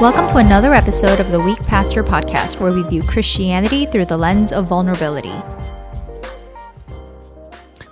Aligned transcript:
Welcome 0.00 0.28
to 0.28 0.38
another 0.38 0.72
episode 0.72 1.20
of 1.20 1.30
the 1.30 1.38
Weak 1.38 1.58
Pastor 1.58 2.02
Podcast, 2.02 2.58
where 2.58 2.72
we 2.72 2.82
view 2.84 3.02
Christianity 3.02 3.84
through 3.84 4.06
the 4.06 4.16
lens 4.16 4.50
of 4.50 4.66
vulnerability. 4.66 5.34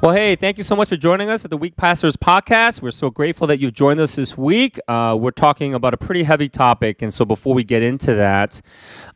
Well, 0.00 0.14
hey, 0.14 0.34
thank 0.34 0.56
you 0.56 0.64
so 0.64 0.74
much 0.74 0.88
for 0.88 0.96
joining 0.96 1.28
us 1.28 1.44
at 1.44 1.50
the 1.50 1.58
Weak 1.58 1.76
Pastors 1.76 2.16
Podcast. 2.16 2.80
We're 2.80 2.92
so 2.92 3.10
grateful 3.10 3.46
that 3.48 3.60
you've 3.60 3.74
joined 3.74 4.00
us 4.00 4.16
this 4.16 4.38
week. 4.38 4.80
Uh, 4.88 5.18
we're 5.20 5.32
talking 5.32 5.74
about 5.74 5.92
a 5.92 5.98
pretty 5.98 6.22
heavy 6.22 6.48
topic. 6.48 7.02
And 7.02 7.12
so 7.12 7.26
before 7.26 7.52
we 7.54 7.62
get 7.62 7.82
into 7.82 8.14
that, 8.14 8.58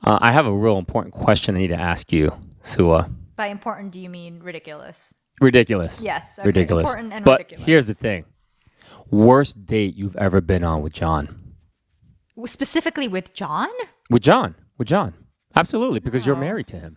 uh, 0.05 0.19
I 0.21 0.31
have 0.31 0.45
a 0.45 0.53
real 0.53 0.77
important 0.77 1.15
question 1.15 1.57
I 1.57 1.61
need 1.61 1.69
to 1.69 1.81
ask 1.81 2.13
you, 2.13 2.31
Suah. 2.61 3.09
By 3.37 3.47
important, 3.47 3.93
do 3.93 4.01
you 4.01 4.11
mean 4.11 4.41
ridiculous? 4.41 5.15
Ridiculous. 5.41 6.03
Yes. 6.03 6.39
okay, 6.39 6.47
Ridiculous. 6.47 6.91
Important 6.91 7.15
and 7.15 7.25
but 7.25 7.39
ridiculous. 7.39 7.67
here's 7.67 7.87
the 7.87 7.95
thing 7.95 8.27
worst 9.11 9.65
date 9.65 9.95
you've 9.95 10.17
ever 10.17 10.43
been 10.43 10.63
on 10.63 10.83
with 10.83 10.93
John? 10.93 11.42
Specifically 12.47 13.09
with 13.09 13.33
John? 13.35 13.69
With 14.11 14.23
John. 14.23 14.55
With 14.79 14.89
John. 14.89 15.15
Absolutely, 15.55 16.01
because 16.01 16.27
you're 16.27 16.37
married 16.37 16.67
to 16.69 16.77
him. 16.79 16.97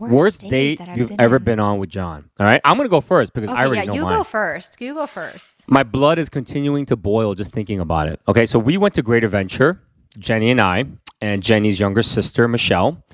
Worst 0.00 0.40
date 0.48 0.78
that 0.80 0.88
I've 0.88 0.98
you've 0.98 1.08
been 1.10 1.20
ever 1.20 1.36
on. 1.36 1.44
been 1.44 1.60
on 1.60 1.78
with 1.78 1.88
John. 1.88 2.28
All 2.40 2.46
right, 2.46 2.60
I'm 2.64 2.76
gonna 2.76 2.88
go 2.88 3.00
first 3.00 3.32
because 3.32 3.48
Okay, 3.50 3.58
I 3.58 3.66
already 3.66 3.82
yeah, 3.82 3.86
know 3.86 3.94
you 3.94 4.02
mine. 4.02 4.18
go 4.18 4.24
first. 4.24 4.80
You 4.80 4.92
go 4.94 5.06
first. 5.06 5.54
My 5.68 5.84
blood 5.84 6.18
is 6.18 6.28
continuing 6.28 6.84
to 6.86 6.96
boil 6.96 7.34
just 7.34 7.52
thinking 7.52 7.78
about 7.78 8.08
it. 8.08 8.20
Okay, 8.26 8.44
so 8.44 8.58
we 8.58 8.76
went 8.76 8.94
to 8.94 9.02
Great 9.02 9.22
Adventure, 9.22 9.80
Jenny 10.18 10.50
and 10.50 10.60
I, 10.60 10.86
and 11.20 11.42
Jenny's 11.44 11.78
younger 11.78 12.02
sister 12.02 12.48
Michelle, 12.48 13.04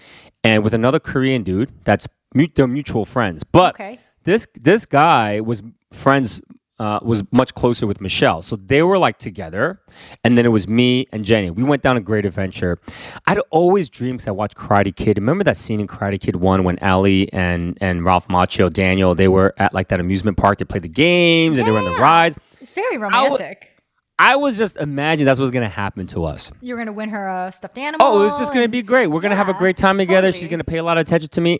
and 0.42 0.64
with 0.64 0.72
another 0.72 0.98
Korean 0.98 1.42
dude. 1.42 1.70
That's 1.84 2.08
mu- 2.34 2.46
they're 2.54 2.66
mutual 2.66 3.04
friends. 3.04 3.44
But 3.44 3.74
Okay. 3.74 4.00
this 4.24 4.46
this 4.54 4.86
guy 4.86 5.40
was 5.42 5.62
friends 5.92 6.40
uh, 6.80 6.98
was 7.02 7.22
much 7.30 7.54
closer 7.54 7.86
with 7.86 8.00
Michelle, 8.00 8.40
so 8.40 8.56
they 8.56 8.82
were 8.82 8.96
like 8.96 9.18
together, 9.18 9.80
and 10.24 10.36
then 10.38 10.46
it 10.46 10.48
was 10.48 10.66
me 10.66 11.06
and 11.12 11.26
Jenny. 11.26 11.50
We 11.50 11.62
went 11.62 11.82
down 11.82 11.98
a 11.98 12.00
Great 12.00 12.24
Adventure. 12.24 12.80
I'd 13.26 13.38
always 13.50 13.90
dream 13.90 14.16
because 14.16 14.26
I 14.28 14.30
watched 14.30 14.56
Karate 14.56 14.96
Kid. 14.96 15.18
Remember 15.18 15.44
that 15.44 15.58
scene 15.58 15.78
in 15.78 15.86
Karate 15.86 16.18
Kid 16.18 16.36
One 16.36 16.64
when 16.64 16.78
Ali 16.78 17.30
and 17.34 17.76
and 17.82 18.02
Ralph 18.02 18.28
Macchio 18.28 18.72
Daniel 18.72 19.14
they 19.14 19.28
were 19.28 19.54
at 19.58 19.74
like 19.74 19.88
that 19.88 20.00
amusement 20.00 20.38
park. 20.38 20.58
They 20.58 20.64
played 20.64 20.82
the 20.82 20.88
games 20.88 21.58
and 21.58 21.66
they 21.68 21.70
were 21.70 21.78
on 21.78 21.84
the 21.84 21.92
rides. 21.92 22.38
It's 22.62 22.72
very 22.72 22.96
romantic. 22.96 23.70
I 24.18 24.36
was 24.36 24.56
just 24.56 24.76
imagining 24.76 25.26
that's 25.26 25.38
what's 25.38 25.50
gonna 25.50 25.68
happen 25.68 26.06
to 26.08 26.24
us. 26.24 26.50
You're 26.62 26.76
going 26.76 26.86
to 26.86 26.92
win 26.92 27.08
her 27.10 27.26
a 27.26 27.52
stuffed 27.52 27.78
animal. 27.78 28.06
Oh, 28.06 28.26
it's 28.26 28.38
just 28.38 28.52
gonna 28.54 28.68
be 28.68 28.82
great. 28.82 29.06
We're 29.06 29.20
gonna 29.20 29.36
have 29.36 29.48
a 29.48 29.54
great 29.54 29.76
time 29.76 29.98
together. 29.98 30.32
She's 30.32 30.48
gonna 30.48 30.64
pay 30.64 30.78
a 30.78 30.82
lot 30.82 30.96
of 30.96 31.02
attention 31.02 31.28
to 31.30 31.40
me. 31.40 31.58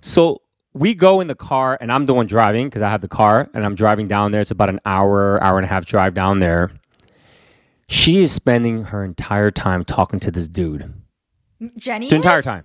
So 0.00 0.40
we 0.74 0.94
go 0.94 1.20
in 1.20 1.28
the 1.28 1.34
car, 1.34 1.78
and 1.80 1.92
I'm 1.92 2.04
the 2.04 2.14
one 2.14 2.26
driving 2.26 2.66
because 2.68 2.82
I 2.82 2.90
have 2.90 3.00
the 3.00 3.08
car, 3.08 3.48
and 3.54 3.64
I'm 3.64 3.74
driving 3.74 4.08
down 4.08 4.32
there. 4.32 4.40
It's 4.40 4.50
about 4.50 4.68
an 4.68 4.80
hour, 4.84 5.42
hour 5.42 5.56
and 5.58 5.64
a 5.64 5.68
half 5.68 5.86
drive 5.86 6.14
down 6.14 6.40
there. 6.40 6.72
She 7.88 8.20
is 8.20 8.32
spending 8.32 8.84
her 8.84 9.04
entire 9.04 9.50
time 9.50 9.84
talking 9.84 10.18
to 10.20 10.30
this 10.30 10.48
dude. 10.48 10.92
Jenny. 11.76 12.08
The 12.08 12.16
entire 12.16 12.38
is? 12.38 12.44
time. 12.44 12.64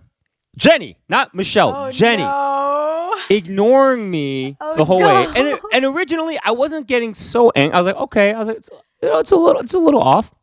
Jenny, 0.57 0.97
not 1.07 1.35
Michelle. 1.35 1.73
Oh, 1.75 1.91
Jenny. 1.91 2.23
no. 2.23 3.15
ignoring 3.29 4.09
me 4.09 4.57
Oh, 4.59 4.75
the 4.75 4.85
whole 4.85 4.99
way. 4.99 5.25
And 5.35 5.47
it, 5.47 5.61
and 5.71 5.85
originally 5.85 6.39
I 6.43 6.51
wasn't 6.51 6.87
getting 6.87 7.13
so 7.13 7.51
angry. 7.55 7.73
I 7.73 7.77
was 7.77 7.87
like, 7.87 7.95
okay. 7.95 8.33
I 8.33 8.39
was 8.39 8.47
like, 8.47 8.57
it's, 8.57 8.69
you 9.01 9.09
know, 9.09 9.19
it's 9.19 9.31
a 9.31 9.35
little, 9.35 9.61
it's 9.61 9.73
a 9.73 9.79
little 9.79 10.01
off. 10.01 10.33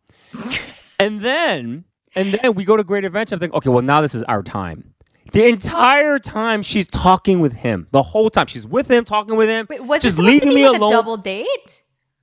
and 1.01 1.21
then, 1.21 1.85
and 2.15 2.33
then 2.33 2.55
we 2.55 2.65
go 2.65 2.77
to 2.77 2.85
Great 2.85 3.05
Adventure. 3.05 3.35
I'm 3.35 3.41
thinking, 3.41 3.57
okay, 3.57 3.69
well 3.69 3.83
now 3.83 4.01
this 4.01 4.15
is 4.15 4.23
our 4.25 4.43
time. 4.43 4.95
The 5.33 5.47
entire 5.47 6.19
time 6.19 6.63
she's 6.63 6.87
talking 6.87 7.41
with 7.41 7.55
him, 7.55 7.89
the 7.91 8.03
whole 8.03 8.31
time 8.31 8.47
she's 8.47 8.67
with 8.67 8.91
him, 8.91 9.05
talking 9.05 9.37
with 9.37 9.49
him, 9.49 9.67
Wait, 9.69 9.83
was 9.83 10.03
just 10.03 10.19
leaving 10.19 10.51
me 10.51 10.69
like 10.69 10.79
alone. 10.79 10.93
a 10.93 10.97
double 10.97 11.17
date? 11.17 11.83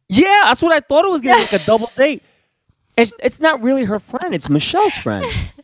Yeah, 0.10 0.44
that's 0.45 0.62
what 0.62 0.73
I 0.73 0.80
thought 0.80 1.06
it 1.06 1.12
was 1.12 1.22
gonna 1.22 1.36
be 1.38 1.42
like 1.42 1.54
a 1.54 1.60
double 1.66 1.90
date. 1.95 2.23
It's, 2.98 3.14
it's 3.22 3.40
not 3.40 3.62
really 3.64 3.86
her 3.86 4.00
friend; 4.00 4.34
it's 4.34 4.50
Michelle's 4.50 4.94
friend. 4.94 5.26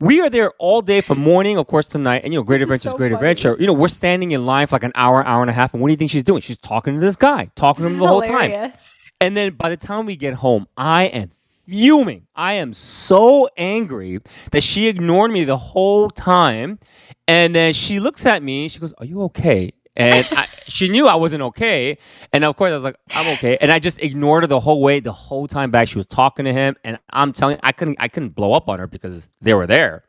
We 0.00 0.20
are 0.20 0.30
there 0.30 0.52
all 0.60 0.80
day 0.80 1.00
from 1.00 1.18
morning, 1.18 1.58
of 1.58 1.66
course, 1.66 1.88
tonight, 1.88 2.22
and 2.22 2.32
you 2.32 2.38
know, 2.38 2.44
Great 2.44 2.62
Adventure 2.62 2.86
is 2.86 2.92
so 2.92 2.96
Great 2.96 3.08
funny. 3.08 3.14
Adventure. 3.16 3.56
You 3.58 3.66
know, 3.66 3.72
we're 3.72 3.88
standing 3.88 4.30
in 4.30 4.46
line 4.46 4.68
for 4.68 4.76
like 4.76 4.84
an 4.84 4.92
hour, 4.94 5.26
hour 5.26 5.40
and 5.40 5.50
a 5.50 5.52
half, 5.52 5.74
and 5.74 5.82
what 5.82 5.88
do 5.88 5.92
you 5.92 5.96
think 5.96 6.12
she's 6.12 6.22
doing? 6.22 6.40
She's 6.40 6.56
talking 6.56 6.94
to 6.94 7.00
this 7.00 7.16
guy, 7.16 7.50
talking 7.56 7.84
to 7.84 7.90
him 7.90 7.98
the 7.98 8.06
whole 8.06 8.22
time. 8.22 8.72
And 9.20 9.36
then 9.36 9.54
by 9.54 9.70
the 9.70 9.76
time 9.76 10.06
we 10.06 10.14
get 10.14 10.34
home, 10.34 10.68
I 10.76 11.06
am 11.06 11.32
fuming. 11.68 12.26
I 12.34 12.54
am 12.54 12.72
so 12.72 13.48
angry 13.56 14.20
that 14.52 14.62
she 14.62 14.88
ignored 14.88 15.30
me 15.30 15.44
the 15.44 15.58
whole 15.58 16.10
time. 16.10 16.78
And 17.26 17.54
then 17.54 17.74
she 17.74 18.00
looks 18.00 18.24
at 18.26 18.42
me. 18.42 18.68
She 18.68 18.78
goes, 18.78 18.94
"Are 18.98 19.04
you 19.04 19.22
okay?" 19.24 19.72
And 19.94 20.26
I, 20.32 20.46
she 20.68 20.88
knew 20.88 21.06
I 21.06 21.16
wasn't 21.16 21.42
okay. 21.42 21.98
And 22.32 22.42
of 22.44 22.56
course, 22.56 22.70
I 22.70 22.74
was 22.74 22.84
like, 22.84 22.96
"I'm 23.10 23.26
okay." 23.34 23.58
And 23.60 23.70
I 23.70 23.78
just 23.78 23.98
ignored 23.98 24.44
her 24.44 24.46
the 24.46 24.60
whole 24.60 24.80
way. 24.80 25.00
The 25.00 25.12
whole 25.12 25.46
time 25.46 25.70
back, 25.70 25.88
she 25.88 25.98
was 25.98 26.06
talking 26.06 26.46
to 26.46 26.52
him, 26.52 26.76
and 26.84 26.98
I'm 27.10 27.32
telling, 27.32 27.56
you, 27.56 27.60
I 27.62 27.72
couldn't, 27.72 27.98
I 28.00 28.08
couldn't 28.08 28.30
blow 28.30 28.52
up 28.52 28.68
on 28.68 28.78
her 28.78 28.86
because 28.86 29.28
they 29.42 29.52
were 29.52 29.66
there. 29.66 30.04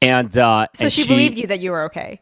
And 0.00 0.36
uh, 0.38 0.68
So 0.74 0.84
and 0.84 0.92
she, 0.92 1.06
believed 1.06 1.38
you 1.38 1.48
that 1.48 1.58
you 1.58 1.72
were 1.72 1.82
okay. 1.84 2.20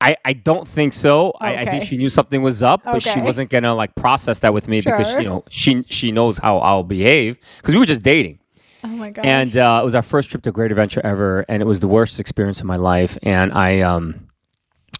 I, 0.00 0.16
I 0.24 0.32
don't 0.32 0.66
think 0.66 0.92
so. 0.92 1.32
I, 1.40 1.56
I 1.56 1.64
think 1.64 1.84
she 1.84 1.96
knew 1.96 2.08
something 2.08 2.40
was 2.40 2.62
up, 2.62 2.84
but 2.84 3.02
she 3.02 3.20
wasn't 3.20 3.50
gonna 3.50 3.74
like 3.74 3.94
process 3.96 4.38
that 4.40 4.54
with 4.54 4.68
me 4.68 4.80
because 4.80 5.14
you 5.16 5.24
know 5.24 5.44
she 5.50 5.82
she 5.88 6.12
knows 6.12 6.38
how 6.38 6.58
I'll 6.58 6.84
behave 6.84 7.38
because 7.56 7.74
we 7.74 7.80
were 7.80 7.86
just 7.86 8.02
dating. 8.02 8.38
Oh 8.84 8.88
my 8.88 9.10
god. 9.10 9.26
And 9.26 9.56
uh, 9.56 9.80
it 9.82 9.84
was 9.84 9.94
our 9.94 10.02
first 10.02 10.30
trip 10.30 10.42
to 10.44 10.52
Great 10.52 10.70
Adventure 10.70 11.00
ever, 11.04 11.44
and 11.48 11.62
it 11.62 11.66
was 11.66 11.80
the 11.80 11.88
worst 11.88 12.20
experience 12.20 12.60
of 12.60 12.66
my 12.66 12.76
life. 12.76 13.18
And 13.22 13.52
I, 13.52 13.80
um, 13.80 14.28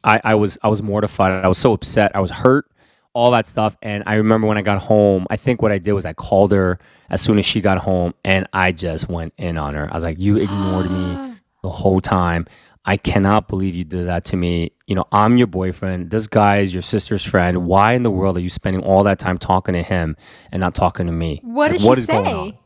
I, 0.02 0.20
I 0.24 0.34
was, 0.34 0.58
I 0.62 0.68
was 0.68 0.82
mortified. 0.82 1.32
I 1.32 1.48
was 1.48 1.58
so 1.58 1.72
upset. 1.72 2.10
I 2.14 2.20
was 2.20 2.30
hurt. 2.30 2.66
All 3.14 3.30
that 3.32 3.46
stuff. 3.46 3.76
And 3.82 4.02
I 4.06 4.14
remember 4.14 4.46
when 4.46 4.58
I 4.58 4.62
got 4.62 4.80
home, 4.80 5.26
I 5.30 5.36
think 5.36 5.62
what 5.62 5.72
I 5.72 5.78
did 5.78 5.92
was 5.92 6.04
I 6.06 6.12
called 6.12 6.52
her 6.52 6.78
as 7.10 7.20
soon 7.20 7.38
as 7.38 7.44
she 7.44 7.60
got 7.60 7.78
home, 7.78 8.14
and 8.24 8.46
I 8.52 8.72
just 8.72 9.08
went 9.08 9.32
in 9.38 9.56
on 9.58 9.74
her. 9.74 9.88
I 9.90 9.94
was 9.94 10.04
like, 10.04 10.18
"You 10.18 10.36
ignored 10.36 10.90
me 10.90 11.34
the 11.62 11.70
whole 11.70 12.00
time. 12.00 12.46
I 12.88 12.96
cannot 12.96 13.48
believe 13.48 13.74
you 13.74 13.84
did 13.84 14.06
that 14.06 14.24
to 14.26 14.36
me. 14.38 14.72
You 14.86 14.94
know, 14.94 15.04
I'm 15.12 15.36
your 15.36 15.46
boyfriend. 15.46 16.10
This 16.10 16.26
guy 16.26 16.60
is 16.60 16.72
your 16.72 16.80
sister's 16.80 17.22
friend. 17.22 17.66
Why 17.66 17.92
in 17.92 18.02
the 18.02 18.10
world 18.10 18.38
are 18.38 18.40
you 18.40 18.48
spending 18.48 18.82
all 18.82 19.02
that 19.02 19.18
time 19.18 19.36
talking 19.36 19.74
to 19.74 19.82
him 19.82 20.16
and 20.50 20.60
not 20.60 20.74
talking 20.74 21.04
to 21.04 21.12
me? 21.12 21.38
what 21.44 21.70
Like, 21.70 21.80
did 21.80 21.86
what 21.86 21.94
she 21.96 22.00
is 22.00 22.06
going 22.06 22.24
say? 22.24 22.32
on?" 22.32 22.58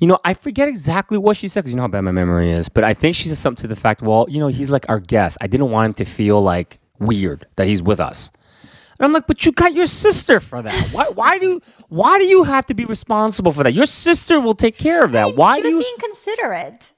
You 0.00 0.08
know, 0.08 0.16
I 0.24 0.32
forget 0.32 0.66
exactly 0.66 1.18
what 1.18 1.36
she 1.36 1.48
said 1.48 1.60
because 1.60 1.72
you 1.72 1.76
know 1.76 1.82
how 1.82 1.88
bad 1.88 2.00
my 2.00 2.10
memory 2.10 2.52
is. 2.52 2.70
But 2.70 2.84
I 2.84 2.94
think 2.94 3.16
she 3.16 3.28
said 3.28 3.36
something 3.36 3.60
to 3.62 3.68
the 3.68 3.76
fact, 3.76 4.00
well, 4.00 4.24
you 4.30 4.40
know, 4.40 4.46
he's 4.46 4.70
like 4.70 4.86
our 4.88 4.98
guest. 4.98 5.36
I 5.42 5.46
didn't 5.46 5.70
want 5.70 5.84
him 5.88 5.94
to 5.94 6.04
feel 6.06 6.40
like 6.40 6.78
weird 6.98 7.46
that 7.56 7.66
he's 7.66 7.82
with 7.82 8.00
us. 8.00 8.30
And 8.98 9.04
I'm 9.04 9.12
like, 9.12 9.26
but 9.26 9.44
you 9.44 9.52
got 9.52 9.74
your 9.74 9.86
sister 9.86 10.40
for 10.40 10.62
that. 10.62 10.88
Why? 10.92 11.10
Why 11.10 11.38
do? 11.38 11.60
Why 11.90 12.18
do 12.18 12.24
you 12.24 12.44
have 12.44 12.64
to 12.66 12.74
be 12.74 12.86
responsible 12.86 13.52
for 13.52 13.62
that? 13.62 13.74
Your 13.74 13.84
sister 13.84 14.40
will 14.40 14.54
take 14.54 14.78
care 14.78 15.04
of 15.04 15.12
that. 15.12 15.36
Why 15.36 15.56
she 15.56 15.64
was 15.64 15.74
you 15.74 15.80
being 15.80 15.96
considerate. 15.98 16.94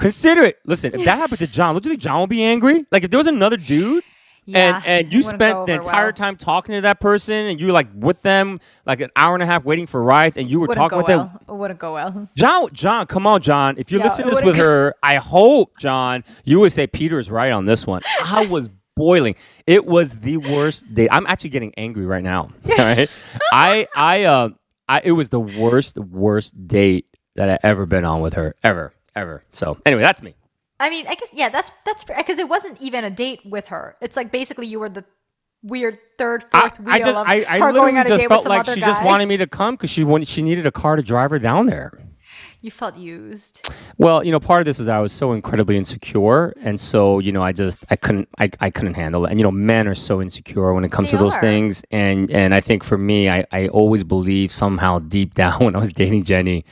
Consider 0.00 0.42
it? 0.42 0.58
Listen, 0.64 0.94
if 0.94 1.04
that 1.04 1.18
happened 1.18 1.38
to 1.40 1.46
John, 1.46 1.74
don't 1.74 1.84
you 1.84 1.90
think 1.90 2.02
John 2.02 2.20
would 2.20 2.30
be 2.30 2.42
angry? 2.42 2.84
Like 2.90 3.04
if 3.04 3.10
there 3.10 3.18
was 3.18 3.26
another 3.26 3.56
dude. 3.56 4.04
Yeah, 4.46 4.76
and 4.78 4.86
and 4.86 5.12
you 5.12 5.22
spent 5.22 5.66
the 5.66 5.74
entire 5.74 6.06
well. 6.06 6.12
time 6.14 6.36
talking 6.36 6.74
to 6.74 6.80
that 6.80 6.98
person, 6.98 7.34
and 7.46 7.60
you 7.60 7.66
were 7.66 7.72
like 7.72 7.88
with 7.94 8.22
them 8.22 8.58
like 8.86 9.00
an 9.02 9.10
hour 9.14 9.34
and 9.34 9.42
a 9.42 9.46
half 9.46 9.64
waiting 9.64 9.86
for 9.86 10.02
rides, 10.02 10.38
and 10.38 10.50
you 10.50 10.58
were 10.58 10.66
Wouldn't 10.66 10.76
talking 10.90 10.96
go 10.96 10.96
with 10.98 11.06
them. 11.08 11.18
well. 11.46 11.56
It 11.56 11.60
wouldn't 11.60 11.78
go 11.78 11.92
well. 11.94 12.28
John, 12.36 12.68
John, 12.72 13.06
come 13.06 13.26
on, 13.26 13.42
John. 13.42 13.74
If 13.76 13.92
you're 13.92 14.02
listening 14.02 14.28
to 14.28 14.30
this 14.30 14.40
with 14.40 14.56
would've- 14.56 14.58
her, 14.58 14.94
I 15.02 15.16
hope, 15.16 15.78
John, 15.78 16.24
you 16.44 16.58
would 16.60 16.72
say 16.72 16.86
Peter's 16.86 17.30
right 17.30 17.52
on 17.52 17.66
this 17.66 17.86
one. 17.86 18.00
I 18.24 18.46
was 18.46 18.70
boiling. 18.96 19.36
It 19.66 19.84
was 19.84 20.14
the 20.20 20.38
worst 20.38 20.92
date. 20.94 21.10
I'm 21.12 21.26
actually 21.26 21.50
getting 21.50 21.74
angry 21.76 22.06
right 22.06 22.24
now. 22.24 22.48
All 22.64 22.76
right. 22.78 23.10
I, 23.52 23.86
I, 23.94 24.24
uh, 24.24 24.48
I, 24.88 25.02
it 25.04 25.12
was 25.12 25.28
the 25.28 25.38
worst, 25.38 25.98
worst 25.98 26.66
date 26.66 27.06
that 27.36 27.50
I 27.50 27.58
ever 27.62 27.84
been 27.86 28.04
on 28.06 28.20
with 28.22 28.32
her, 28.34 28.56
ever, 28.64 28.92
ever. 29.16 29.44
So 29.52 29.78
anyway, 29.86 30.02
that's 30.02 30.22
me. 30.22 30.34
I 30.78 30.88
mean, 30.90 31.06
I 31.06 31.14
guess 31.14 31.30
yeah, 31.34 31.48
that's 31.50 31.70
that's 31.84 32.04
because 32.04 32.38
it 32.38 32.48
wasn't 32.48 32.80
even 32.80 33.04
a 33.04 33.10
date 33.10 33.40
with 33.44 33.66
her. 33.66 33.96
It's 34.00 34.16
like 34.16 34.32
basically 34.32 34.66
you 34.66 34.80
were 34.80 34.88
the 34.88 35.04
weird 35.62 35.98
third, 36.16 36.44
I, 36.52 36.60
fourth 36.60 36.80
wheel 36.80 36.94
I 36.94 36.98
just, 36.98 37.16
of 37.16 37.26
I, 37.26 37.44
I 37.48 37.58
her 37.58 37.66
literally 37.72 37.92
going 37.92 37.96
on 37.98 38.06
a 38.06 38.08
just 38.08 38.20
date 38.20 38.26
with 38.26 38.30
felt 38.30 38.42
some 38.44 38.50
like 38.50 38.60
other 38.60 38.74
she 38.74 38.80
guy. 38.80 38.86
just 38.86 39.04
wanted 39.04 39.26
me 39.26 39.36
to 39.36 39.46
come 39.46 39.74
because 39.74 39.90
she 39.90 40.04
wanted, 40.04 40.26
she 40.28 40.42
needed 40.42 40.66
a 40.66 40.72
car 40.72 40.96
to 40.96 41.02
drive 41.02 41.30
her 41.30 41.38
down 41.38 41.66
there. 41.66 41.98
You 42.62 42.70
felt 42.70 42.96
used. 42.96 43.68
Well, 43.96 44.22
you 44.22 44.30
know, 44.30 44.40
part 44.40 44.60
of 44.60 44.66
this 44.66 44.78
is 44.78 44.86
I 44.88 44.98
was 45.00 45.12
so 45.12 45.32
incredibly 45.32 45.78
insecure, 45.78 46.54
and 46.62 46.78
so 46.78 47.18
you 47.18 47.32
know, 47.32 47.42
I 47.42 47.52
just 47.52 47.84
I 47.90 47.96
couldn't 47.96 48.28
I, 48.38 48.50
I 48.60 48.70
couldn't 48.70 48.94
handle 48.94 49.24
it. 49.24 49.30
And 49.30 49.40
you 49.40 49.44
know, 49.44 49.50
men 49.50 49.88
are 49.88 49.94
so 49.94 50.20
insecure 50.20 50.72
when 50.74 50.84
it 50.84 50.92
comes 50.92 51.10
They 51.10 51.16
to 51.16 51.22
those 51.24 51.34
are. 51.36 51.40
things, 51.40 51.82
and 51.90 52.30
and 52.30 52.54
I 52.54 52.60
think 52.60 52.84
for 52.84 52.98
me, 52.98 53.30
I 53.30 53.46
I 53.50 53.68
always 53.68 54.04
believed 54.04 54.52
somehow 54.52 54.98
deep 54.98 55.34
down 55.42 55.64
when 55.64 55.74
I 55.74 55.78
was 55.78 55.92
dating 55.92 56.24
Jenny, 56.24 56.64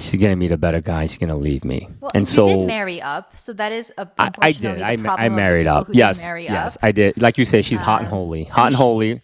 she's 0.00 0.20
gonna 0.20 0.36
meet 0.36 0.52
a 0.52 0.56
better 0.56 0.80
guy. 0.80 1.06
She's 1.06 1.18
gonna 1.18 1.36
leave 1.36 1.64
me, 1.64 1.88
Well, 2.00 2.10
and 2.14 2.26
so 2.26 2.46
did 2.46 2.66
marry 2.66 3.00
up, 3.00 3.38
so 3.38 3.52
that 3.54 3.72
is 3.72 3.92
a. 3.98 4.08
I, 4.18 4.30
I 4.40 4.52
did. 4.52 4.82
I, 4.82 4.96
I 5.06 5.28
married 5.28 5.66
up. 5.66 5.88
Yes, 5.92 6.24
marry 6.24 6.44
yes, 6.44 6.76
up. 6.76 6.84
I 6.84 6.92
did. 6.92 7.20
Like 7.20 7.38
you 7.38 7.44
say, 7.44 7.62
she's 7.62 7.80
hot 7.80 8.00
and 8.00 8.08
Um, 8.08 8.14
holy, 8.14 8.44
hot 8.44 8.68
and 8.68 8.76
holy, 8.76 9.20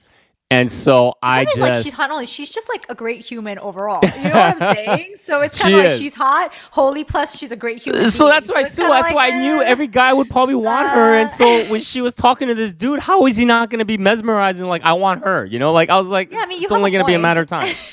and 0.48 0.70
so 0.70 1.14
I 1.22 1.44
just 1.44 1.58
like 1.58 1.82
she's 1.82 1.92
hot 1.92 2.04
and 2.04 2.12
holy. 2.12 2.26
She's 2.26 2.50
just 2.50 2.68
like 2.68 2.86
a 2.88 2.94
great 2.94 3.24
human 3.24 3.58
overall. 3.58 4.00
You 4.04 4.10
know 4.24 4.30
what 4.30 4.62
I'm 4.62 4.74
saying? 4.76 5.16
So 5.16 5.40
it's 5.40 5.56
kind 5.56 5.74
of 5.74 5.80
like 5.80 5.88
is. 5.94 5.98
she's 5.98 6.14
hot, 6.14 6.52
holy, 6.70 7.02
plus 7.02 7.36
she's 7.36 7.50
a 7.50 7.56
great 7.56 7.82
human. 7.82 8.10
So 8.10 8.26
being. 8.26 8.30
that's 8.30 8.52
why, 8.52 8.60
it's 8.60 8.74
Sue. 8.74 8.82
That's 8.86 9.06
like, 9.06 9.14
why 9.14 9.28
I 9.32 9.40
knew 9.40 9.60
eh. 9.60 9.66
every 9.66 9.88
guy 9.88 10.12
would 10.12 10.30
probably 10.30 10.54
want 10.54 10.88
her. 10.90 11.14
And 11.16 11.26
Uh. 11.26 11.32
so 11.32 11.64
when 11.72 11.80
she 11.80 12.00
was 12.00 12.14
talking 12.14 12.46
to 12.48 12.54
this 12.54 12.72
dude, 12.72 13.00
how 13.00 13.26
is 13.26 13.36
he 13.36 13.44
not 13.44 13.70
going 13.70 13.80
to 13.80 13.84
be 13.84 13.98
mesmerizing? 13.98 14.66
Like 14.66 14.82
I 14.84 14.92
want 14.92 15.24
her, 15.24 15.44
you 15.44 15.58
know? 15.58 15.72
Like 15.72 15.90
I 15.90 15.96
was 15.96 16.06
like, 16.06 16.30
Yeah, 16.30 16.40
I 16.42 16.46
mean, 16.46 16.62
it's 16.62 16.70
only 16.70 16.90
going 16.92 17.02
to 17.02 17.06
be 17.08 17.14
a 17.14 17.18
matter 17.18 17.40
of 17.40 17.48
time. 17.48 17.74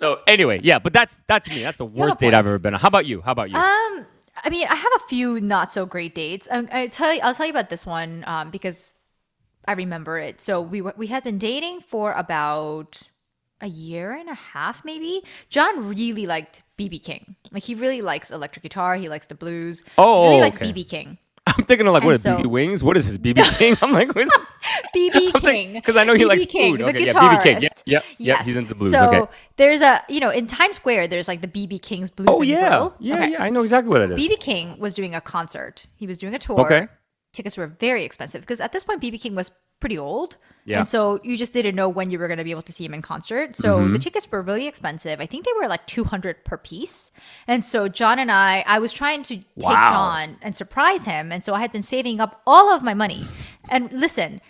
So 0.00 0.20
anyway, 0.26 0.60
yeah, 0.62 0.78
but 0.78 0.94
that's 0.94 1.20
that's 1.26 1.46
me. 1.50 1.62
That's 1.62 1.76
the 1.76 1.84
worst 1.84 2.20
date 2.20 2.32
I've 2.32 2.46
ever 2.46 2.58
been 2.58 2.72
on. 2.72 2.80
How 2.80 2.88
about 2.88 3.04
you? 3.04 3.20
How 3.20 3.32
about 3.32 3.50
you? 3.50 3.56
Um, 3.56 4.06
I 4.42 4.48
mean, 4.48 4.66
I 4.66 4.74
have 4.74 4.92
a 4.96 5.06
few 5.10 5.42
not 5.42 5.70
so 5.70 5.84
great 5.84 6.14
dates. 6.14 6.48
I, 6.50 6.66
I 6.72 6.86
tell 6.86 7.12
you, 7.12 7.20
I'll 7.22 7.34
tell 7.34 7.44
you 7.44 7.52
about 7.52 7.68
this 7.68 7.84
one 7.84 8.24
um, 8.26 8.50
because 8.50 8.94
I 9.68 9.72
remember 9.72 10.16
it. 10.16 10.40
So 10.40 10.62
we 10.62 10.80
we 10.80 11.06
had 11.08 11.22
been 11.22 11.36
dating 11.36 11.82
for 11.82 12.14
about 12.14 13.02
a 13.60 13.66
year 13.66 14.12
and 14.12 14.30
a 14.30 14.34
half, 14.34 14.86
maybe. 14.86 15.22
John 15.50 15.86
really 15.90 16.24
liked 16.24 16.62
BB 16.78 17.04
King. 17.04 17.36
Like 17.52 17.64
he 17.64 17.74
really 17.74 18.00
likes 18.00 18.30
electric 18.30 18.62
guitar. 18.62 18.96
He 18.96 19.10
likes 19.10 19.26
the 19.26 19.34
blues. 19.34 19.84
Oh, 19.98 20.22
he 20.22 20.28
really 20.30 20.40
likes 20.40 20.56
okay. 20.56 20.72
BB 20.72 20.88
King. 20.88 21.18
I'm 21.46 21.64
thinking 21.64 21.86
of 21.86 21.92
like, 21.92 22.02
what 22.04 22.10
and 22.10 22.14
is 22.16 22.22
so- 22.22 22.36
BB 22.36 22.46
Wings? 22.46 22.84
What 22.84 22.96
is 22.96 23.08
this, 23.08 23.18
BB 23.18 23.42
King? 23.58 23.76
I'm 23.82 23.92
like, 23.92 24.14
what 24.14 24.24
is 24.24 24.30
this? 24.30 24.58
BB 24.94 25.40
King. 25.40 25.72
Because 25.74 25.96
I 25.96 26.04
know 26.04 26.14
he 26.14 26.24
BB 26.24 26.28
likes 26.28 26.46
King, 26.46 26.72
food. 26.76 26.80
the 26.80 26.88
Okay, 26.90 27.06
yeah, 27.06 27.12
BB 27.12 27.42
King. 27.42 27.56
guitarist. 27.56 27.62
Yep, 27.62 27.72
yep, 27.86 28.04
yep. 28.18 28.38
He's 28.44 28.56
into 28.56 28.68
the 28.70 28.74
blues. 28.74 28.92
So 28.92 29.08
okay. 29.08 29.32
there's 29.56 29.80
a, 29.80 30.02
you 30.08 30.20
know, 30.20 30.30
in 30.30 30.46
Times 30.46 30.76
Square, 30.76 31.08
there's 31.08 31.28
like 31.28 31.40
the 31.40 31.48
BB 31.48 31.82
King's 31.82 32.10
Blues 32.10 32.28
Oh 32.30 32.42
yeah, 32.42 32.68
Grill. 32.68 32.94
yeah, 33.00 33.14
Okay. 33.16 33.30
yeah. 33.32 33.42
I 33.42 33.50
know 33.50 33.62
exactly 33.62 33.88
what 33.90 34.02
it 34.02 34.10
is. 34.12 34.18
BB 34.18 34.38
King 34.40 34.78
was 34.78 34.94
doing 34.94 35.14
a 35.14 35.20
concert. 35.20 35.86
He 35.96 36.06
was 36.06 36.18
doing 36.18 36.34
a 36.34 36.38
tour. 36.38 36.60
Okay. 36.60 36.88
Tickets 37.32 37.56
were 37.56 37.66
very 37.68 38.04
expensive 38.04 38.40
because 38.40 38.60
at 38.60 38.72
this 38.72 38.84
point 38.84 39.00
BB 39.00 39.20
King 39.20 39.34
was 39.34 39.50
pretty 39.78 39.96
old. 39.96 40.36
Yeah. 40.66 40.80
And 40.80 40.88
so 40.88 41.20
you 41.22 41.36
just 41.38 41.52
didn't 41.54 41.74
know 41.74 41.88
when 41.88 42.10
you 42.10 42.18
were 42.18 42.26
going 42.28 42.36
to 42.38 42.44
be 42.44 42.50
able 42.50 42.60
to 42.62 42.72
see 42.72 42.84
him 42.84 42.92
in 42.92 43.00
concert. 43.02 43.56
So 43.56 43.78
Mm-hmm. 43.78 43.92
the 43.92 43.98
tickets 43.98 44.30
were 44.30 44.42
really 44.42 44.66
expensive. 44.66 45.20
I 45.20 45.26
think 45.26 45.46
they 45.46 45.52
were 45.58 45.68
like 45.68 45.86
200 45.86 46.44
per 46.44 46.58
piece. 46.58 47.12
And 47.46 47.64
so 47.64 47.88
John 47.88 48.18
and 48.18 48.30
I, 48.30 48.62
I 48.66 48.78
was 48.78 48.92
trying 48.92 49.22
to 49.24 49.36
take 49.36 49.46
Wow. 49.56 49.90
John 49.90 50.36
and 50.42 50.54
surprise 50.54 51.06
him. 51.06 51.32
And 51.32 51.42
so 51.42 51.54
I 51.54 51.60
had 51.60 51.72
been 51.72 51.82
saving 51.82 52.20
up 52.20 52.42
all 52.46 52.74
of 52.74 52.82
my 52.82 52.92
money. 52.94 53.26
And 53.70 53.90
listen, 53.92 54.42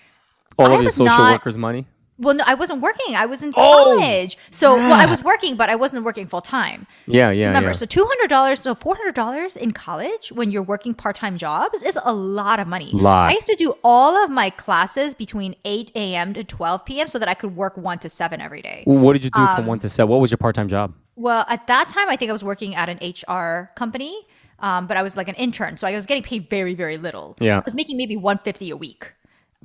All 0.58 0.72
I 0.72 0.74
of 0.76 0.82
your 0.82 0.90
social 0.90 1.06
not- 1.16 1.32
workers' 1.32 1.56
money. 1.56 1.86
Well, 2.20 2.34
no, 2.34 2.44
I 2.46 2.54
wasn't 2.54 2.80
working. 2.82 3.16
I 3.16 3.26
was 3.26 3.42
in 3.42 3.50
Oh, 3.56 3.96
college. 3.98 4.36
So, 4.50 4.76
well, 4.76 4.92
I 4.92 5.06
was 5.06 5.22
working, 5.24 5.56
but 5.56 5.68
I 5.70 5.74
wasn't 5.76 6.04
working 6.04 6.26
full 6.28 6.42
time. 6.42 6.86
Yeah, 7.06 7.30
yeah, 7.30 7.46
Remember, 7.48 7.70
yeah. 7.70 7.72
so 7.72 7.86
two 7.86 8.04
hundred 8.06 8.28
dollars, 8.28 8.60
so 8.60 8.74
four 8.74 8.94
hundred 8.94 9.14
dollars 9.14 9.56
in 9.56 9.72
college 9.72 10.30
when 10.30 10.50
you're 10.52 10.62
working 10.62 10.92
part 10.94 11.16
time 11.16 11.38
jobs 11.38 11.82
is 11.82 11.98
a 12.04 12.12
lot 12.12 12.60
of 12.60 12.68
money. 12.68 12.90
Lot. 12.92 13.30
I 13.30 13.32
used 13.32 13.46
to 13.48 13.56
do 13.56 13.74
all 13.82 14.22
of 14.22 14.30
my 14.30 14.50
classes 14.50 15.14
between 15.14 15.54
eight 15.64 15.90
a.m. 15.94 16.34
to 16.34 16.44
twelve 16.44 16.84
p.m. 16.84 17.08
so 17.08 17.18
that 17.18 17.28
I 17.28 17.34
could 17.34 17.56
work 17.56 17.76
one 17.76 17.98
to 18.00 18.08
seven 18.08 18.40
every 18.40 18.62
day. 18.62 18.84
Well, 18.86 18.98
what 18.98 19.14
did 19.14 19.24
you 19.24 19.30
do 19.30 19.40
Um, 19.40 19.56
from 19.56 19.66
one 19.66 19.78
to 19.80 19.88
seven? 19.88 20.10
What 20.10 20.20
was 20.20 20.30
your 20.30 20.38
part-time 20.38 20.68
job? 20.68 20.94
Well, 21.16 21.44
at 21.48 21.66
that 21.66 21.88
time, 21.88 22.08
I 22.08 22.16
think 22.16 22.28
I 22.28 22.32
was 22.32 22.44
working 22.44 22.74
at 22.74 22.88
an 22.88 22.98
HR 23.02 23.70
company, 23.76 24.14
um, 24.60 24.86
but 24.86 24.96
I 24.96 25.02
was 25.02 25.16
like 25.16 25.28
an 25.28 25.34
intern, 25.36 25.76
so 25.76 25.86
I 25.86 25.92
was 25.92 26.06
getting 26.06 26.22
paid 26.22 26.48
very, 26.50 26.74
very 26.74 26.96
little. 26.96 27.36
Yeah. 27.40 27.58
I 27.58 27.62
was 27.64 27.74
making 27.74 27.96
maybe 27.96 28.16
one 28.16 28.38
fifty 28.44 28.70
a 28.70 28.76
week. 28.76 29.12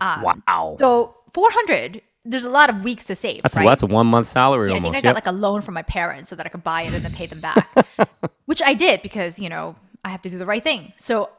wow. 0.02 0.78
So 0.80 1.16
four 1.34 1.50
hundred. 1.52 2.02
There's 2.26 2.46
a 2.46 2.50
lot 2.50 2.70
of 2.70 2.84
weeks 2.84 3.06
to 3.06 3.16
save. 3.16 3.44
That's 3.44 3.56
right? 3.56 3.64
well, 3.66 3.72
that's 3.72 3.84
a 3.84 3.88
one 3.88 4.08
month 4.08 4.28
salary 4.28 4.70
Yeah, 4.70 4.78
I 4.78 4.80
think 4.82 4.96
I 4.96 5.02
got 5.02 5.10
Yep. 5.10 5.16
like 5.16 5.28
a 5.28 5.32
loan 5.32 5.62
from 5.62 5.76
my 5.76 5.84
parents 5.84 6.30
so 6.30 6.36
that 6.36 6.46
I 6.46 6.50
could 6.50 6.64
buy 6.64 6.82
it 6.82 6.94
and 6.94 7.04
then 7.06 7.14
pay 7.14 7.28
them 7.28 7.40
back, 7.40 7.70
which 8.46 8.62
I 8.64 8.74
did 8.74 9.02
because 9.02 9.38
you 9.40 9.48
know 9.50 9.76
I 10.04 10.10
have 10.10 10.22
to 10.24 10.30
do 10.30 10.38
the 10.38 10.46
right 10.46 10.64
thing. 10.64 10.94
So 10.98 11.30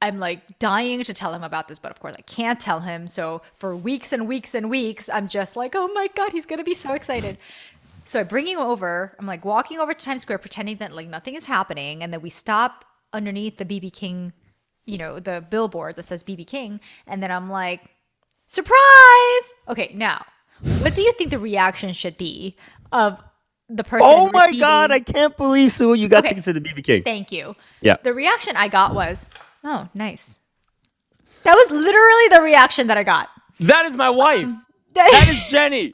I'm 0.00 0.18
like 0.18 0.58
dying 0.58 1.02
to 1.02 1.12
tell 1.14 1.32
him 1.34 1.42
about 1.42 1.68
this, 1.68 1.78
but 1.78 1.90
of 1.90 1.98
course 2.00 2.14
I 2.18 2.22
can't 2.22 2.60
tell 2.60 2.80
him. 2.80 3.08
So 3.08 3.42
for 3.56 3.74
weeks 3.76 4.12
and 4.12 4.28
weeks 4.28 4.54
and 4.54 4.70
weeks, 4.70 5.08
I'm 5.08 5.26
just 5.26 5.56
like, 5.56 5.74
oh 5.74 5.88
my 5.88 6.08
god, 6.14 6.30
he's 6.32 6.46
gonna 6.46 6.64
be 6.64 6.74
so 6.74 6.92
excited. 6.92 7.38
So 8.04 8.20
I 8.20 8.22
bring 8.22 8.46
him 8.46 8.60
over. 8.60 9.16
I'm 9.18 9.26
like 9.26 9.44
walking 9.44 9.80
over 9.80 9.92
to 9.92 10.04
Times 10.04 10.22
Square, 10.22 10.38
pretending 10.38 10.76
that 10.76 10.94
like 10.94 11.08
nothing 11.08 11.34
is 11.34 11.46
happening, 11.46 12.02
and 12.04 12.12
then 12.12 12.20
we 12.22 12.30
stop 12.30 12.84
underneath 13.12 13.56
the 13.56 13.64
BB 13.64 13.92
King, 13.92 14.32
you 14.84 14.96
know, 14.98 15.18
the 15.18 15.44
billboard 15.50 15.96
that 15.96 16.04
says 16.04 16.22
BB 16.22 16.46
King, 16.46 16.78
and 17.08 17.20
then 17.20 17.32
I'm 17.32 17.50
like, 17.50 17.80
surprise! 18.46 19.54
Okay, 19.68 19.90
now, 19.94 20.24
what 20.80 20.94
do 20.94 21.02
you 21.02 21.12
think 21.12 21.30
the 21.30 21.38
reaction 21.38 21.92
should 21.92 22.16
be 22.16 22.56
of 22.92 23.18
the 23.68 23.84
person? 23.84 24.06
oh 24.10 24.30
my 24.32 24.44
receiving- 24.44 24.60
god! 24.60 24.90
I 24.92 25.00
can't 25.00 25.36
believe 25.36 25.72
Sue, 25.72 25.94
you 25.94 26.08
got 26.08 26.18
Okay. 26.20 26.28
tickets 26.30 26.44
to 26.46 26.52
the 26.52 26.60
BB 26.60 26.82
King. 26.84 27.02
Thank 27.02 27.32
you. 27.32 27.54
Yeah. 27.80 27.96
The 28.02 28.12
reaction 28.14 28.56
I 28.56 28.68
got 28.68 28.94
was, 28.94 29.28
oh, 29.64 29.88
nice. 29.94 30.38
That 31.44 31.54
was 31.54 31.70
literally 31.70 32.28
the 32.36 32.42
reaction 32.42 32.86
that 32.88 32.96
I 32.98 33.02
got. 33.04 33.28
That 33.60 33.86
is 33.86 33.96
my 33.96 34.10
wife. 34.10 34.44
Um, 34.44 34.64
that 34.94 35.26
is 35.28 35.42
Jenny. 35.50 35.90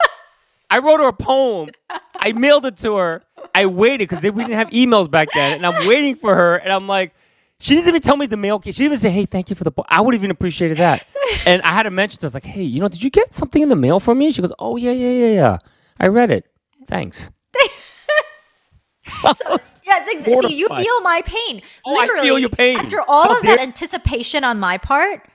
I 0.69 0.79
wrote 0.79 0.99
her 0.99 1.07
a 1.09 1.13
poem. 1.13 1.69
I 2.15 2.31
mailed 2.33 2.65
it 2.65 2.77
to 2.77 2.95
her. 2.97 3.21
I 3.53 3.67
waited 3.67 4.09
because 4.09 4.23
we 4.23 4.43
didn't 4.43 4.57
have 4.57 4.69
emails 4.69 5.09
back 5.11 5.29
then, 5.33 5.53
and 5.53 5.65
I'm 5.67 5.87
waiting 5.87 6.15
for 6.15 6.33
her. 6.33 6.55
And 6.55 6.71
I'm 6.73 6.87
like, 6.87 7.13
she 7.59 7.75
didn't 7.75 7.89
even 7.89 8.01
tell 8.01 8.17
me 8.17 8.25
the 8.25 8.37
mail. 8.37 8.57
came. 8.59 8.73
She 8.73 8.79
didn't 8.83 8.93
even 8.93 8.97
say, 9.01 9.11
"Hey, 9.11 9.25
thank 9.25 9.49
you 9.51 9.55
for 9.55 9.63
the." 9.63 9.71
Po-. 9.71 9.85
I 9.87 10.01
would 10.01 10.13
have 10.15 10.21
even 10.21 10.31
appreciated 10.31 10.77
that. 10.77 11.05
and 11.45 11.61
I 11.63 11.69
had 11.69 11.83
to 11.83 11.91
mention, 11.91 12.19
to 12.19 12.23
her, 12.23 12.27
I 12.27 12.29
was 12.29 12.33
like, 12.33 12.45
"Hey, 12.45 12.63
you 12.63 12.79
know, 12.79 12.87
did 12.87 13.03
you 13.03 13.09
get 13.09 13.33
something 13.33 13.61
in 13.61 13.69
the 13.69 13.75
mail 13.75 13.99
for 13.99 14.13
me?" 14.15 14.31
She 14.31 14.41
goes, 14.41 14.53
"Oh 14.59 14.77
yeah, 14.77 14.91
yeah, 14.91 15.09
yeah, 15.11 15.33
yeah. 15.33 15.57
I 15.99 16.07
read 16.07 16.31
it. 16.31 16.45
Thanks." 16.87 17.29
Was 19.23 19.81
Yeah, 19.85 19.99
it's 20.01 20.23
see, 20.23 20.55
you 20.55 20.67
feel 20.69 21.01
my 21.01 21.21
pain. 21.25 21.61
Oh, 21.85 21.99
I 21.99 22.21
feel 22.21 22.39
your 22.39 22.49
pain. 22.49 22.77
After 22.79 23.01
all 23.07 23.27
How 23.27 23.37
of 23.37 23.43
that 23.43 23.59
anticipation 23.59 24.43
on 24.43 24.59
my 24.59 24.77
part, 24.77 25.27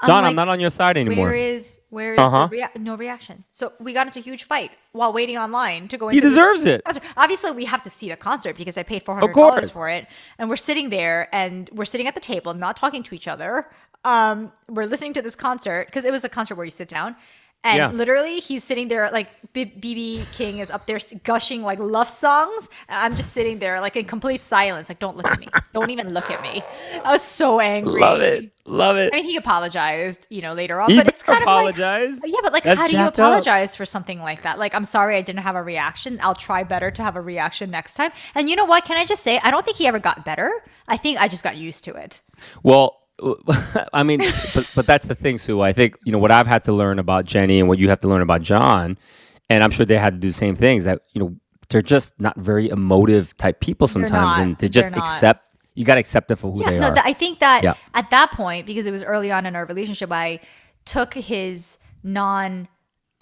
I'm 0.00 0.08
John, 0.08 0.22
like, 0.24 0.30
I'm 0.30 0.36
not 0.36 0.48
on 0.48 0.58
your 0.58 0.70
side 0.70 0.96
anymore. 0.96 1.26
Where 1.26 1.34
is 1.34 1.80
where 1.90 2.14
is 2.14 2.20
Uh-huh. 2.20 2.48
the 2.48 2.56
rea- 2.56 2.68
no 2.80 2.96
reaction? 2.96 3.44
So 3.52 3.72
we 3.78 3.92
got 3.92 4.08
into 4.08 4.18
a 4.18 4.22
huge 4.22 4.44
fight 4.44 4.72
while 4.90 5.12
waiting 5.12 5.38
online 5.38 5.86
to 5.88 5.96
go. 5.98 6.08
He 6.08 6.16
into 6.18 6.28
this 6.28 6.36
deserves 6.36 6.66
it. 6.66 6.84
concert. 6.84 7.04
Obviously, 7.16 7.52
we 7.52 7.64
have 7.64 7.82
to 7.82 7.90
see 7.90 8.08
the 8.08 8.16
concert 8.16 8.56
because 8.56 8.76
I 8.76 8.82
paid 8.82 9.04
four 9.04 9.14
hundred 9.14 9.34
dollars 9.34 9.70
for 9.70 9.88
it, 9.88 10.08
and 10.38 10.48
we're 10.50 10.56
sitting 10.56 10.88
there 10.88 11.28
and 11.32 11.70
we're 11.72 11.84
sitting 11.84 12.08
at 12.08 12.14
the 12.16 12.20
table, 12.20 12.54
not 12.54 12.76
talking 12.76 13.04
to 13.04 13.14
each 13.14 13.28
other. 13.28 13.68
Um, 14.04 14.52
we're 14.68 14.86
listening 14.86 15.12
to 15.14 15.22
this 15.22 15.36
concert 15.36 15.86
because 15.86 16.04
it 16.04 16.12
was 16.12 16.24
a 16.24 16.28
concert 16.28 16.56
where 16.56 16.64
you 16.64 16.70
sit 16.70 16.88
down. 16.88 17.16
And 17.64 17.76
Yeah. 17.76 17.90
literally, 17.92 18.40
he's 18.40 18.64
sitting 18.64 18.88
there 18.88 19.08
like 19.12 19.28
BB 19.54 20.26
King 20.32 20.58
is 20.58 20.68
up 20.68 20.86
there 20.88 20.98
gushing 21.22 21.62
like 21.62 21.78
love 21.78 22.08
songs. 22.08 22.68
I'm 22.88 23.14
just 23.14 23.32
sitting 23.32 23.60
there 23.60 23.80
like 23.80 23.96
in 23.96 24.04
complete 24.04 24.42
silence, 24.42 24.88
like 24.88 24.98
don't 24.98 25.16
look 25.16 25.30
at 25.30 25.38
me, 25.38 25.54
don't 25.72 25.90
even 25.90 26.12
look 26.12 26.28
at 26.28 26.40
me. 26.40 26.66
I 27.04 27.12
was 27.12 27.22
so 27.22 27.60
angry. 27.60 28.00
Love 28.00 28.20
it. 28.20 28.52
Love 28.66 28.96
it. 28.96 29.12
I 29.12 29.16
mean, 29.18 29.24
he 29.24 29.36
apologized, 29.36 30.26
you 30.28 30.42
know, 30.42 30.54
later 30.54 30.80
on, 30.80 30.90
He 30.90 30.96
but 30.96 31.06
it's 31.06 31.22
kind 31.22 31.40
apologized? 31.42 32.18
of 32.18 32.22
like, 32.24 32.32
yeah, 32.32 32.40
but 32.42 32.52
like, 32.52 32.64
That's 32.64 32.80
how 32.80 32.86
do 32.88 32.94
you 32.94 32.98
jacked 32.98 33.20
up. 33.20 33.26
apologize 33.26 33.76
for 33.76 33.84
something 33.84 34.20
like 34.20 34.42
that? 34.42 34.58
Like, 34.58 34.74
I'm 34.74 34.84
sorry 34.84 35.16
I 35.16 35.20
didn't 35.22 35.42
have 35.42 35.54
a 35.56 35.62
reaction. 35.62 36.18
I'll 36.20 36.34
try 36.34 36.64
better 36.64 36.90
to 36.90 37.02
have 37.02 37.14
a 37.14 37.20
reaction 37.20 37.70
next 37.70 37.94
time. 37.94 38.10
And 38.34 38.50
you 38.50 38.56
know 38.56 38.64
what? 38.64 38.84
Can 38.84 38.96
I 38.96 39.04
just 39.04 39.22
say, 39.22 39.38
I 39.42 39.50
don't 39.52 39.64
think 39.64 39.76
he 39.76 39.86
ever 39.86 39.98
got 40.00 40.24
better. 40.24 40.64
I 40.88 40.96
think 40.96 41.20
I 41.20 41.28
just 41.28 41.44
got 41.44 41.56
used 41.56 41.84
to 41.84 41.94
it. 41.94 42.20
Well, 42.64 43.01
I 43.92 44.02
mean, 44.02 44.20
but 44.54 44.66
but 44.74 44.86
that's 44.86 45.06
the 45.06 45.14
thing, 45.14 45.38
Sue. 45.38 45.60
I 45.60 45.72
think 45.72 45.96
you 46.04 46.12
know 46.12 46.18
what 46.18 46.30
I've 46.30 46.46
had 46.46 46.64
to 46.64 46.72
learn 46.72 46.98
about 46.98 47.24
Jenny 47.24 47.60
and 47.60 47.68
what 47.68 47.78
you 47.78 47.88
have 47.88 48.00
to 48.00 48.08
learn 48.08 48.22
about 48.22 48.42
John, 48.42 48.98
and 49.50 49.62
I'm 49.64 49.70
sure 49.70 49.86
they 49.86 49.98
had 49.98 50.14
to 50.14 50.20
do 50.20 50.28
the 50.28 50.32
same 50.32 50.56
things. 50.56 50.84
That 50.84 51.02
you 51.12 51.20
know 51.20 51.36
they're 51.68 51.82
just 51.82 52.18
not 52.20 52.36
very 52.36 52.68
emotive 52.68 53.36
type 53.36 53.60
people 53.60 53.88
sometimes, 53.88 54.36
not. 54.36 54.40
and 54.40 54.58
they 54.58 54.68
just 54.68 54.96
accept. 54.96 55.44
You 55.74 55.84
got 55.86 55.94
to 55.94 56.00
accept 56.00 56.28
them 56.28 56.36
for 56.36 56.52
who 56.52 56.60
Yeah, 56.60 56.70
they 56.70 56.78
no, 56.80 56.88
are. 56.88 56.94
th- 56.94 57.06
I 57.06 57.14
think 57.14 57.38
that 57.38 57.62
Yeah. 57.62 57.74
at 57.94 58.10
that 58.10 58.32
point, 58.32 58.66
because 58.66 58.86
it 58.86 58.90
was 58.90 59.02
early 59.02 59.32
on 59.32 59.46
in 59.46 59.56
our 59.56 59.64
relationship, 59.64 60.12
I 60.12 60.40
took 60.84 61.14
his 61.14 61.78
non, 62.02 62.68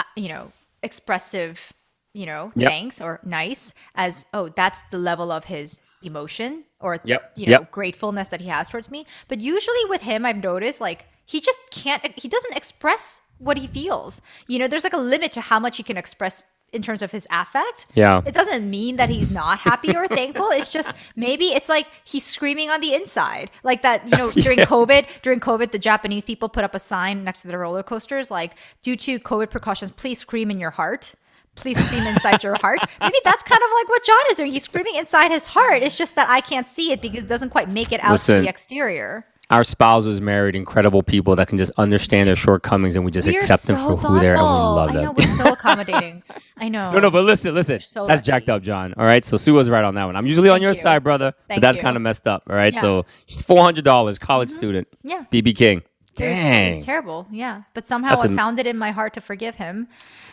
uh, 0.01 0.03
you 0.17 0.29
know, 0.31 0.51
expressive, 0.83 1.73
you 2.13 2.27
know, 2.27 2.51
Yep. 2.57 2.69
thanks 2.69 3.01
or 3.01 3.21
nice 3.25 3.73
as, 3.95 4.27
oh, 4.35 4.49
that's 4.49 4.83
the 4.91 4.99
level 4.99 5.31
of 5.31 5.45
his 5.45 5.81
emotion 6.03 6.65
or, 6.81 6.99
Yep. 7.05 7.33
you 7.37 7.47
know, 7.47 7.53
Yep. 7.53 7.71
gratefulness 7.71 8.29
that 8.29 8.41
he 8.41 8.49
has 8.49 8.69
towards 8.69 8.91
me. 8.91 9.07
But 9.29 9.41
usually 9.41 9.85
with 9.89 10.03
him, 10.03 10.25
I've 10.27 10.43
noticed 10.43 10.81
like 10.81 11.07
he 11.27 11.41
just 11.41 11.59
can't, 11.71 12.05
he 12.19 12.29
doesn't 12.29 12.57
express 12.57 13.21
what 13.39 13.57
he 13.57 13.67
feels. 13.67 14.21
You 14.47 14.59
know, 14.59 14.69
there's 14.69 14.85
like 14.85 14.93
a 14.93 14.99
limit 14.99 15.33
to 15.33 15.41
how 15.41 15.59
much 15.59 15.77
he 15.77 15.83
can 15.83 15.97
express 15.97 16.43
in 16.73 16.83
terms 16.83 17.03
of 17.03 17.11
his 17.11 17.27
affect. 17.33 17.87
Yeah. 17.95 18.23
It 18.25 18.33
doesn't 18.33 18.69
mean 18.71 18.95
that 18.97 19.09
he's 19.09 19.33
not 19.33 19.59
happy 19.59 19.97
or 19.97 20.07
thankful. 20.21 20.49
It's 20.51 20.69
just 20.69 20.93
maybe 21.17 21.47
it's 21.47 21.69
like 21.69 21.87
he's 22.05 22.25
screaming 22.25 22.71
on 22.71 22.81
the 22.81 22.95
inside. 22.95 23.51
Like 23.65 23.83
that, 23.83 24.05
you 24.09 24.17
know, 24.17 24.31
during 24.47 24.59
Yes. 24.59 24.69
COVID, 24.69 25.07
during 25.23 25.41
COVID, 25.41 25.73
the 25.73 25.81
Japanese 25.81 26.25
people 26.25 26.49
put 26.49 26.63
up 26.63 26.75
a 26.75 26.79
sign 26.79 27.25
next 27.25 27.43
to 27.43 27.49
the 27.49 27.59
roller 27.59 27.83
coasters 27.83 28.31
like, 28.31 28.53
due 28.83 28.95
to 28.97 29.19
COVID 29.19 29.51
precautions, 29.51 29.91
please 29.91 30.21
scream 30.21 30.49
in 30.51 30.61
your 30.61 30.71
heart. 30.71 31.15
Please 31.57 31.85
scream 31.85 32.05
inside 32.07 32.43
your 32.43 32.57
heart. 32.59 32.79
Maybe 33.01 33.17
that's 33.25 33.43
kind 33.43 33.61
of 33.63 33.71
like 33.75 33.89
what 33.89 34.05
John 34.05 34.21
is 34.31 34.37
doing. 34.37 34.53
He's 34.53 34.63
screaming 34.65 34.97
inside 34.97 35.31
his 35.31 35.47
heart. 35.47 35.83
It's 35.83 35.97
just 35.97 36.15
that 36.15 36.29
I 36.29 36.41
can't 36.41 36.67
see 36.67 36.93
it 36.93 37.03
because 37.03 37.25
it 37.25 37.29
doesn't 37.29 37.51
quite 37.51 37.69
make 37.69 37.93
it 37.93 38.03
out 38.03 38.19
to 38.21 38.41
the 38.41 38.49
exterior. 38.49 39.27
Our 39.51 39.65
spouses 39.65 40.21
married 40.21 40.55
incredible 40.55 41.03
people 41.03 41.35
that 41.35 41.49
can 41.49 41.59
just 41.59 41.73
understand 41.77 42.29
their 42.29 42.37
shortcomings, 42.37 42.95
and 42.95 43.05
we 43.05 43.11
just 43.11 43.27
We 43.27 43.35
accept 43.35 43.67
them 43.67 43.79
so 43.79 43.97
for 43.97 44.09
who 44.09 44.21
they 44.21 44.29
are, 44.29 44.35
and 44.35 44.43
we 44.43 44.47
thoughtful. 44.47 44.75
love 44.77 44.91
I 44.91 44.93
them. 44.93 45.05
know 45.07 45.11
we're 45.11 45.27
so 45.27 45.53
accommodating. 45.53 46.23
I 46.57 46.69
know. 46.69 46.93
No, 46.93 47.01
no, 47.01 47.11
but 47.11 47.25
listen, 47.25 47.53
listen. 47.53 47.81
so 47.81 48.07
that's 48.07 48.21
lucky. 48.21 48.27
jacked 48.27 48.49
up, 48.49 48.63
John. 48.63 48.95
All 48.97 49.05
right, 49.05 49.25
so 49.25 49.37
Sue 49.37 49.53
was 49.53 49.69
right 49.69 49.83
on 49.83 49.97
that 49.97 50.05
one. 50.05 50.15
I'm 50.15 50.27
usually 50.29 50.51
on 50.51 50.63
your 50.63 50.71
you. 50.71 50.79
side, 50.79 51.03
brother, 51.03 51.35
Thank 51.49 51.61
but 51.61 51.67
that's 51.67 51.79
kind 51.83 51.97
of 51.97 52.03
messed 52.03 52.29
up. 52.29 52.45
All 52.49 52.55
right, 52.55 52.73
Yeah. 52.73 52.79
Mm-hmm. 52.79 53.01
so 53.03 53.07
she's 53.27 53.43
four 53.43 53.61
hundred 53.61 53.83
dollars, 53.85 54.21
college 54.21 54.51
student. 54.51 54.87
Yeah. 55.03 55.25
BB 55.33 55.57
King. 55.57 55.83
It 56.19 56.29
was, 56.31 56.39
it 56.39 56.43
Dang, 56.43 56.69
was 56.77 56.85
terrible. 56.85 57.27
Yeah. 57.31 57.63
But 57.75 57.87
somehow 57.87 58.11
That's 58.11 58.25
I 58.25 58.33
a- 58.33 58.37
found 58.37 58.59
it 58.59 58.67
in 58.67 58.77
my 58.77 58.91
heart 58.91 59.15
to 59.15 59.21
forgive 59.21 59.55
him 59.57 59.89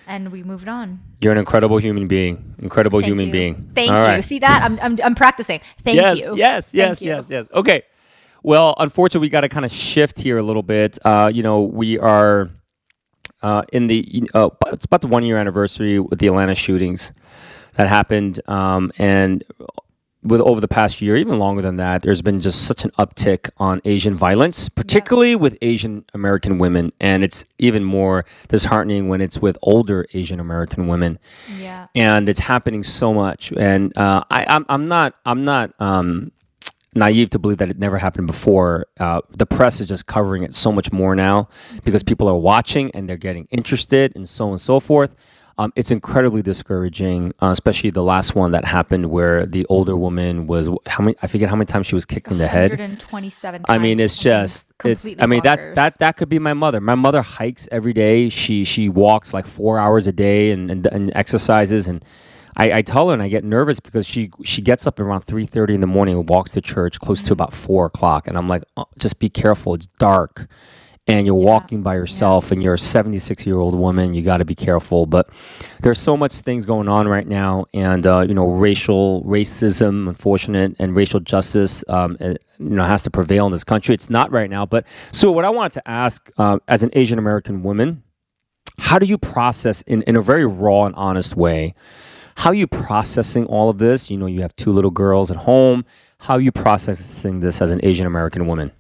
and 0.08 0.32
we 0.32 0.42
moved 0.44 0.68
on. 0.68 1.00
you're 1.22 1.32
an 1.34 1.38
incredible 1.38 1.78
human 1.78 2.08
being. 2.08 2.56
Incredible 2.60 3.00
Thank 3.00 3.10
human 3.10 3.26
you. 3.28 3.32
being. 3.32 3.72
Thank 3.76 3.92
All 3.92 4.00
you. 4.00 4.06
right. 4.06 4.24
See 4.24 4.40
that? 4.40 4.64
I'm, 4.64 4.80
I'm, 4.82 4.98
I'm 5.04 5.16
practicing. 5.16 5.60
Thank 5.84 5.98
yes, 5.98 6.20
you. 6.20 6.36
yes, 6.38 6.74
yes, 6.74 7.00
Thank 7.00 7.02
you. 7.02 7.16
yes, 7.16 7.30
yes. 7.30 7.48
Okay. 7.54 7.84
Well, 8.44 8.76
unfortunately, 8.80 9.26
we 9.26 9.30
got 9.30 9.42
to 9.42 9.50
kind 9.50 9.66
of 9.66 9.72
shift 9.72 10.20
here 10.20 10.38
a 10.38 10.44
little 10.44 10.64
bit. 10.64 10.98
Uh, 11.04 11.30
you 11.34 11.44
know, 11.44 11.62
we 11.64 12.00
are 12.00 12.50
uh, 13.42 13.64
in 13.74 13.88
the 13.88 14.24
uh, 14.34 14.50
it's 14.68 14.86
about 14.86 15.02
the 15.02 15.08
one 15.08 15.24
year 15.24 15.38
anniversary 15.38 16.00
with 16.00 16.20
the 16.20 16.28
Atlanta 16.28 16.56
shootings. 16.56 17.12
that 17.76 17.88
happened, 17.88 18.40
um, 18.50 18.92
and 18.98 19.44
with 20.28 20.42
over 20.42 20.62
the 20.62 20.68
past 20.68 21.02
year, 21.02 21.16
even 21.16 21.40
longer 21.40 21.62
than 21.62 21.78
that, 21.78 22.02
there's 22.02 22.22
been 22.22 22.40
just 22.40 22.64
such 22.66 22.84
an 22.86 22.92
uptick 22.92 23.50
on 23.58 23.82
Asian 23.86 24.16
violence, 24.16 24.70
particularly 24.70 25.36
with 25.36 25.58
Asian 25.62 26.06
American 26.14 26.58
women, 26.60 26.92
and 27.00 27.24
it's 27.24 27.46
even 27.60 27.84
more 27.84 28.26
disheartening 28.48 29.08
when 29.08 29.22
it's 29.22 29.40
with 29.40 29.58
older 29.62 30.06
Asian 30.14 30.40
American 30.40 30.88
women. 30.88 31.20
Yeah. 31.60 31.88
and 31.96 32.30
it's 32.30 32.40
happening 32.40 32.84
so 32.84 33.14
much. 33.14 33.52
And 33.54 33.96
uh, 33.98 34.24
I, 34.30 34.46
I'm, 34.48 34.66
I'm 34.70 34.88
not, 34.88 35.16
I'm 35.26 35.44
not 35.44 35.74
um, 35.80 36.32
naive 36.96 37.30
to 37.32 37.40
believe 37.40 37.58
that 37.58 37.70
it 37.70 37.80
never 37.80 37.98
happened 37.98 38.28
before. 38.28 38.88
Uh, 39.00 39.22
the 39.30 39.46
press 39.46 39.80
is 39.80 39.88
just 39.88 40.08
covering 40.08 40.44
it 40.44 40.54
so 40.54 40.72
much 40.72 40.92
more 40.92 41.16
now 41.16 41.50
because 41.84 42.04
people 42.04 42.28
are 42.28 42.38
watching 42.38 42.92
and 42.94 43.08
they're 43.08 43.18
getting 43.18 43.48
interested, 43.52 44.16
and 44.16 44.28
so 44.28 44.46
on 44.46 44.52
and 44.52 44.62
so 44.62 44.80
forth. 44.80 45.16
Um, 45.60 45.74
it's 45.76 45.90
incredibly 45.90 46.44
discouraging, 46.44 47.34
uh, 47.42 47.48
especially 47.48 47.90
the 47.90 48.04
last 48.04 48.36
one 48.36 48.52
that 48.52 48.64
happened 48.66 49.10
where 49.10 49.46
the 49.46 49.66
older 49.68 49.98
woman 49.98 50.46
was 50.46 50.70
how 50.86 51.04
many? 51.04 51.16
I 51.24 51.28
forget 51.28 51.50
how 51.50 51.56
many 51.56 51.66
times 51.66 51.88
she 51.88 51.96
was 51.96 52.06
kicked 52.06 52.30
in 52.30 52.38
the 52.38 52.48
head. 52.48 52.70
127 52.72 53.64
I 53.68 53.80
mean, 53.80 54.00
it's 54.00 54.18
just 54.18 54.72
it's. 54.86 55.16
I 55.20 55.26
mean, 55.26 55.42
that's 55.44 55.66
that 55.74 55.98
that 55.98 56.16
could 56.18 56.30
be 56.30 56.38
my 56.40 56.54
mother. 56.54 56.80
My 56.80 56.94
mother 56.96 57.24
hikes 57.24 57.68
every 57.72 57.94
day. 57.94 58.30
She 58.30 58.64
she 58.66 58.88
walks 58.88 59.34
like 59.34 59.48
four 59.48 59.80
hours 59.80 60.06
a 60.06 60.12
day 60.12 60.52
and 60.52 60.70
and, 60.70 60.86
and 60.88 61.12
exercises. 61.16 61.88
And 61.88 62.06
I, 62.56 62.74
I 62.74 62.82
tell 62.84 63.08
her, 63.08 63.14
and 63.14 63.24
I 63.24 63.28
get 63.28 63.44
nervous 63.44 63.80
because 63.80 64.06
she 64.06 64.30
she 64.44 64.62
gets 64.62 64.86
up 64.86 65.00
around 65.00 65.22
three 65.22 65.48
thirty 65.48 65.74
in 65.74 65.82
the 65.82 65.88
morning 65.88 66.18
and 66.18 66.30
walks 66.30 66.52
to 66.52 66.62
church 66.62 67.00
close 67.00 67.20
Mm-hmm. 67.20 67.28
to 67.28 67.34
about 67.34 67.54
four 67.54 67.88
o'clock. 67.88 68.28
And 68.28 68.38
I'm 68.38 68.48
like, 68.48 68.64
oh, 68.78 68.86
just 69.00 69.18
be 69.18 69.30
careful. 69.30 69.74
It's 69.74 69.88
dark. 69.88 70.48
And 71.08 71.26
you're 71.26 71.36
walking 71.36 71.82
by 71.84 71.96
yourself, 71.96 72.52
and 72.52 72.62
you're 72.62 72.74
a 72.74 72.80
76 72.80 73.46
year 73.46 73.58
old 73.58 73.74
woman. 73.74 74.14
You 74.14 74.22
got 74.22 74.38
to 74.38 74.46
be 74.46 74.56
careful. 74.56 75.06
But 75.06 75.30
there's 75.82 76.00
so 76.00 76.18
much 76.18 76.34
things 76.40 76.66
going 76.66 76.90
on 76.90 77.08
right 77.08 77.26
now, 77.26 77.66
and 77.74 78.06
uh, 78.06 78.26
you 78.28 78.34
know, 78.34 78.48
racial 78.48 79.24
racism, 79.24 80.10
unfortunate, 80.10 80.76
and 80.80 80.96
racial 80.96 81.22
justice, 81.22 81.84
um, 81.88 82.18
uh, 82.20 82.34
you 82.60 82.76
know, 82.76 82.84
has 82.84 83.02
to 83.04 83.10
prevail 83.10 83.46
in 83.46 83.54
this 83.54 83.64
country. 83.64 83.96
It's 83.96 84.10
not 84.10 84.32
right 84.32 84.50
now. 84.50 84.66
But 84.66 84.86
so, 85.14 85.32
what 85.32 85.46
I 85.46 85.50
wanted 85.50 85.74
to 85.74 85.88
ask, 85.88 86.30
uh, 86.38 86.60
as 86.68 86.84
an 86.84 86.90
Asian 86.92 87.20
American 87.20 87.64
woman, 87.64 88.04
how 88.80 89.00
do 89.00 89.06
you 89.06 89.18
process 89.18 89.82
in, 89.84 90.02
in 90.04 90.16
a 90.16 90.22
very 90.22 90.46
raw 90.46 90.84
and 90.84 90.96
honest 90.96 91.36
way? 91.36 91.74
How 92.36 92.52
are 92.52 92.56
you 92.56 92.68
processing 92.68 93.46
all 93.46 93.70
of 93.70 93.80
this? 93.80 94.12
You 94.12 94.18
know, 94.18 94.28
you 94.28 94.42
have 94.42 94.56
two 94.56 94.72
little 94.72 94.92
girls 94.92 95.32
at 95.32 95.38
home. 95.38 95.86
How 96.20 96.36
are 96.36 96.42
you 96.42 96.52
processing 96.52 97.40
this 97.40 97.62
as 97.62 97.72
an 97.72 97.80
Asian 97.84 98.06
American 98.06 98.46
woman? 98.46 98.72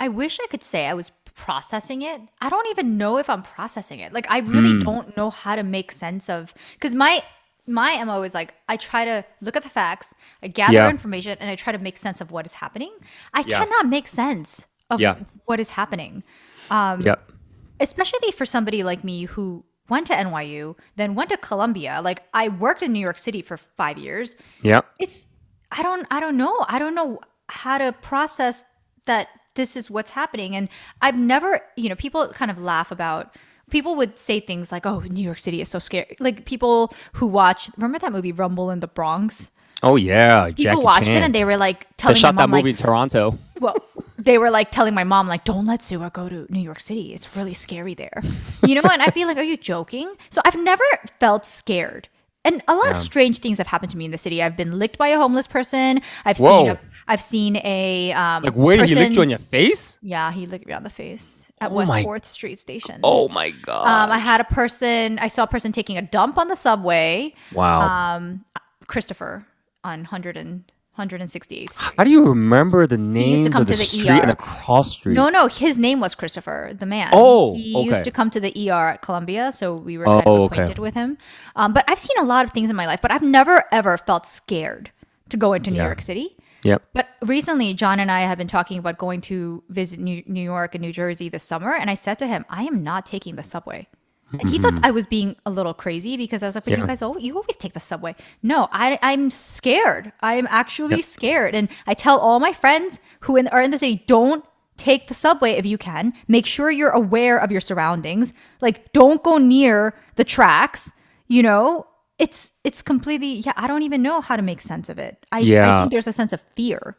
I 0.00 0.08
wish 0.08 0.38
I 0.40 0.46
could 0.48 0.62
say 0.62 0.86
I 0.86 0.94
was 0.94 1.10
processing 1.38 2.02
it. 2.02 2.20
I 2.40 2.48
don't 2.50 2.68
even 2.68 2.98
know 2.98 3.16
if 3.16 3.30
I'm 3.30 3.42
processing 3.42 4.00
it. 4.00 4.12
Like 4.12 4.26
I 4.30 4.38
really 4.40 4.72
Hmm. 4.72 4.80
don't 4.80 5.16
know 5.16 5.30
how 5.30 5.54
to 5.56 5.62
make 5.62 5.90
sense 5.92 6.28
of 6.28 6.52
because 6.74 6.94
my 6.94 7.22
my 7.66 7.92
MO 8.04 8.22
is 8.22 8.34
like 8.34 8.54
I 8.68 8.76
try 8.76 9.04
to 9.04 9.24
look 9.40 9.54
at 9.56 9.62
the 9.62 9.68
facts, 9.68 10.14
I 10.42 10.48
gather 10.48 10.72
Yeah. 10.74 10.90
information, 10.90 11.36
and 11.40 11.48
I 11.50 11.54
try 11.54 11.72
to 11.72 11.78
make 11.78 11.96
sense 11.98 12.20
of 12.22 12.30
what 12.30 12.44
is 12.46 12.54
happening. 12.54 12.92
I 13.34 13.44
Yeah. 13.46 13.58
cannot 13.60 13.86
make 13.86 14.08
sense 14.08 14.66
of 14.90 15.00
Yeah. 15.00 15.16
what 15.44 15.60
is 15.60 15.70
happening. 15.70 16.22
Um, 16.70 17.00
yep. 17.02 17.32
especially 17.80 18.32
for 18.32 18.44
somebody 18.44 18.82
like 18.82 19.04
me 19.04 19.24
who 19.24 19.64
went 19.88 20.06
to 20.08 20.12
NYU, 20.14 20.76
then 20.96 21.14
went 21.14 21.30
to 21.30 21.36
Columbia. 21.36 22.00
Like 22.02 22.20
I 22.34 22.48
worked 22.48 22.82
in 22.82 22.92
New 22.92 23.04
York 23.08 23.18
City 23.18 23.40
for 23.42 23.56
five 23.56 23.96
years. 23.98 24.34
Yeah. 24.62 24.80
It's 24.98 25.26
I 25.70 25.82
don't 25.82 26.04
I 26.10 26.18
don't 26.20 26.36
know. 26.36 26.54
I 26.68 26.78
don't 26.78 26.94
know 26.94 27.20
how 27.48 27.78
to 27.78 27.92
process 27.92 28.64
that 29.06 29.28
this 29.58 29.76
is 29.76 29.90
what's 29.90 30.12
happening. 30.12 30.56
And 30.56 30.68
I've 31.02 31.18
never, 31.18 31.60
you 31.76 31.90
know, 31.90 31.96
people 31.96 32.26
kind 32.28 32.50
of 32.50 32.58
laugh 32.58 32.90
about 32.90 33.34
people 33.70 33.96
would 33.96 34.16
say 34.16 34.40
things 34.40 34.72
like, 34.72 34.86
"Oh, 34.86 35.00
New 35.00 35.22
York 35.30 35.38
City 35.38 35.60
is 35.60 35.68
so 35.68 35.78
scary." 35.78 36.16
Like 36.20 36.46
people 36.46 36.94
who 37.18 37.26
watch 37.26 37.68
remember 37.76 37.98
that 37.98 38.12
movie 38.12 38.32
Rumble 38.32 38.70
in 38.70 38.80
the 38.80 38.88
Bronx? 38.88 39.50
Oh 39.82 39.96
yeah, 39.96 40.46
People 40.46 40.64
Jackie 40.64 40.82
watched 40.82 41.06
Chan. 41.06 41.22
it 41.22 41.24
and 41.26 41.34
they 41.34 41.44
were 41.44 41.56
like 41.58 41.80
They 41.80 41.94
telling 41.98 42.16
shot 42.16 42.34
my 42.34 42.42
that 42.42 42.48
movie 42.48 42.70
like, 42.72 42.80
in 42.80 42.84
Toronto. 42.86 43.38
well, 43.60 43.76
they 44.18 44.36
were 44.38 44.50
like 44.50 44.70
telling 44.72 44.94
my 44.94 45.04
mom, 45.04 45.28
like, 45.28 45.44
don't 45.44 45.66
let 45.66 45.82
Suah 45.82 46.10
go 46.10 46.28
to 46.28 46.46
New 46.50 46.60
York 46.60 46.80
City. 46.80 47.14
It's 47.14 47.36
really 47.36 47.54
scary 47.54 47.94
there. 47.94 48.22
You 48.66 48.74
know, 48.74 48.82
what? 48.82 48.94
and 48.94 49.02
I'd 49.02 49.14
be 49.14 49.24
like, 49.24 49.36
are 49.36 49.42
you 49.52 49.56
joking? 49.56 50.12
So 50.30 50.40
I've 50.44 50.56
never 50.56 50.82
felt 51.20 51.46
scared. 51.46 52.08
And 52.48 52.62
a 52.66 52.74
lot 52.74 52.90
of 52.90 52.96
strange 52.98 53.40
things 53.40 53.58
have 53.58 53.66
happened 53.66 53.90
to 53.90 53.96
me 53.98 54.06
in 54.06 54.10
the 54.10 54.18
city. 54.18 54.42
I've 54.42 54.56
been 54.56 54.78
licked 54.78 54.96
by 54.96 55.08
a 55.08 55.18
homeless 55.18 55.46
person. 55.46 56.00
I've 56.24 56.38
Whoa. 56.38 56.64
seen 56.64 56.70
a, 56.70 56.80
I've 57.08 57.20
seen 57.20 57.56
a 57.56 58.12
um, 58.12 58.42
Like, 58.42 58.54
where 58.54 58.76
did 58.78 58.88
he 58.88 58.94
lick 58.94 59.12
you 59.12 59.20
on 59.20 59.28
your 59.28 59.38
face? 59.38 59.98
Yeah, 60.00 60.32
he 60.32 60.46
licked 60.46 60.66
me 60.66 60.72
on 60.72 60.82
the 60.82 60.90
face 60.90 61.50
at 61.60 61.70
Oh 61.70 61.74
West 61.74 61.92
Fourth 62.02 62.24
Street 62.24 62.58
Station. 62.58 63.00
Oh 63.04 63.28
my 63.28 63.50
god! 63.50 63.86
Um, 63.86 64.10
I 64.10 64.18
had 64.18 64.40
a 64.40 64.44
person. 64.44 65.18
I 65.18 65.28
saw 65.28 65.42
a 65.42 65.46
person 65.46 65.72
taking 65.72 65.98
a 65.98 66.02
dump 66.02 66.38
on 66.38 66.48
the 66.48 66.56
subway. 66.56 67.34
wow. 67.52 68.16
Um, 68.16 68.44
Christopher 68.86 69.46
on 69.84 70.00
100 70.00 70.36
and 70.38 70.64
168th 70.98 71.72
Street. 71.72 71.92
How 71.96 72.04
do 72.04 72.10
you 72.10 72.26
remember 72.26 72.86
the 72.86 72.98
names 72.98 73.46
of 73.46 73.54
the, 73.54 73.64
the 73.64 73.74
street 73.74 74.10
ER. 74.10 74.20
and 74.20 74.30
the 74.30 74.36
cross 74.36 74.90
street? 74.92 75.14
No, 75.14 75.28
no, 75.30 75.46
his 75.46 75.78
name 75.78 76.00
was 76.00 76.14
Christopher, 76.14 76.72
the 76.78 76.84
man. 76.86 77.08
Oh, 77.12 77.54
he 77.54 77.74
okay. 77.74 77.86
used 77.88 78.04
to 78.04 78.10
come 78.10 78.28
to 78.30 78.40
the 78.40 78.70
ER 78.70 78.88
at 78.88 79.02
Columbia, 79.02 79.52
so 79.52 79.76
we 79.76 79.96
were 79.96 80.06
Oh, 80.08 80.10
kind 80.10 80.26
of 80.26 80.26
okay. 80.40 80.44
acquainted 80.46 80.78
with 80.78 80.94
him. 80.94 81.16
Um, 81.56 81.72
but 81.72 81.84
I've 81.88 81.98
seen 81.98 82.18
a 82.18 82.24
lot 82.24 82.44
of 82.44 82.50
things 82.52 82.68
in 82.68 82.76
my 82.76 82.86
life, 82.86 83.00
but 83.00 83.10
I've 83.10 83.22
never 83.22 83.64
ever 83.72 83.96
felt 83.96 84.26
scared 84.26 84.90
to 85.30 85.36
go 85.36 85.52
into 85.54 85.70
New 85.70 85.78
Yeah. 85.78 85.84
York 85.86 86.02
City. 86.02 86.36
Yep. 86.64 86.82
But 86.92 87.08
recently, 87.22 87.72
John 87.72 88.00
and 88.00 88.10
I 88.10 88.22
have 88.22 88.36
been 88.36 88.48
talking 88.48 88.78
about 88.78 88.98
going 88.98 89.20
to 89.22 89.62
visit 89.68 90.00
New, 90.00 90.24
New 90.26 90.42
York 90.42 90.74
and 90.74 90.82
New 90.82 90.92
Jersey 90.92 91.28
this 91.28 91.44
summer, 91.44 91.72
and 91.74 91.88
I 91.88 91.94
said 91.94 92.18
to 92.18 92.26
him, 92.26 92.44
"I 92.50 92.64
am 92.64 92.82
not 92.82 93.06
taking 93.06 93.36
the 93.36 93.44
subway." 93.44 93.86
And 94.32 94.50
he 94.50 94.58
thought 94.58 94.78
I 94.82 94.90
was 94.90 95.06
being 95.06 95.36
a 95.46 95.50
little 95.50 95.72
crazy 95.74 96.16
because 96.16 96.42
I 96.42 96.46
was 96.46 96.54
like, 96.54 96.64
"But 96.64 96.72
Mm-hmm. 96.72 96.80
Yeah. 96.80 96.84
you 96.84 96.88
guys, 96.88 97.02
al- 97.02 97.18
you 97.18 97.34
always 97.36 97.56
take 97.56 97.72
the 97.72 97.80
subway." 97.80 98.14
No, 98.42 98.68
I, 98.72 98.98
I'm 99.02 99.30
scared. 99.30 100.12
I'm 100.20 100.46
actually 100.50 100.96
Yep. 100.96 101.04
scared, 101.04 101.54
and 101.54 101.68
I 101.86 101.94
tell 101.94 102.18
all 102.18 102.38
my 102.40 102.52
friends 102.52 102.98
who 103.20 103.36
in, 103.36 103.48
are 103.48 103.62
in 103.62 103.70
the 103.70 103.78
city, 103.78 104.04
don't 104.06 104.44
take 104.76 105.08
the 105.08 105.14
subway 105.14 105.52
if 105.52 105.64
you 105.66 105.78
can. 105.78 106.12
Make 106.28 106.46
sure 106.46 106.70
you're 106.70 106.90
aware 106.90 107.38
of 107.38 107.50
your 107.50 107.60
surroundings. 107.60 108.32
Like, 108.60 108.92
don't 108.92 109.22
go 109.22 109.38
near 109.38 109.94
the 110.16 110.24
tracks. 110.24 110.92
You 111.26 111.42
know, 111.42 111.86
it's 112.18 112.52
it's 112.64 112.82
completely. 112.82 113.34
Yeah, 113.46 113.52
I 113.56 113.66
don't 113.66 113.82
even 113.82 114.02
know 114.02 114.20
how 114.20 114.36
to 114.36 114.42
make 114.42 114.60
sense 114.60 114.88
of 114.88 114.98
it. 114.98 115.24
I, 115.32 115.40
I 115.40 115.78
think 115.78 115.90
there's 115.90 116.06
a 116.06 116.12
sense 116.12 116.32
of 116.32 116.40
fear. 116.54 116.96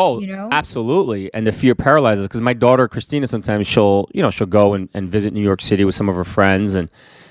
Oh, 0.00 0.18
you 0.18 0.28
know? 0.28 0.48
absolutely. 0.50 1.32
And 1.34 1.46
the 1.46 1.52
fear 1.52 1.74
paralyzes 1.74 2.24
because 2.26 2.40
my 2.40 2.54
daughter 2.54 2.88
Christina 2.88 3.26
sometimes 3.26 3.66
she'll 3.66 4.08
you 4.14 4.22
know 4.22 4.30
she'll 4.30 4.46
go 4.46 4.72
and, 4.72 4.88
and 4.94 5.10
visit 5.10 5.34
New 5.34 5.42
York 5.42 5.60
City 5.60 5.84
with 5.84 5.94
some 5.94 6.08
of 6.08 6.16
her 6.16 6.24
friends 6.24 6.74
and 6.74 6.90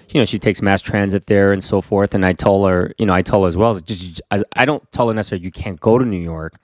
you 0.10 0.22
know 0.22 0.26
she 0.26 0.38
takes 0.38 0.62
mass 0.62 0.82
transit 0.82 1.26
there 1.26 1.52
and 1.52 1.64
so 1.64 1.82
forth. 1.82 2.14
And 2.14 2.24
I 2.26 2.34
tell 2.34 2.66
her 2.66 2.94
you 3.00 3.06
know 3.08 3.14
I 3.14 3.24
tell 3.24 3.42
her 3.42 3.48
as 3.48 3.58
well 3.58 3.74
just 3.80 4.22
I 4.56 4.66
don't 4.66 4.84
tell 4.92 5.08
her 5.08 5.16
necessarily 5.16 5.46
you 5.46 5.52
can't 5.52 5.80
go 5.80 5.98
to 5.98 6.06
New 6.06 6.22
York. 6.22 6.60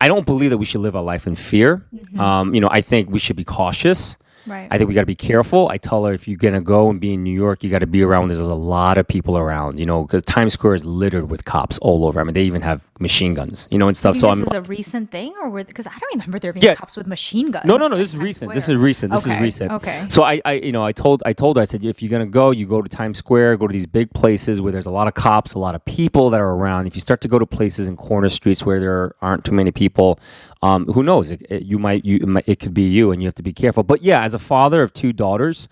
I 0.00 0.08
don't 0.08 0.26
believe 0.26 0.50
that 0.50 0.58
we 0.58 0.64
should 0.64 0.80
live 0.80 0.96
our 0.96 1.02
life 1.02 1.26
in 1.26 1.36
fear. 1.36 1.86
Um, 2.18 2.54
you 2.54 2.60
know 2.60 2.68
I 2.70 2.80
think 2.80 3.08
we 3.10 3.20
should 3.20 3.36
be 3.36 3.44
cautious. 3.44 4.16
Right. 4.46 4.68
I 4.70 4.78
think 4.78 4.88
we 4.88 4.94
got 4.94 5.02
to 5.02 5.06
be 5.06 5.14
careful. 5.14 5.68
I 5.68 5.76
tell 5.76 6.04
her 6.04 6.12
if 6.12 6.26
you're 6.26 6.38
gonna 6.38 6.60
go 6.60 6.88
and 6.90 6.98
be 7.00 7.14
in 7.14 7.22
New 7.22 7.34
York, 7.34 7.62
you 7.62 7.70
got 7.70 7.80
to 7.80 7.86
be 7.86 8.02
around. 8.02 8.28
There's 8.28 8.40
a 8.40 8.44
lot 8.46 8.96
of 8.98 9.06
people 9.06 9.36
around, 9.36 9.78
you 9.78 9.84
know, 9.84 10.02
because 10.04 10.22
Times 10.22 10.54
Square 10.54 10.74
is 10.76 10.84
littered 10.84 11.30
with 11.30 11.44
cops 11.44 11.78
all 11.78 12.04
over. 12.06 12.20
I 12.20 12.24
mean, 12.24 12.34
they 12.34 12.42
even 12.42 12.62
have 12.62 12.82
machine 13.00 13.34
guns, 13.34 13.68
you 13.70 13.78
know, 13.78 13.88
and 13.88 13.96
stuff. 13.96 14.16
So 14.16 14.28
this 14.28 14.36
I'm 14.38 14.42
is 14.44 14.52
a 14.52 14.62
recent 14.62 15.10
thing, 15.10 15.34
or 15.42 15.50
because 15.64 15.86
I 15.86 15.90
don't 15.90 16.12
remember 16.14 16.38
there 16.38 16.52
being 16.52 16.64
Yeah. 16.64 16.74
cops 16.74 16.96
with 16.96 17.06
machine 17.06 17.50
guns. 17.50 17.64
No, 17.66 17.76
no, 17.76 17.88
no. 17.88 17.96
This 17.96 18.08
is 18.08 18.14
Times 18.14 18.24
recent. 18.24 18.54
This 18.54 18.68
is 18.68 18.76
recent. 18.76 19.12
This 19.12 19.26
Okay, 19.26 19.36
is 19.36 19.42
recent. 19.42 19.72
okay. 19.72 20.04
So 20.08 20.22
I, 20.22 20.40
I, 20.44 20.52
you 20.54 20.72
know, 20.72 20.84
I 20.84 20.92
told, 20.92 21.22
I 21.26 21.32
told 21.32 21.56
her, 21.56 21.62
I 21.62 21.64
said, 21.66 21.84
if 21.84 22.02
you're 22.02 22.10
gonna 22.10 22.26
go, 22.26 22.50
you 22.50 22.66
go 22.66 22.80
to 22.82 22.88
Times 22.88 23.18
Square, 23.18 23.56
go 23.58 23.66
to 23.66 23.72
these 23.72 23.86
big 23.86 24.10
places 24.14 24.60
where 24.60 24.72
there's 24.72 24.86
a 24.86 24.90
lot 24.90 25.06
of 25.06 25.14
cops, 25.14 25.54
a 25.54 25.58
lot 25.58 25.74
of 25.74 25.84
people 25.84 26.30
that 26.30 26.40
are 26.40 26.50
around. 26.54 26.86
If 26.86 26.94
you 26.94 27.00
start 27.00 27.20
to 27.22 27.28
go 27.28 27.38
to 27.38 27.46
places 27.46 27.88
in 27.88 27.96
corner 27.96 28.28
streets 28.28 28.64
where 28.64 28.80
there 28.80 29.14
aren't 29.22 29.44
too 29.44 29.52
many 29.54 29.70
people, 29.70 30.18
um, 30.62 30.86
who 30.86 31.02
knows? 31.02 31.30
It, 31.30 31.42
it- 31.48 31.62
you 31.62 31.78
might, 31.78 32.04
you, 32.04 32.16
it, 32.16 32.26
might, 32.28 32.48
it 32.48 32.58
could 32.58 32.74
be 32.74 32.82
you, 32.88 33.10
and 33.12 33.22
you 33.22 33.26
have 33.28 33.34
to 33.36 33.42
be 33.42 33.52
careful. 33.52 33.82
But 33.82 34.02
yeah, 34.02 34.22
as 34.22 34.34
a 34.34 34.38
father 34.38 34.82
of 34.82 34.92
two 34.92 35.12
daughters, 35.12 35.68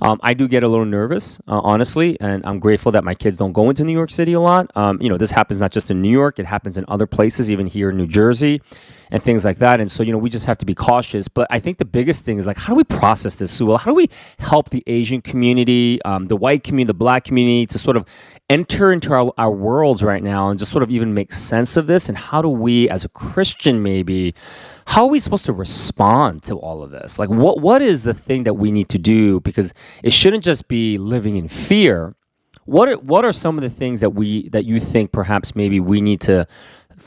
um, 0.00 0.18
I 0.22 0.34
do 0.34 0.48
get 0.48 0.62
a 0.62 0.68
little 0.68 0.84
nervous, 0.84 1.40
uh, 1.48 1.60
honestly, 1.62 2.18
and 2.20 2.44
I'm 2.46 2.58
grateful 2.58 2.92
that 2.92 3.04
my 3.04 3.14
kids 3.14 3.36
don't 3.36 3.52
go 3.52 3.70
into 3.70 3.84
New 3.84 3.92
York 3.92 4.10
City 4.10 4.32
a 4.32 4.40
lot. 4.40 4.70
Um, 4.76 5.00
you 5.00 5.08
know, 5.08 5.16
this 5.18 5.30
happens 5.30 5.58
not 5.58 5.72
just 5.72 5.90
in 5.90 6.00
New 6.02 6.10
York; 6.10 6.38
it 6.38 6.46
happens 6.46 6.78
in 6.78 6.84
other 6.88 7.06
places, 7.06 7.50
even 7.50 7.66
here 7.66 7.90
in 7.90 7.96
New 7.96 8.06
Jersey 8.08 8.60
and 9.12 9.22
things 9.22 9.44
like 9.44 9.58
that. 9.58 9.78
And 9.78 9.90
so, 9.90 10.02
you 10.02 10.10
know, 10.10 10.16
we 10.16 10.30
just 10.30 10.46
have 10.46 10.56
to 10.58 10.66
be 10.66 10.74
cautious. 10.74 11.28
But 11.28 11.46
I 11.50 11.60
think 11.60 11.76
the 11.76 11.84
biggest 11.84 12.24
thing 12.24 12.38
is 12.38 12.46
like, 12.46 12.56
how 12.56 12.72
do 12.72 12.76
we 12.76 12.82
process 12.82 13.34
this, 13.34 13.52
Suah? 13.52 13.76
How 13.76 13.90
do 13.90 13.94
we 13.94 14.08
help 14.38 14.70
the 14.70 14.82
Asian 14.86 15.20
community, 15.20 16.00
um, 16.02 16.28
the 16.28 16.36
white 16.36 16.64
community, 16.64 16.88
the 16.88 16.94
black 16.94 17.22
community 17.24 17.66
to 17.66 17.78
sort 17.78 17.98
of 17.98 18.06
enter 18.48 18.90
into 18.90 19.12
our, 19.12 19.30
our 19.36 19.50
worlds 19.50 20.02
right 20.02 20.22
now 20.22 20.48
and 20.48 20.58
just 20.58 20.72
sort 20.72 20.82
of 20.82 20.90
even 20.90 21.12
make 21.12 21.30
sense 21.30 21.76
of 21.76 21.86
this? 21.86 22.08
And 22.08 22.16
how 22.16 22.40
do 22.40 22.48
we, 22.48 22.88
as 22.88 23.04
a 23.04 23.08
Christian, 23.10 23.82
maybe, 23.82 24.34
how 24.86 25.04
are 25.04 25.10
we 25.10 25.20
supposed 25.20 25.44
to 25.44 25.52
respond 25.52 26.42
to 26.44 26.56
all 26.56 26.82
of 26.82 26.90
this? 26.90 27.18
Like, 27.18 27.28
what 27.28 27.60
what 27.60 27.82
is 27.82 28.04
the 28.04 28.14
thing 28.14 28.44
that 28.44 28.54
we 28.54 28.72
need 28.72 28.88
to 28.88 28.98
do? 28.98 29.40
Because 29.40 29.74
it 30.02 30.14
shouldn't 30.14 30.42
just 30.42 30.68
be 30.68 30.96
living 30.96 31.36
in 31.36 31.48
fear. 31.48 32.16
What 32.64 32.88
are, 32.88 32.96
what 32.98 33.24
are 33.24 33.32
some 33.32 33.58
of 33.58 33.62
the 33.62 33.70
things 33.70 34.00
that 34.00 34.10
we 34.10 34.48
that 34.50 34.64
you 34.64 34.80
think 34.80 35.12
perhaps 35.12 35.54
maybe 35.54 35.80
we 35.80 36.00
need 36.00 36.20
to 36.22 36.46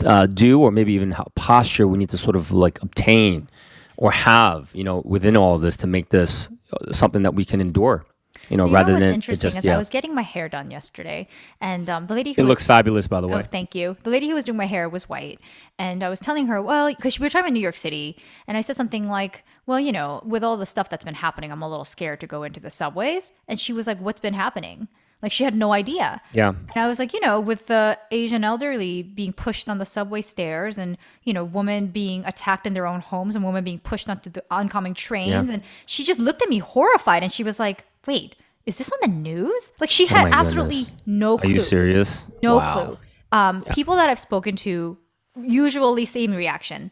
uh, 0.03 0.25
do, 0.25 0.61
or 0.61 0.71
maybe 0.71 0.93
even 0.93 1.11
how 1.11 1.27
posture 1.35 1.87
we 1.87 1.97
need 1.97 2.09
to 2.09 2.17
sort 2.17 2.35
of 2.35 2.51
like 2.51 2.81
obtain 2.81 3.49
or 3.97 4.11
have, 4.11 4.71
you 4.73 4.83
know, 4.83 5.01
within 5.05 5.37
all 5.37 5.55
of 5.55 5.61
this 5.61 5.77
to 5.77 5.87
make 5.87 6.09
this 6.09 6.49
uh, 6.73 6.91
something 6.91 7.23
that 7.23 7.33
we 7.33 7.45
can 7.45 7.61
endure? 7.61 8.05
You 8.49 8.57
know, 8.57 8.67
So 8.67 8.73
rather 8.73 8.93
what's 8.93 9.05
than 9.05 9.11
it 9.11 9.15
interesting 9.15 9.49
just 9.49 9.57
is 9.57 9.65
yeah. 9.65 9.73
I 9.73 9.77
was 9.77 9.89
getting 9.89 10.13
my 10.13 10.21
hair 10.21 10.47
done 10.49 10.69
yesterday, 10.69 11.27
and 11.61 11.89
um, 11.89 12.05
the 12.05 12.13
lady 12.13 12.33
who 12.33 12.41
it 12.41 12.43
was, 12.43 12.49
looks 12.49 12.63
fabulous, 12.63 13.07
by 13.07 13.19
the 13.19 13.27
way. 13.27 13.39
Oh, 13.39 13.41
thank 13.41 13.73
you. 13.73 13.97
The 14.03 14.11
lady 14.11 14.27
who 14.27 14.35
was 14.35 14.43
doing 14.43 14.57
my 14.57 14.67
hair 14.67 14.87
was 14.87 15.09
white, 15.09 15.39
and 15.79 16.03
I 16.03 16.09
was 16.09 16.19
telling 16.19 16.45
her, 16.47 16.61
well, 16.61 16.87
because 16.89 17.19
we 17.19 17.25
were 17.25 17.29
talking 17.29 17.45
about 17.45 17.53
New 17.53 17.59
York 17.59 17.77
City, 17.77 18.17
and 18.47 18.55
I 18.55 18.61
said 18.61 18.75
something 18.75 19.09
like, 19.09 19.43
well, 19.65 19.79
you 19.79 19.91
know, 19.91 20.21
with 20.23 20.43
all 20.43 20.57
the 20.57 20.65
stuff 20.65 20.89
that's 20.89 21.03
been 21.03 21.15
happening, 21.15 21.51
I'm 21.51 21.63
a 21.63 21.69
little 21.69 21.85
scared 21.85 22.19
to 22.19 22.27
go 22.27 22.43
into 22.43 22.59
the 22.59 22.69
subways. 22.69 23.31
And 23.47 23.59
she 23.59 23.73
was 23.73 23.87
like, 23.87 23.99
what's 23.99 24.19
been 24.19 24.35
happening? 24.35 24.87
Like 25.21 25.31
she 25.31 25.43
had 25.43 25.55
no 25.55 25.73
idea. 25.73 26.21
Yeah. 26.33 26.49
And 26.49 26.77
I 26.83 26.87
was 26.87 26.99
like, 26.99 27.13
you 27.13 27.19
know, 27.21 27.39
with 27.39 27.67
the 27.67 27.97
Asian 28.11 28.43
elderly 28.43 29.01
being 29.01 29.33
pushed 29.33 29.67
on 29.67 29.77
the 29.79 29.85
subway 29.85 30.21
stairs 30.21 30.77
and, 30.77 30.97
you 31.23 31.33
know, 31.33 31.43
women 31.43 31.87
being 31.87 32.23
attacked 32.25 32.67
in 32.67 32.73
their 32.73 32.85
own 32.85 32.99
homes 33.01 33.35
and 33.35 33.43
women 33.43 33.63
being 33.63 33.79
pushed 33.79 34.09
onto 34.09 34.29
the 34.29 34.43
oncoming 34.51 34.93
trains. 34.93 35.47
Yeah. 35.49 35.55
And 35.55 35.63
she 35.87 36.03
just 36.03 36.19
looked 36.19 36.41
at 36.43 36.49
me 36.49 36.59
horrified 36.59 37.23
and 37.23 37.31
she 37.31 37.43
was 37.43 37.59
like, 37.59 37.85
wait, 38.05 38.35
is 38.67 38.77
this 38.77 38.91
on 38.91 38.99
the 39.01 39.07
news? 39.07 39.71
Like 39.79 39.89
she 39.89 40.05
had 40.05 40.27
Oh 40.27 40.31
absolutely 40.31 40.83
goodness. 40.83 41.01
no 41.05 41.37
clue. 41.37 41.49
Are 41.49 41.53
you 41.53 41.59
serious? 41.59 42.23
No 42.43 42.57
Wow. 42.57 42.73
clue. 42.85 42.97
Um, 43.31 43.63
People 43.71 43.95
that 43.95 44.09
I've 44.09 44.19
spoken 44.19 44.55
to 44.57 44.97
usually 45.41 46.05
same 46.05 46.33
reaction. 46.33 46.91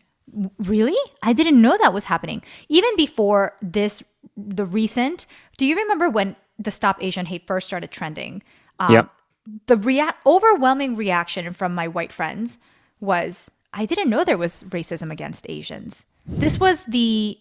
Really? 0.58 0.98
I 1.22 1.34
didn't 1.34 1.62
know 1.62 1.78
that 1.80 1.94
was 1.94 2.06
happening. 2.06 2.42
Even 2.70 2.96
before 2.98 3.56
this, 3.62 4.02
the 4.36 4.66
recent. 4.66 5.26
Do 5.58 5.66
you 5.66 5.76
remember 5.76 6.10
when 6.10 6.36
the 6.60 6.72
Stop 6.72 6.98
Asian 7.02 7.26
Hate 7.26 7.48
first 7.48 7.68
started 7.68 7.92
trending? 7.92 8.42
Um, 8.80 8.94
Yep. 8.94 9.10
The 9.68 9.76
rea- 9.78 10.14
overwhelming 10.26 10.96
reaction 10.96 11.54
from 11.54 11.76
my 11.76 11.88
white 11.88 12.14
friends 12.14 12.60
was, 13.02 13.52
"I 13.74 13.86
didn't 13.86 14.10
know 14.10 14.24
there 14.24 14.38
was 14.38 14.64
racism 14.70 15.12
against 15.12 15.46
Asians." 15.50 16.06
This 16.26 16.60
was 16.60 16.86
the 16.86 17.38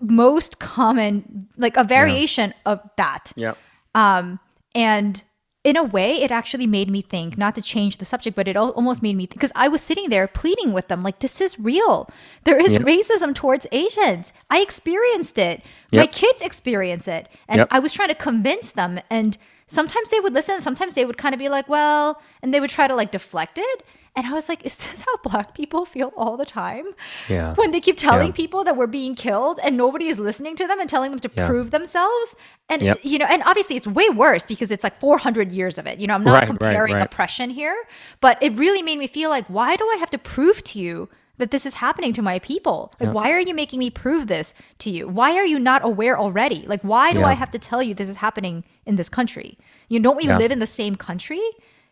most 0.00 0.58
common, 0.58 1.48
like 1.58 1.76
a 1.76 1.84
variation 1.84 2.54
of 2.64 2.80
that. 2.96 3.32
Yeah. 3.36 3.54
Um, 3.94 4.40
and 4.74 5.22
in 5.64 5.76
a 5.76 5.82
way, 5.82 6.22
it 6.22 6.30
actually 6.30 6.66
made 6.66 6.88
me 6.88 7.02
think, 7.02 7.36
not 7.36 7.54
to 7.56 7.62
change 7.62 7.96
the 7.98 8.04
subject, 8.04 8.36
but 8.36 8.46
it 8.48 8.56
almost 8.56 9.02
made 9.02 9.16
me 9.16 9.26
think, 9.26 9.34
because 9.34 9.52
I 9.56 9.68
was 9.68 9.82
sitting 9.82 10.08
there 10.08 10.28
pleading 10.28 10.72
with 10.72 10.88
them, 10.88 11.02
like, 11.02 11.18
this 11.18 11.40
is 11.40 11.58
real. 11.58 12.08
There 12.44 12.58
is 12.58 12.74
Yep. 12.74 12.82
racism 12.82 13.34
towards 13.34 13.66
Asians. 13.72 14.32
I 14.50 14.60
experienced 14.60 15.36
it. 15.36 15.62
My 15.92 16.06
kids 16.06 16.42
experience 16.42 17.08
it. 17.08 17.28
And 17.48 17.58
Yep. 17.58 17.68
I 17.70 17.78
was 17.80 17.92
trying 17.92 18.08
to 18.08 18.14
convince 18.14 18.70
them. 18.70 19.00
And 19.10 19.36
sometimes 19.66 20.10
they 20.10 20.20
would 20.20 20.32
listen, 20.32 20.60
sometimes 20.60 20.94
they 20.94 21.04
would 21.04 21.18
kind 21.18 21.34
of 21.34 21.38
be 21.38 21.48
like, 21.48 21.68
well, 21.68 22.22
and 22.40 22.54
they 22.54 22.60
would 22.60 22.70
try 22.70 22.86
to 22.86 22.94
like 22.94 23.10
deflect 23.10 23.58
it. 23.58 23.84
And 24.16 24.26
I 24.26 24.32
was 24.32 24.48
like, 24.48 24.64
is 24.66 24.76
this 24.76 25.02
how 25.02 25.16
black 25.22 25.54
people 25.54 25.84
feel 25.84 26.12
all 26.16 26.36
the 26.36 26.44
time? 26.44 26.86
Yeah. 27.28 27.54
When 27.54 27.70
they 27.70 27.80
keep 27.80 27.96
telling 27.96 28.28
Yeah. 28.28 28.32
people 28.34 28.64
that 28.64 28.76
we're 28.76 28.86
being 28.88 29.14
killed 29.14 29.60
and 29.62 29.76
nobody 29.76 30.06
is 30.08 30.18
listening 30.18 30.56
to 30.56 30.66
them 30.66 30.80
and 30.80 30.88
telling 30.90 31.10
them 31.12 31.20
to 31.20 31.30
Yeah. 31.36 31.46
prove 31.46 31.70
themselves. 31.70 32.34
And, 32.68 32.82
Yep. 32.82 32.98
you 33.04 33.18
know, 33.18 33.26
and 33.30 33.42
obviously 33.44 33.76
it's 33.76 33.86
way 33.86 34.08
worse 34.10 34.44
because 34.46 34.70
it's 34.70 34.82
like 34.84 34.98
400 34.98 35.52
years 35.52 35.78
of 35.78 35.86
it. 35.86 35.98
You 35.98 36.06
know, 36.06 36.14
I'm 36.14 36.24
not 36.24 36.32
Right, 36.32 36.40
right, 36.40 36.46
comparing 36.48 36.94
right. 36.94 37.02
oppression 37.02 37.50
here, 37.50 37.76
but 38.20 38.42
it 38.42 38.52
really 38.54 38.82
made 38.82 38.98
me 38.98 39.06
feel 39.06 39.30
like, 39.30 39.46
why 39.46 39.76
do 39.76 39.84
I 39.94 39.96
have 39.96 40.10
to 40.10 40.18
prove 40.18 40.64
to 40.64 40.78
you 40.80 41.08
that 41.38 41.52
this 41.52 41.64
is 41.64 41.74
happening 41.74 42.12
to 42.14 42.20
my 42.22 42.40
people? 42.40 42.92
Like, 42.98 43.14
why 43.14 43.30
are 43.30 43.38
you 43.38 43.54
making 43.54 43.78
me 43.78 43.90
prove 43.90 44.26
this 44.26 44.54
to 44.80 44.90
you? 44.90 45.06
Why 45.06 45.36
are 45.36 45.46
you 45.46 45.60
not 45.60 45.84
aware 45.84 46.18
already? 46.18 46.64
Like, 46.66 46.80
why 46.82 47.12
do 47.12 47.20
Yeah. 47.20 47.26
I 47.26 47.34
have 47.34 47.50
to 47.50 47.58
tell 47.60 47.80
you 47.82 47.94
this 47.94 48.08
is 48.08 48.16
happening 48.16 48.64
in 48.86 48.96
this 48.96 49.08
country? 49.08 49.56
You 49.88 50.00
know, 50.00 50.10
don't 50.10 50.16
we 50.16 50.26
Yeah. 50.26 50.36
live 50.36 50.50
in 50.50 50.58
the 50.58 50.66
same 50.66 50.96
country? 50.96 51.40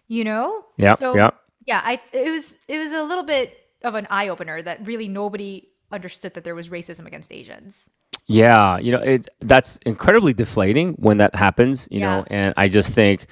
You 0.08 0.24
know? 0.24 0.64
Yep, 0.78 0.98
So, 0.98 1.14
yep. 1.14 1.36
Yeah, 1.66 1.80
I 1.84 2.00
it 2.12 2.30
was 2.30 2.58
it 2.68 2.78
was 2.78 2.92
a 2.92 3.02
little 3.02 3.24
bit 3.24 3.56
of 3.82 3.94
an 3.94 4.06
eye 4.10 4.28
opener 4.28 4.62
that 4.62 4.86
really 4.86 5.08
nobody 5.08 5.68
understood 5.92 6.34
that 6.34 6.44
there 6.44 6.54
was 6.54 6.68
racism 6.68 7.06
against 7.06 7.32
Asians. 7.32 7.90
Yeah, 8.26 8.78
you 8.78 8.90
know, 8.92 8.98
it 9.00 9.28
that's 9.40 9.78
incredibly 9.86 10.32
deflating 10.34 10.94
when 10.94 11.18
that 11.18 11.34
happens, 11.34 11.86
you 11.90 12.00
know, 12.00 12.24
and 12.28 12.54
I 12.56 12.68
just 12.68 12.92
think 12.92 13.26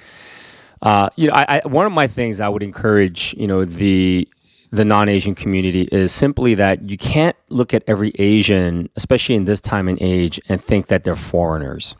uh, 0.81 1.09
you 1.15 1.27
know, 1.27 1.33
I, 1.35 1.61
I 1.63 1.67
one 1.67 1.85
of 1.85 1.91
my 1.91 2.07
things 2.07 2.39
I 2.39 2.47
would 2.47 2.63
encourage, 2.63 3.33
you 3.37 3.47
know, 3.47 3.65
the 3.65 4.27
the 4.71 4.85
non-Asian 4.85 5.35
community 5.35 5.87
is 5.91 6.11
simply 6.11 6.55
that 6.55 6.89
you 6.89 6.97
can't 6.97 7.35
look 7.49 7.73
at 7.73 7.83
every 7.87 8.11
Asian, 8.19 8.89
especially 8.95 9.35
in 9.35 9.45
this 9.45 9.61
time 9.61 9.87
and 9.87 10.01
age, 10.01 10.39
and 10.49 10.61
think 10.61 10.87
that 10.87 11.03
they're 11.03 11.15
foreigners. 11.15 11.95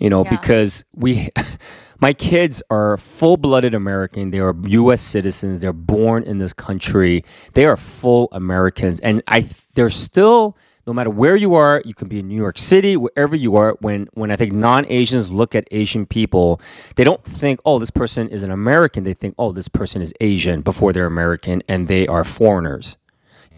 You 0.00 0.10
know, 0.10 0.24
Yeah. 0.24 0.30
because 0.30 0.84
we 0.94 1.30
my 2.00 2.12
kids 2.12 2.62
are 2.70 2.96
full-blooded 2.96 3.74
American. 3.74 4.30
They 4.30 4.40
are 4.40 4.54
US 4.66 5.00
citizens. 5.00 5.60
They're 5.60 5.72
born 5.72 6.22
in 6.24 6.38
this 6.38 6.52
country. 6.52 7.24
They 7.54 7.66
are 7.66 7.76
full 7.76 8.28
Americans 8.32 9.00
and 9.00 9.22
I 9.28 9.48
they're 9.74 9.90
still 9.90 10.56
no 10.86 10.92
matter 10.92 11.08
where 11.08 11.34
you 11.34 11.54
are, 11.54 11.80
you 11.86 11.94
can 11.94 12.08
be 12.08 12.18
in 12.18 12.28
New 12.28 12.36
York 12.36 12.58
City, 12.58 12.94
wherever 12.94 13.34
you 13.34 13.56
are, 13.56 13.74
when 13.80 14.06
when 14.12 14.30
I 14.30 14.36
think 14.36 14.52
non-Asians 14.52 15.30
look 15.30 15.54
at 15.54 15.66
Asian 15.70 16.04
people, 16.04 16.60
they 16.96 17.04
don't 17.04 17.24
think, 17.24 17.60
"Oh, 17.64 17.78
this 17.78 17.90
person 17.90 18.28
is 18.28 18.42
an 18.42 18.50
American." 18.50 19.04
They 19.04 19.14
think, 19.14 19.34
"Oh, 19.38 19.50
this 19.52 19.68
person 19.68 20.02
is 20.02 20.12
Asian" 20.20 20.60
before 20.60 20.92
they're 20.92 21.06
American 21.06 21.62
and 21.68 21.88
they 21.88 22.06
are 22.06 22.22
foreigners 22.22 22.98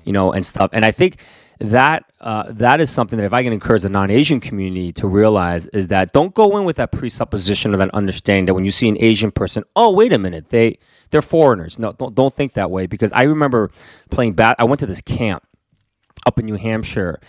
you 0.06 0.12
know, 0.12 0.32
and 0.32 0.46
stuff. 0.46 0.70
And 0.72 0.84
I 0.84 0.90
think 0.90 1.18
that 1.58 2.04
uh, 2.20 2.44
that 2.50 2.80
is 2.80 2.90
something 2.90 3.18
that 3.18 3.24
if 3.24 3.32
I 3.32 3.42
can 3.42 3.52
encourage 3.52 3.82
the 3.82 3.88
non-Asian 3.88 4.40
community 4.40 4.92
to 4.94 5.06
realize 5.06 5.66
is 5.68 5.88
that 5.88 6.12
don't 6.12 6.34
go 6.34 6.56
in 6.58 6.64
with 6.64 6.76
that 6.76 6.92
presupposition 6.92 7.72
or 7.74 7.78
that 7.78 7.90
understanding 7.90 8.46
that 8.46 8.54
when 8.54 8.64
you 8.64 8.70
see 8.70 8.88
an 8.88 8.96
Asian 9.00 9.30
person, 9.30 9.64
oh 9.74 9.92
wait 9.92 10.12
a 10.12 10.18
minute, 10.18 10.50
they 10.50 10.78
they're 11.10 11.22
foreigners. 11.22 11.78
No, 11.78 11.92
don't 11.92 12.14
don't 12.14 12.34
think 12.34 12.54
that 12.54 12.70
way 12.70 12.86
because 12.86 13.12
I 13.12 13.22
remember 13.22 13.70
playing 14.10 14.34
bat. 14.34 14.56
I 14.58 14.64
went 14.64 14.80
to 14.80 14.86
this 14.86 15.00
camp 15.00 15.46
up 16.26 16.38
in 16.38 16.46
New 16.46 16.56
Hampshire, 16.56 17.20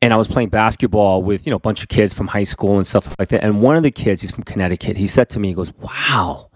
and 0.00 0.12
I 0.12 0.16
was 0.16 0.28
playing 0.28 0.50
basketball 0.50 1.22
with 1.22 1.46
you 1.46 1.50
know 1.50 1.56
a 1.56 1.60
bunch 1.60 1.82
of 1.82 1.88
kids 1.88 2.14
from 2.14 2.28
high 2.28 2.44
school 2.44 2.76
and 2.76 2.86
stuff 2.86 3.16
like 3.18 3.28
that. 3.30 3.42
And 3.42 3.62
one 3.62 3.76
of 3.76 3.82
the 3.82 3.90
kids, 3.90 4.22
he's 4.22 4.30
from 4.30 4.44
Connecticut. 4.44 4.96
He 4.96 5.06
said 5.06 5.28
to 5.30 5.40
me, 5.40 5.48
he 5.48 5.54
goes, 5.54 5.72
"Wow, 5.74 6.50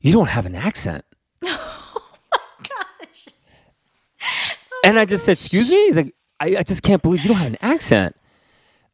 you 0.00 0.12
don't 0.12 0.30
have 0.30 0.46
an 0.46 0.54
accent." 0.54 1.04
Gosh 1.42 3.28
and 4.84 4.98
I 4.98 5.04
just 5.04 5.24
said, 5.24 5.32
"Excuse 5.32 5.70
me." 5.70 5.76
He's 5.84 5.96
like, 5.96 6.14
I, 6.44 6.56
"I 6.60 6.62
just 6.62 6.82
can't 6.82 7.02
believe 7.02 7.22
you 7.22 7.28
don't 7.28 7.38
have 7.38 7.46
an 7.48 7.58
accent." 7.62 8.14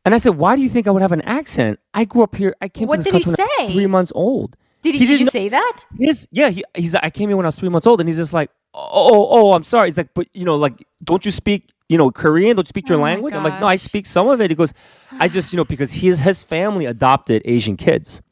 And 0.04 0.14
I 0.14 0.18
said, 0.18 0.36
"Why 0.36 0.56
do 0.56 0.62
you 0.62 0.68
think 0.68 0.86
I 0.86 0.90
would 0.90 1.02
have 1.02 1.12
an 1.12 1.22
accent? 1.22 1.78
I 1.92 2.04
grew 2.04 2.22
up 2.22 2.34
here. 2.36 2.54
I 2.60 2.68
came 2.68 2.88
What 2.88 2.96
to 2.96 3.02
this 3.02 3.12
did 3.12 3.18
he 3.18 3.24
country 3.24 3.44
when 3.44 3.50
I 3.58 3.62
was 3.64 3.68
say? 3.68 3.74
three 3.74 3.86
months 3.86 4.12
old." 4.14 4.56
Did, 4.82 4.94
he, 4.94 5.00
He 5.00 5.06
did 5.06 5.18
you 5.20 5.26
know- 5.26 5.30
say 5.30 5.48
that? 5.50 5.84
Yes, 5.98 6.26
yeah. 6.32 6.48
He, 6.48 6.64
he's 6.74 6.94
like, 6.94 7.04
I 7.04 7.10
came 7.10 7.28
here 7.28 7.36
when 7.36 7.44
I 7.44 7.48
was 7.48 7.56
three 7.56 7.68
months 7.68 7.86
old, 7.86 8.00
and 8.00 8.08
he's 8.08 8.16
just 8.16 8.32
like, 8.32 8.50
oh, 8.72 8.80
oh, 9.12 9.28
oh, 9.30 9.52
I'm 9.52 9.62
sorry. 9.64 9.88
He's 9.88 9.96
like, 9.98 10.14
but 10.14 10.26
you 10.32 10.46
know, 10.46 10.56
like, 10.56 10.86
don't 11.04 11.22
you 11.26 11.30
speak, 11.30 11.68
you 11.90 11.98
know, 11.98 12.10
Korean? 12.10 12.56
Don't 12.56 12.64
you 12.66 12.70
speak 12.70 12.88
your 12.88 12.98
Oh 12.98 13.02
language? 13.02 13.34
I'm 13.34 13.44
like, 13.44 13.60
no, 13.60 13.66
I 13.66 13.76
speak 13.76 14.06
some 14.06 14.26
of 14.28 14.40
it. 14.40 14.50
He 14.50 14.54
goes, 14.54 14.72
I 15.18 15.28
just, 15.28 15.52
you 15.52 15.58
know, 15.58 15.66
because 15.66 15.92
his 15.92 16.20
his 16.20 16.42
family 16.42 16.86
adopted 16.86 17.42
Asian 17.44 17.76
kids. 17.76 18.22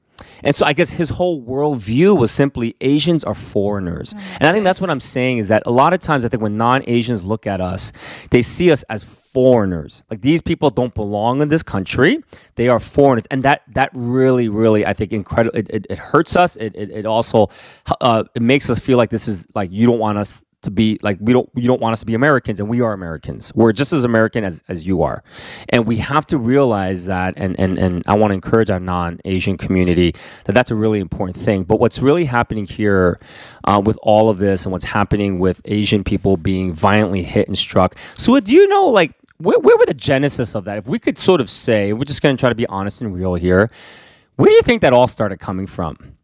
And 0.43 0.55
so 0.55 0.67
I 0.67 0.73
guess 0.73 0.91
his 0.91 1.11
whole 1.11 1.43
worldview 1.43 2.19
was 2.19 2.31
simply 2.31 2.77
Asians 2.81 3.25
are 3.25 3.35
foreigners. 3.35 4.15
and 4.41 4.49
I 4.49 4.53
think 4.53 4.65
that's 4.65 4.81
what 4.81 4.91
I'm 4.91 5.01
saying 5.01 5.39
is 5.39 5.49
that 5.49 5.63
a 5.67 5.71
lot 5.71 5.93
of 5.93 6.01
times 6.01 6.25
I 6.25 6.29
think 6.29 6.43
when 6.43 6.57
non-Asians 6.57 7.25
look 7.25 7.47
at 7.47 7.61
us, 7.61 7.93
they 8.31 8.43
see 8.43 8.71
us 8.71 8.83
as 8.85 9.05
foreigners. 9.05 10.03
Like 10.11 10.23
these 10.23 10.41
people 10.41 10.71
don't 10.71 10.95
belong 10.95 11.43
in 11.43 11.49
this 11.49 11.63
country. 11.63 12.23
They 12.57 12.69
are 12.69 12.81
foreigners. 12.81 13.25
And 13.31 13.43
that 13.43 13.63
that 13.75 13.91
really, 13.93 14.49
really 14.49 14.87
I 14.87 14.93
think 14.93 15.13
incredible 15.13 15.57
it, 15.57 15.69
it, 15.71 15.87
it 15.91 15.99
hurts 15.99 16.37
us. 16.37 16.57
It, 16.57 16.75
it, 16.75 16.91
it 16.91 17.07
also 17.07 17.51
uh, 18.01 18.25
it 18.35 18.43
makes 18.43 18.71
us 18.71 18.79
feel 18.79 18.97
like 18.97 19.11
this 19.11 19.29
is 19.29 19.47
like 19.55 19.71
you 19.71 19.87
don't 19.87 19.99
want 19.99 20.19
us 20.19 20.45
to 20.63 20.71
be 20.71 20.99
like 21.03 21.19
we 21.21 21.33
don't 21.33 21.49
you 21.55 21.69
don't 21.69 21.81
want 21.81 21.93
us 21.93 22.01
to 22.01 22.07
be 22.07 22.15
Americans 22.15 22.59
and 22.59 22.69
we 22.69 22.81
are 22.81 22.93
Americans. 22.93 23.53
We're 23.55 23.73
just 23.73 23.93
as 23.93 24.05
American 24.05 24.45
as, 24.45 24.63
as 24.69 24.87
you 24.87 25.03
are. 25.03 25.23
And 25.69 25.87
we 25.87 25.97
have 25.99 26.27
to 26.29 26.39
realize 26.39 27.07
that 27.07 27.35
and 27.37 27.59
and, 27.61 27.79
and 27.79 28.03
I 28.07 28.17
want 28.17 28.33
to 28.33 28.35
encourage 28.35 28.69
our 28.71 28.81
non-Asian 28.81 29.57
community 29.57 30.15
that 30.45 30.53
that's 30.53 30.71
a 30.71 30.75
really 30.75 30.99
important 30.99 31.37
thing. 31.37 31.63
But 31.63 31.79
what's 31.79 32.01
really 32.01 32.25
happening 32.25 32.67
here 32.67 33.21
uh, 33.65 33.81
with 33.85 33.99
all 34.03 34.31
of 34.31 34.39
this 34.39 34.65
and 34.65 34.73
what's 34.73 34.85
happening 34.85 35.39
with 35.39 35.61
Asian 35.65 36.03
people 36.03 36.37
being 36.37 36.73
violently 36.73 37.23
hit 37.23 37.47
and 37.47 37.57
struck. 37.57 37.97
So 38.17 38.39
do 38.41 38.53
you 38.53 38.67
know 38.67 38.87
like 38.87 39.13
where, 39.39 39.59
where 39.61 39.77
were 39.79 39.87
the 39.87 39.95
genesis 39.95 40.55
of 40.57 40.65
that? 40.65 40.79
If 40.79 40.87
we 40.87 40.99
could 40.99 41.17
sort 41.17 41.41
of 41.41 41.49
say, 41.49 41.93
we're 41.93 42.05
just 42.05 42.23
going 42.23 42.37
to 42.37 42.41
try 42.41 42.49
to 42.49 42.57
be 42.57 42.67
honest 42.67 43.01
and 43.01 43.15
real 43.15 43.35
here. 43.35 43.71
Where 44.37 44.49
do 44.49 44.55
you 44.55 44.63
think 44.63 44.83
that 44.83 44.93
all 44.93 45.09
started 45.09 45.39
coming 45.39 45.67
from? 45.67 46.17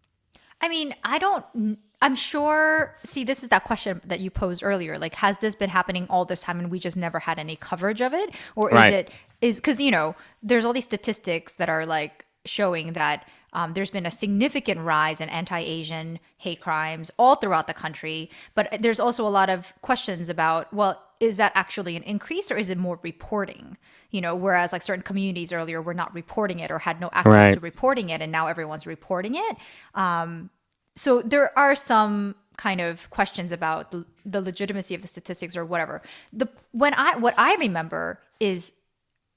I 0.61 0.68
mean, 0.68 0.94
I 1.05 1.18
don't. 1.18 1.79
I'm 2.02 2.14
sure. 2.14 2.96
See, 3.04 3.24
this 3.24 3.42
is 3.42 3.48
that 3.48 3.64
question 3.64 4.00
that 4.07 4.20
you 4.20 4.30
posed 4.30 4.62
earlier. 4.62 4.98
Like, 4.98 5.14
has 5.14 5.38
this 5.38 5.54
been 5.54 5.70
happening 5.70 6.07
all 6.11 6.24
this 6.24 6.40
time 6.42 6.59
and 6.59 6.70
we 6.70 6.78
just 6.78 6.96
never 6.96 7.18
had 7.18 7.38
any 7.38 7.57
coverage 7.57 8.00
of 8.02 8.12
it, 8.12 8.30
or 8.57 8.68
is 8.70 8.74
Right. 8.74 8.92
it 8.92 9.11
is 9.40 9.57
because 9.57 9.80
you 9.80 9.90
know 9.90 10.14
there's 10.42 10.64
all 10.64 10.72
these 10.72 10.85
statistics 10.85 11.54
that 11.54 11.68
are 11.68 11.87
like 11.87 12.26
showing 12.44 12.92
that 12.92 13.26
um, 13.54 13.72
there's 13.72 13.90
been 13.90 14.04
a 14.04 14.11
significant 14.11 14.80
rise 14.80 15.20
in 15.20 15.28
anti-Asian 15.30 16.18
hate 16.38 16.61
crimes 16.61 17.11
all 17.18 17.37
throughout 17.37 17.66
the 17.68 17.72
country, 17.74 18.28
but 18.54 18.68
there's 18.80 19.00
also 19.00 19.26
a 19.26 19.30
lot 19.30 19.48
of 19.48 19.72
questions 19.80 20.28
about 20.28 20.72
well, 20.74 21.00
is 21.20 21.37
that 21.38 21.52
actually 21.54 21.96
an 21.96 22.02
increase 22.02 22.50
or 22.50 22.57
is 22.59 22.68
it 22.68 22.76
more 22.76 22.98
reporting? 23.02 23.78
You 24.11 24.20
know, 24.20 24.35
whereas 24.37 24.72
like 24.72 24.83
certain 24.83 25.02
communities 25.02 25.52
earlier 25.52 25.80
were 25.80 25.94
not 25.94 26.12
reporting 26.14 26.59
it 26.59 26.70
or 26.70 26.78
had 26.80 27.00
no 27.00 27.09
access 27.12 27.33
Right. 27.33 27.54
to 27.54 27.61
reporting 27.61 28.11
it, 28.11 28.20
and 28.20 28.30
now 28.30 28.46
everyone's 28.48 28.87
reporting 28.87 29.37
it. 29.37 29.57
Um, 29.94 30.50
so 30.96 31.22
there 31.22 31.57
are 31.59 31.74
some 31.74 32.35
kind 32.57 32.80
of 32.80 33.11
questions 33.11 33.50
about 33.52 33.90
the, 33.90 34.04
the 34.24 34.40
legitimacy 34.40 34.94
of 34.94 35.02
the 35.02 35.09
statistics 35.09 35.57
or 35.57 35.64
whatever. 35.64 36.02
The 36.33 36.48
when 36.72 36.94
I 36.94 37.16
what 37.16 37.35
I 37.38 37.57
remember 37.57 38.20
is 38.40 38.72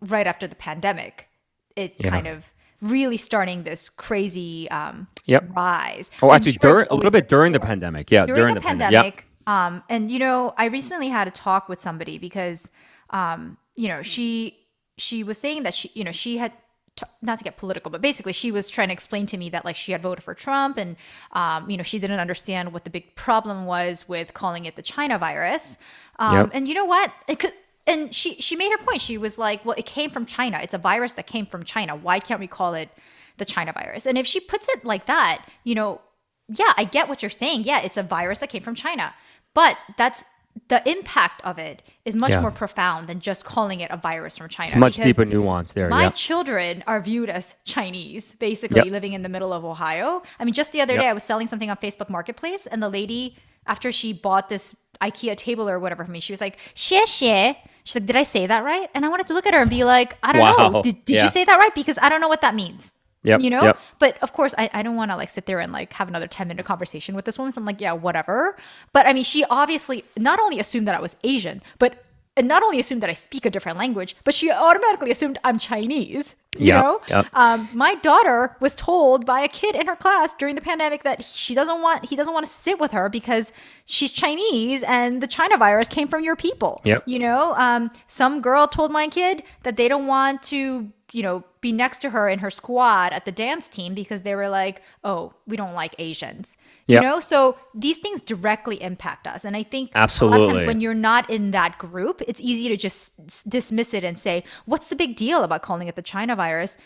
right 0.02 0.28
after 0.28 0.48
the 0.48 0.56
pandemic, 0.56 1.28
it 1.76 1.96
Yeah. 1.98 2.10
kind 2.12 2.28
of 2.28 2.54
really 2.82 3.18
starting 3.18 3.64
this 3.64 3.90
crazy 3.90 4.70
um, 4.70 5.08
Yep. 5.26 5.50
rise. 5.56 6.12
Oh, 6.22 6.32
actually, 6.32 6.54
sure 6.54 6.60
during 6.62 6.88
a 6.92 6.96
little 6.96 7.12
bit 7.12 7.28
during 7.28 7.52
the 7.54 7.60
pandemic. 7.60 8.12
Yeah, 8.12 8.26
during, 8.28 8.54
the, 8.54 8.62
pandemic. 8.62 8.94
pandemic. 8.94 9.16
Yep. 9.16 9.24
Um, 9.48 9.84
and 9.90 10.12
you 10.12 10.20
know, 10.20 10.54
I 10.58 10.66
recently 10.66 11.08
had 11.08 11.28
a 11.28 11.32
talk 11.32 11.70
with 11.70 11.82
somebody 11.82 12.20
because, 12.20 12.70
um, 13.10 13.58
you 13.76 13.88
know, 13.88 14.04
she 14.04 14.58
she 14.98 15.24
was 15.24 15.38
saying 15.40 15.64
that 15.64 15.74
she, 15.74 15.90
you 15.96 16.04
know, 16.04 16.12
she 16.12 16.38
had 16.38 16.52
t- 16.98 17.06
not 17.22 17.38
to 17.38 17.44
get 17.44 17.58
political, 17.58 17.90
but 17.90 18.02
basically 18.02 18.34
she 18.34 18.52
was 18.52 18.70
trying 18.70 18.90
to 18.90 18.94
explain 18.94 19.26
to 19.28 19.38
me 19.38 19.50
that 19.50 19.64
like 19.64 19.76
she 19.76 19.94
had 19.94 20.02
voted 20.02 20.24
for 20.24 20.34
Trump 20.34 20.78
and, 20.78 20.98
um, 21.32 21.70
you 21.70 21.78
know, 21.78 21.84
she 21.84 22.00
didn't 22.00 22.20
understand 22.20 22.74
what 22.74 22.84
the 22.84 22.90
big 22.90 23.16
problem 23.16 23.66
was 23.66 24.10
with 24.10 24.34
calling 24.34 24.66
it 24.66 24.76
the 24.76 24.82
China 24.82 25.18
virus. 25.18 25.78
Um, 26.20 26.34
Yep. 26.36 26.50
And 26.54 26.68
you 26.68 26.74
know 26.74 26.86
what? 26.86 27.14
It 27.28 27.40
could. 27.40 27.54
And 27.86 28.14
she 28.14 28.36
she 28.42 28.58
made 28.58 28.70
her 28.72 28.78
point. 28.86 29.02
She 29.02 29.18
was 29.18 29.38
like, 29.38 29.64
"Well, 29.64 29.76
it 29.78 29.86
came 29.86 30.10
from 30.12 30.26
China. 30.26 30.60
It's 30.62 30.74
a 30.74 30.78
virus 30.78 31.14
that 31.14 31.26
came 31.26 31.46
from 31.46 31.64
China. 31.64 31.96
Why 31.96 32.20
can't 32.20 32.40
we 32.40 32.48
call 32.48 32.74
it 32.74 32.90
the 33.38 33.46
China 33.46 33.72
virus?" 33.72 34.06
And 34.06 34.18
if 34.18 34.28
she 34.28 34.42
puts 34.42 34.68
it 34.68 34.84
like 34.84 35.06
that, 35.06 35.46
you 35.64 35.74
know, 35.74 36.02
yeah, 36.50 36.74
I 36.76 36.84
get 36.84 37.08
what 37.08 37.22
you're 37.22 37.30
saying. 37.30 37.64
Yeah, 37.64 37.80
it's 37.82 37.96
a 37.96 38.04
virus 38.04 38.40
that 38.40 38.50
came 38.50 38.62
from 38.62 38.76
China. 38.76 39.14
But 39.54 39.78
that's 39.98 40.26
the 40.70 40.88
impact 40.90 41.42
of 41.44 41.60
it 41.60 41.82
is 42.06 42.16
much 42.16 42.32
Yeah. 42.32 42.42
more 42.42 42.52
profound 42.52 43.08
than 43.08 43.20
just 43.20 43.46
calling 43.46 43.80
it 43.82 43.92
a 43.92 43.98
virus 43.98 44.38
from 44.38 44.50
China. 44.50 44.68
It's 44.68 44.76
much 44.76 44.96
deeper 44.96 45.26
nuance 45.26 45.74
there. 45.74 45.90
My 45.90 46.04
Yeah. 46.04 46.10
children 46.12 46.84
are 46.88 47.00
viewed 47.02 47.30
as 47.30 47.56
Chinese, 47.66 48.34
basically 48.34 48.78
Yep. 48.78 48.86
living 48.88 49.14
in 49.14 49.22
the 49.24 49.30
middle 49.30 49.54
of 49.54 49.64
Ohio. 49.66 50.24
I 50.40 50.46
mean, 50.46 50.54
just 50.54 50.72
the 50.72 50.82
other 50.82 50.94
Yep. 50.94 51.02
day, 51.02 51.08
I 51.10 51.14
was 51.14 51.24
selling 51.24 51.48
something 51.48 51.70
on 51.70 51.78
Facebook 51.78 52.10
Marketplace, 52.10 52.66
and 52.68 52.82
the 52.82 52.90
lady, 52.90 53.36
after 53.66 53.92
she 53.92 54.14
bought 54.14 54.50
this 54.50 54.76
IKEA 55.02 55.36
table 55.38 55.70
or 55.70 55.78
whatever 55.80 56.04
for 56.06 56.12
me, 56.12 56.20
she 56.20 56.34
was 56.34 56.42
like, 56.42 56.58
"Xie 56.76 57.04
xie." 57.04 57.56
She's 57.84 57.96
like, 57.96 58.06
"Did 58.08 58.16
I 58.16 58.24
say 58.24 58.48
that 58.48 58.64
right?" 58.64 58.90
And 58.96 59.06
I 59.06 59.10
wanted 59.10 59.28
to 59.28 59.34
look 59.34 59.46
at 59.46 59.54
her 59.54 59.62
and 59.62 59.70
be 59.70 59.84
like, 59.84 60.18
"I 60.24 60.34
don't 60.34 60.74
know. 60.74 60.82
Did, 60.82 61.06
did 61.06 61.16
Yeah. 61.18 61.24
you 61.26 61.30
say 61.30 61.44
that 61.46 61.58
right? 61.60 61.74
Because 61.76 62.00
I 62.02 62.10
don't 62.10 62.20
know 62.22 62.28
what 62.28 62.42
that 62.42 62.56
means." 62.56 62.94
Yep, 63.28 63.42
You 63.42 63.50
know? 63.50 63.64
yep. 63.64 63.80
But 64.00 64.18
of 64.24 64.34
course, 64.34 64.56
I, 64.58 64.70
I 64.74 64.82
don't 64.84 64.96
want 64.96 65.12
to 65.12 65.18
like 65.18 65.30
sit 65.30 65.46
there 65.46 65.60
and 65.60 65.72
like 65.72 65.94
have 65.94 66.08
another 66.08 66.28
10 66.28 66.48
minute 66.48 66.66
conversation 66.66 67.16
with 67.16 67.26
this 67.26 67.38
woman. 67.38 67.52
So 67.52 67.62
I'm 67.62 67.66
like, 67.66 67.82
yeah, 67.82 67.94
whatever. 67.94 68.58
But 68.94 69.06
I 69.06 69.14
mean, 69.14 69.24
she 69.24 69.44
obviously 69.50 70.04
not 70.18 70.40
only 70.40 70.60
assumed 70.60 70.88
that 70.88 70.96
I 70.96 71.02
was 71.02 71.16
Asian, 71.24 71.62
but 71.80 72.04
and 72.38 72.48
not 72.48 72.62
only 72.62 72.80
assumed 72.80 73.02
that 73.02 73.10
I 73.10 73.14
speak 73.14 73.48
a 73.48 73.50
different 73.50 73.80
language, 73.80 74.16
but 74.24 74.32
she 74.36 74.52
automatically 74.52 75.10
assumed 75.10 75.40
I'm 75.44 75.58
Chinese. 75.58 76.36
You 76.56 76.68
Yep, 76.68 76.84
know? 76.84 77.02
yep. 77.10 77.26
Um, 77.34 77.68
my 77.74 77.96
daughter 77.96 78.56
was 78.60 78.76
told 78.76 79.26
by 79.26 79.40
a 79.42 79.48
kid 79.48 79.76
in 79.76 79.88
her 79.88 79.96
class 79.96 80.34
during 80.36 80.54
the 80.56 80.62
pandemic 80.62 81.02
that 81.04 81.24
she 81.24 81.54
doesn't 81.56 81.82
want 81.82 82.06
he 82.06 82.16
doesn't 82.16 82.34
want 82.34 82.46
to 82.46 82.52
sit 82.52 82.80
with 82.80 82.92
her 82.92 83.10
because 83.10 83.52
she's 83.86 84.12
Chinese 84.12 84.84
and 84.84 85.22
the 85.22 85.28
China 85.28 85.58
virus 85.58 85.88
came 85.88 86.08
from 86.08 86.24
your 86.24 86.36
people. 86.36 86.82
Yep. 86.84 87.04
You 87.08 87.20
know, 87.20 87.54
um, 87.56 87.90
some 88.08 88.42
girl 88.42 88.68
told 88.68 88.92
my 88.92 89.08
kid 89.08 89.42
that 89.64 89.76
they 89.76 89.88
don't 89.88 90.06
want 90.08 90.44
to, 90.44 90.92
you 91.14 91.24
know, 91.24 91.44
be 91.62 91.72
next 91.72 92.00
to 92.00 92.10
her 92.10 92.28
in 92.28 92.40
her 92.40 92.50
squad 92.50 93.14
at 93.14 93.26
the 93.26 93.32
dance 93.32 93.70
team 93.70 93.94
because 93.94 94.24
they 94.24 94.36
were 94.36 94.50
like, 94.50 94.82
"Oh, 95.04 95.34
we 95.46 95.56
don't 95.56 95.74
like 95.74 95.96
Asians." 96.00 96.58
Yep. 96.88 97.02
You 97.02 97.08
know, 97.08 97.20
so 97.20 97.58
these 97.74 97.98
things 97.98 98.22
directly 98.22 98.82
impact 98.82 99.28
us, 99.28 99.46
and 99.46 99.56
I 99.56 99.64
think 99.64 99.92
a 99.92 99.98
lot 99.98 100.00
of 100.00 100.04
Absolutely. 100.04 100.48
times 100.54 100.68
when 100.68 100.82
you're 100.82 100.94
not 100.94 101.30
in 101.30 101.52
that 101.52 101.78
group, 101.78 102.22
it's 102.28 102.42
easy 102.42 102.68
to 102.70 102.78
just 102.78 103.14
s- 103.26 103.44
dismiss 103.44 103.94
it 103.94 104.04
and 104.04 104.18
say, 104.18 104.44
"What's 104.66 104.90
the 104.90 104.96
big 104.96 105.16
deal 105.16 105.44
about 105.44 105.62
calling 105.62 105.88
it 105.88 105.96
the 105.96 106.02
China 106.02 106.36
virus?" 106.36 106.78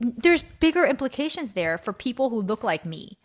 There's 0.00 0.42
bigger 0.42 0.86
implications 0.86 1.52
there 1.52 1.76
for 1.76 1.92
people 1.92 2.30
who 2.30 2.40
look 2.40 2.62
like 2.62 2.84
me. 2.84 3.18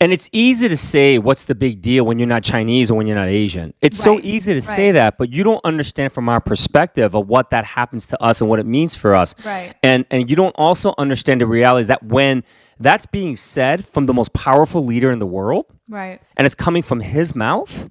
And 0.00 0.12
it's 0.12 0.28
easy 0.32 0.68
to 0.68 0.76
say 0.76 1.18
what's 1.18 1.44
the 1.44 1.54
big 1.54 1.82
deal 1.82 2.04
when 2.06 2.18
you're 2.18 2.28
not 2.28 2.42
Chinese 2.44 2.90
or 2.90 2.94
when 2.94 3.06
you're 3.06 3.16
not 3.16 3.28
Asian. 3.28 3.74
It's 3.80 3.98
so 3.98 4.20
easy 4.22 4.54
to 4.54 4.62
say 4.62 4.92
that, 4.92 5.18
but 5.18 5.32
you 5.32 5.42
don't 5.44 5.64
understand 5.64 6.12
from 6.12 6.28
our 6.28 6.40
perspective 6.40 7.14
of 7.14 7.28
what 7.28 7.50
that 7.50 7.64
happens 7.64 8.06
to 8.06 8.22
us 8.22 8.40
and 8.40 8.48
what 8.50 8.58
it 8.60 8.66
means 8.66 8.94
for 8.94 9.14
us. 9.14 9.34
Right. 9.44 9.74
And 9.82 10.04
and 10.10 10.28
you 10.30 10.36
don't 10.36 10.54
also 10.56 10.94
understand 10.98 11.40
the 11.40 11.46
reality 11.46 11.86
that 11.86 12.02
when 12.04 12.44
that's 12.78 13.06
being 13.06 13.36
said 13.36 13.84
from 13.86 14.06
the 14.06 14.14
most 14.14 14.32
powerful 14.32 14.84
leader 14.84 15.10
in 15.10 15.18
the 15.18 15.26
world, 15.26 15.66
Right. 15.88 16.20
and 16.36 16.46
it's 16.46 16.54
coming 16.54 16.82
from 16.82 17.00
his 17.00 17.34
mouth, 17.34 17.90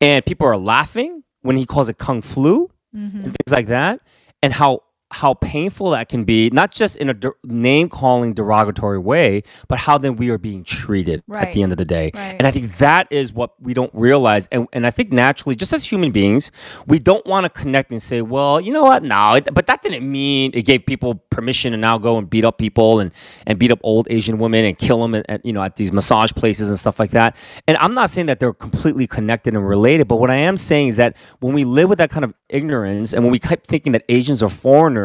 and 0.00 0.24
people 0.24 0.46
are 0.46 0.56
laughing 0.56 1.22
when 1.42 1.56
he 1.56 1.66
calls 1.66 1.88
it 1.88 1.98
kung 1.98 2.22
flu 2.22 2.68
Mm-hmm. 2.94 3.16
and 3.24 3.24
things 3.24 3.50
like 3.52 3.68
that, 3.68 4.00
and 4.42 4.52
how 4.52 4.80
how 5.12 5.34
painful 5.34 5.90
that 5.90 6.08
can 6.08 6.24
be, 6.24 6.50
not 6.50 6.70
just 6.70 6.96
in 6.96 7.08
a 7.08 7.14
der- 7.14 7.34
name 7.44 7.88
calling 7.88 8.32
derogatory 8.32 8.98
way, 8.98 9.42
but 9.68 9.78
how 9.78 9.98
then 9.98 10.16
we 10.16 10.30
are 10.30 10.38
being 10.38 10.64
treated 10.64 11.22
at 11.32 11.52
the 11.52 11.62
end 11.62 11.72
of 11.72 11.78
the 11.78 11.84
day. 11.84 12.10
Right. 12.14 12.36
And 12.38 12.46
I 12.46 12.50
think 12.50 12.78
that 12.78 13.08
is 13.10 13.32
what 13.32 13.60
we 13.60 13.74
don't 13.74 13.92
realize. 13.94 14.48
And, 14.50 14.66
and 14.72 14.86
I 14.86 14.90
think 14.90 15.12
naturally, 15.12 15.54
just 15.54 15.72
as 15.72 15.84
human 15.84 16.12
beings, 16.12 16.50
we 16.86 16.98
don't 16.98 17.24
want 17.26 17.44
to 17.44 17.50
connect 17.50 17.90
and 17.90 18.02
say, 18.02 18.22
well, 18.22 18.60
you 18.60 18.72
know 18.72 18.84
what? 18.84 19.02
No, 19.02 19.34
it, 19.34 19.52
but 19.52 19.66
that 19.66 19.82
didn't 19.82 20.10
mean 20.10 20.50
it 20.54 20.62
gave 20.62 20.86
people 20.86 21.16
permission 21.30 21.72
to 21.72 21.78
now 21.78 21.98
go 21.98 22.16
and 22.16 22.30
beat 22.30 22.44
up 22.44 22.56
people 22.58 23.00
and, 23.00 23.12
and 23.46 23.58
beat 23.58 23.70
up 23.70 23.80
old 23.82 24.06
Asian 24.10 24.38
women 24.38 24.64
and 24.64 24.78
kill 24.78 25.00
them 25.00 25.14
at, 25.14 25.26
at, 25.28 25.44
you 25.44 25.52
know, 25.52 25.62
at 25.62 25.76
these 25.76 25.92
massage 25.92 26.32
places 26.32 26.68
and 26.68 26.78
stuff 26.78 26.98
like 26.98 27.10
that. 27.10 27.36
And 27.68 27.76
I'm 27.78 27.94
not 27.94 28.10
saying 28.10 28.26
that 28.28 28.40
they're 28.40 28.52
completely 28.52 29.06
connected 29.06 29.54
and 29.54 29.68
related, 29.68 30.08
but 30.08 30.16
what 30.16 30.30
I 30.30 30.36
am 30.36 30.56
saying 30.56 30.88
is 30.88 30.96
that 30.96 31.16
when 31.40 31.52
we 31.52 31.64
live 31.64 31.88
with 31.88 31.98
that 31.98 32.10
kind 32.10 32.24
of 32.24 32.32
ignorance 32.48 33.12
and 33.12 33.24
when 33.24 33.32
we 33.32 33.38
keep 33.38 33.66
thinking 33.66 33.92
that 33.92 34.04
Asians 34.08 34.42
are 34.42 34.48
foreigners, 34.48 35.01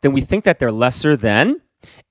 then 0.00 0.12
we 0.12 0.20
think 0.20 0.44
that 0.44 0.58
they're 0.58 0.72
lesser 0.72 1.16
than, 1.16 1.60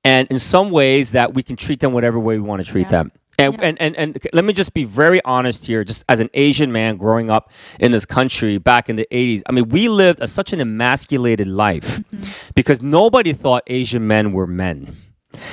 and 0.04 0.28
in 0.30 0.40
some 0.40 0.72
ways 0.72 1.12
that 1.12 1.34
we 1.34 1.44
can 1.44 1.56
treat 1.56 1.80
them 1.80 1.94
whatever 1.94 2.20
way 2.20 2.36
we 2.38 2.42
want 2.42 2.64
to 2.66 2.72
treat 2.72 2.88
Yeah. 2.88 2.92
them. 2.92 3.12
And, 3.38 3.62
and, 3.62 3.78
and, 3.82 3.98
and 3.98 4.18
let 4.32 4.46
me 4.46 4.54
just 4.54 4.74
be 4.74 4.86
very 4.86 5.22
honest 5.26 5.66
here, 5.66 5.84
just 5.84 6.06
as 6.08 6.22
an 6.22 6.30
Asian 6.34 6.72
man 6.72 6.96
growing 6.96 7.30
up 7.30 7.52
in 7.82 7.92
this 7.92 8.06
country 8.06 8.58
back 8.58 8.88
in 8.90 8.96
the 8.96 9.06
80s. 9.12 9.42
I 9.48 9.52
mean, 9.52 9.68
we 9.68 9.90
lived 9.90 10.22
a, 10.22 10.28
such 10.28 10.54
an 10.54 10.62
emasculated 10.62 11.48
life 11.48 12.00
mm-hmm. 12.00 12.24
because 12.56 12.82
nobody 12.82 13.34
thought 13.34 13.64
Asian 13.68 14.08
men 14.08 14.32
were 14.32 14.48
men. 14.48 14.96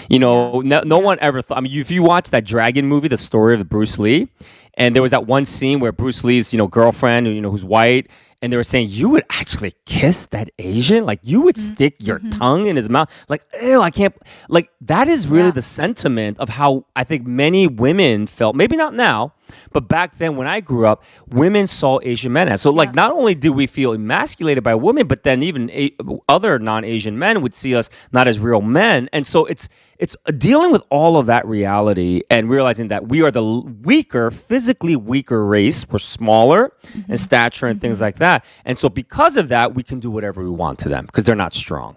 You 0.09 0.21
know, 0.21 0.61
no, 0.61 0.83
no 0.85 0.99
one 1.01 1.19
ever 1.21 1.43
thought. 1.43 1.59
I 1.59 1.61
mean, 1.61 1.77
if 1.81 1.91
you 1.91 2.05
watch 2.05 2.31
that 2.31 2.45
Dragon 2.45 2.87
movie, 2.87 3.09
the 3.09 3.19
story 3.19 3.59
of 3.59 3.69
Bruce 3.69 3.99
Lee, 3.99 4.29
and 4.75 4.95
there 4.95 5.03
was 5.03 5.11
that 5.11 5.27
one 5.27 5.45
scene 5.45 5.81
where 5.81 5.93
Bruce 5.93 6.25
Lee's, 6.25 6.53
you 6.53 6.59
know, 6.59 6.67
girlfriend, 6.67 7.27
you 7.27 7.41
know, 7.41 7.51
who's 7.51 7.65
white, 7.65 8.11
and 8.43 8.53
they 8.53 8.57
were 8.57 8.65
saying, 8.65 8.89
you 8.91 9.09
would 9.11 9.23
actually 9.31 9.73
kiss 9.87 10.27
that 10.27 10.51
Asian? 10.59 11.07
Like, 11.07 11.21
you 11.23 11.43
would 11.43 11.55
mm-hmm. 11.55 11.75
stick 11.75 11.95
your 12.01 12.19
mm-hmm. 12.19 12.31
tongue 12.31 12.67
in 12.67 12.75
his 12.75 12.91
mouth? 12.91 13.09
Like, 13.29 13.45
ew, 13.63 13.81
I 13.81 13.91
can't. 13.91 14.15
Like, 14.49 14.71
that 14.81 15.07
is 15.07 15.29
really 15.29 15.47
Yeah. 15.47 15.53
the 15.53 15.63
sentiment 15.63 16.41
of 16.41 16.49
how 16.49 16.87
I 16.97 17.05
think 17.05 17.25
many 17.25 17.69
women 17.69 18.27
felt. 18.27 18.57
Maybe 18.57 18.75
not 18.75 18.95
now, 18.95 19.35
but 19.73 19.87
back 19.87 20.19
then 20.19 20.35
when 20.37 20.49
I 20.49 20.59
grew 20.59 20.89
up, 20.89 21.05
women 21.29 21.69
saw 21.69 22.01
Asian 22.03 22.33
men 22.33 22.49
as. 22.49 22.61
So, 22.61 22.73
like, 22.73 22.97
not 22.97 23.13
only 23.13 23.37
did 23.37 23.51
we 23.51 23.69
feel 23.69 23.93
emasculated 23.93 24.65
by 24.65 24.75
women, 24.75 25.07
but 25.07 25.23
then 25.23 25.45
even 25.45 25.71
a- 25.71 25.95
other 26.29 26.59
non-Asian 26.59 27.17
men 27.17 27.43
would 27.43 27.55
see 27.55 27.77
us 27.77 27.91
not 28.11 28.27
as 28.27 28.41
real 28.41 28.61
men. 28.61 29.09
And 29.13 29.25
so 29.25 29.45
it's 29.45 29.69
it's 29.99 30.17
uh, 30.27 30.33
dealing 30.33 30.73
with 30.73 30.83
all 30.91 31.17
of 31.17 31.27
that 31.27 31.47
reality 31.47 32.23
and 32.31 32.49
realizing 32.51 32.89
that 32.89 33.09
we 33.09 33.23
are 33.23 33.31
the 33.31 33.61
weaker, 33.83 34.31
physically 34.31 34.97
weaker 34.97 35.45
race. 35.45 35.89
We're 35.89 35.99
smaller 35.99 36.73
in 36.95 37.03
mm-hmm. 37.03 37.15
stature 37.17 37.67
and 37.67 37.81
things 37.81 37.97
mm-hmm. 37.97 38.05
like 38.05 38.17
that. 38.17 38.45
And 38.65 38.79
so 38.79 38.89
because 38.89 39.37
of 39.37 39.49
that, 39.49 39.75
we 39.75 39.83
can 39.83 40.01
do 40.01 40.11
whatever 40.11 40.43
we 40.43 40.51
want 40.51 40.79
to 40.81 40.89
them 40.89 41.07
because 41.07 41.25
they're 41.25 41.35
not 41.35 41.55
strong. 41.55 41.97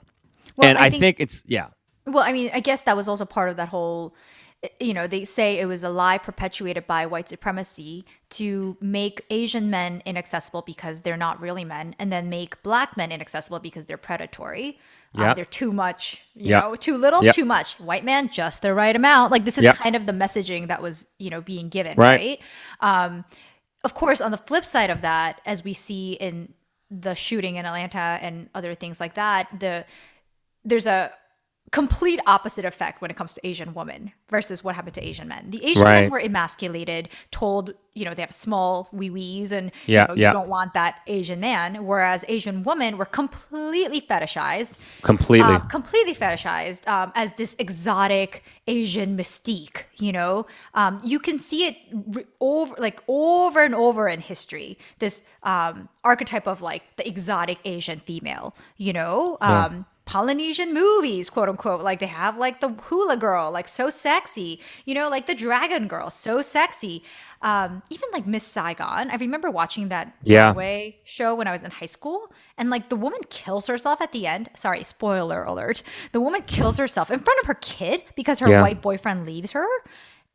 Well, 0.56 0.70
and 0.70 0.78
I 0.78 0.86
I, 0.86 0.90
think- 0.90 1.02
think 1.02 1.20
it's 1.20 1.44
yeah. 1.46 1.68
Well, 2.08 2.24
I 2.24 2.34
mean, 2.34 2.52
I 2.54 2.60
guess 2.60 2.84
that 2.84 2.96
was 2.96 3.08
also 3.08 3.26
part 3.26 3.50
of 3.50 3.58
that 3.58 3.70
whole. 3.70 4.16
Eh, 4.64 4.70
you 4.80 4.94
know, 4.94 5.08
they 5.08 5.26
say 5.26 5.60
it 5.60 5.66
was 5.66 5.84
a 5.84 5.90
lie 5.90 6.18
perpetuated 6.18 6.86
by 6.86 7.06
white 7.08 7.28
supremacy 7.28 8.06
to 8.30 8.78
make 8.80 9.22
Asian 9.30 9.70
men 9.70 10.04
inaccessible 10.06 10.62
because 10.62 11.02
they're 11.02 11.18
not 11.18 11.42
really 11.42 11.66
men, 11.66 11.96
and 11.98 12.12
then 12.12 12.30
make 12.30 12.62
black 12.62 12.96
men 12.96 13.12
inaccessible 13.12 13.60
because 13.60 13.86
they're 13.86 13.98
predatory. 13.98 14.80
Uh, 15.18 15.22
Yeah. 15.22 15.34
they're 15.34 15.46
too 15.46 15.72
much, 15.72 16.24
you 16.36 16.50
Yeah. 16.50 16.60
know, 16.60 16.76
too 16.76 16.98
little, 16.98 17.24
Yeah. 17.24 17.32
too 17.32 17.46
much. 17.46 17.80
White 17.80 18.04
man, 18.04 18.30
just 18.30 18.62
the 18.62 18.74
right 18.74 18.96
amount. 18.96 19.32
Like 19.32 19.46
this 19.46 19.58
is 19.58 19.66
kind 19.78 19.96
of 19.96 20.06
the 20.06 20.12
messaging 20.12 20.68
that 20.68 20.82
was, 20.82 21.06
you 21.20 21.30
know, 21.30 21.42
being 21.42 21.70
given, 21.70 21.96
Right. 21.98 22.20
right? 22.20 22.42
Um, 22.82 23.26
of 23.84 23.94
course, 23.94 24.20
on 24.22 24.32
the 24.32 24.38
flip 24.38 24.66
side 24.66 24.90
of 24.90 25.02
that, 25.02 25.42
as 25.46 25.64
we 25.64 25.74
see 25.74 26.14
in 26.14 26.54
the 26.90 27.16
shooting 27.16 27.56
in 27.56 27.66
Atlanta 27.66 28.20
and 28.22 28.50
other 28.54 28.74
things 28.76 29.00
like 29.00 29.14
that, 29.16 29.48
the 29.60 29.86
there's 30.64 30.88
a 30.88 31.12
complete 31.76 32.22
opposite 32.26 32.64
effect 32.64 33.02
when 33.02 33.12
it 33.12 33.18
comes 33.18 33.34
to 33.34 33.46
Asian 33.46 33.74
women 33.74 34.10
versus 34.30 34.64
what 34.64 34.76
happened 34.76 34.94
to 34.94 35.04
Asian 35.06 35.28
men. 35.28 35.50
The 35.50 35.62
Asian 35.66 35.84
men 35.84 36.10
were 36.10 36.22
emasculated, 36.22 37.10
told, 37.32 37.74
you 37.96 38.06
know, 38.06 38.14
they 38.14 38.22
have 38.22 38.32
small 38.32 38.88
wee 38.94 39.10
wees 39.10 39.52
and 39.52 39.74
Yeah, 39.86 40.04
you, 40.04 40.08
know, 40.08 40.14
yeah. 40.14 40.28
you 40.30 40.34
don't 40.36 40.48
want 40.48 40.74
that 40.74 41.02
Asian 41.08 41.42
man. 41.42 41.86
Whereas 41.86 42.24
Asian 42.30 42.64
women 42.64 42.98
were 42.98 43.04
completely 43.22 44.00
fetishized, 44.00 44.80
Completely. 45.02 45.54
uh, 45.54 45.60
completely 45.60 46.16
fetishized 46.16 46.88
um, 46.88 47.12
as 47.14 47.34
this 47.34 47.58
exotic 47.60 48.46
Asian 48.68 49.18
mystique. 49.18 49.84
You 49.98 50.14
know, 50.14 50.46
um, 50.76 51.02
you 51.04 51.20
can 51.20 51.40
see 51.40 51.68
it 51.68 51.76
re- 51.92 52.26
over, 52.40 52.74
like 52.78 53.04
over 53.10 53.62
and 53.62 53.76
over 53.76 54.08
in 54.08 54.22
history. 54.22 54.78
This 55.00 55.24
um, 55.44 55.90
archetype 56.06 56.48
of 56.48 56.62
like 56.62 56.84
the 56.96 57.06
exotic 57.06 57.58
Asian 57.66 58.00
female. 58.00 58.56
You 58.78 58.94
know, 58.94 59.38
um, 59.42 59.86
Polynesian 60.06 60.74
movies, 60.74 61.30
quote 61.30 61.50
unquote. 61.50 61.82
Like 61.82 62.00
they 62.00 62.06
have 62.06 62.38
like 62.38 62.62
the 62.62 62.70
hula 62.70 63.18
girl, 63.18 63.52
like 63.52 63.68
so 63.68 63.90
sexy, 63.90 64.60
you 64.86 64.94
know, 64.94 65.10
like 65.10 65.26
the 65.26 65.34
dragon 65.36 65.88
girl, 65.88 66.10
so 66.10 66.42
sexy. 66.42 67.04
Um, 67.42 67.82
even 67.90 68.10
like 68.14 68.26
Miss 68.26 68.44
Saigon. 68.44 69.10
I 69.12 69.16
remember 69.16 69.52
watching 69.52 69.90
that 69.90 70.16
Yeah. 70.24 70.46
Broadway 70.46 70.98
show 71.04 71.36
when 71.36 71.48
I 71.48 71.52
was 71.52 71.64
in 71.64 71.72
high 71.72 71.86
school, 71.88 72.32
and 72.58 72.70
like 72.70 72.90
the 72.90 72.96
woman 72.96 73.20
kills 73.30 73.68
herself 73.68 74.02
at 74.02 74.12
the 74.12 74.26
end. 74.26 74.50
Sorry, 74.56 74.84
spoiler 74.84 75.44
alert. 75.44 75.82
The 76.12 76.22
woman 76.22 76.42
kills 76.44 76.78
herself 76.78 77.12
in 77.12 77.20
front 77.20 77.40
of 77.42 77.48
her 77.48 77.56
kid 77.56 78.04
because 78.16 78.40
her 78.40 78.50
Yeah. 78.50 78.62
white 78.62 78.82
boyfriend 78.82 79.26
leaves 79.26 79.52
her. 79.54 79.68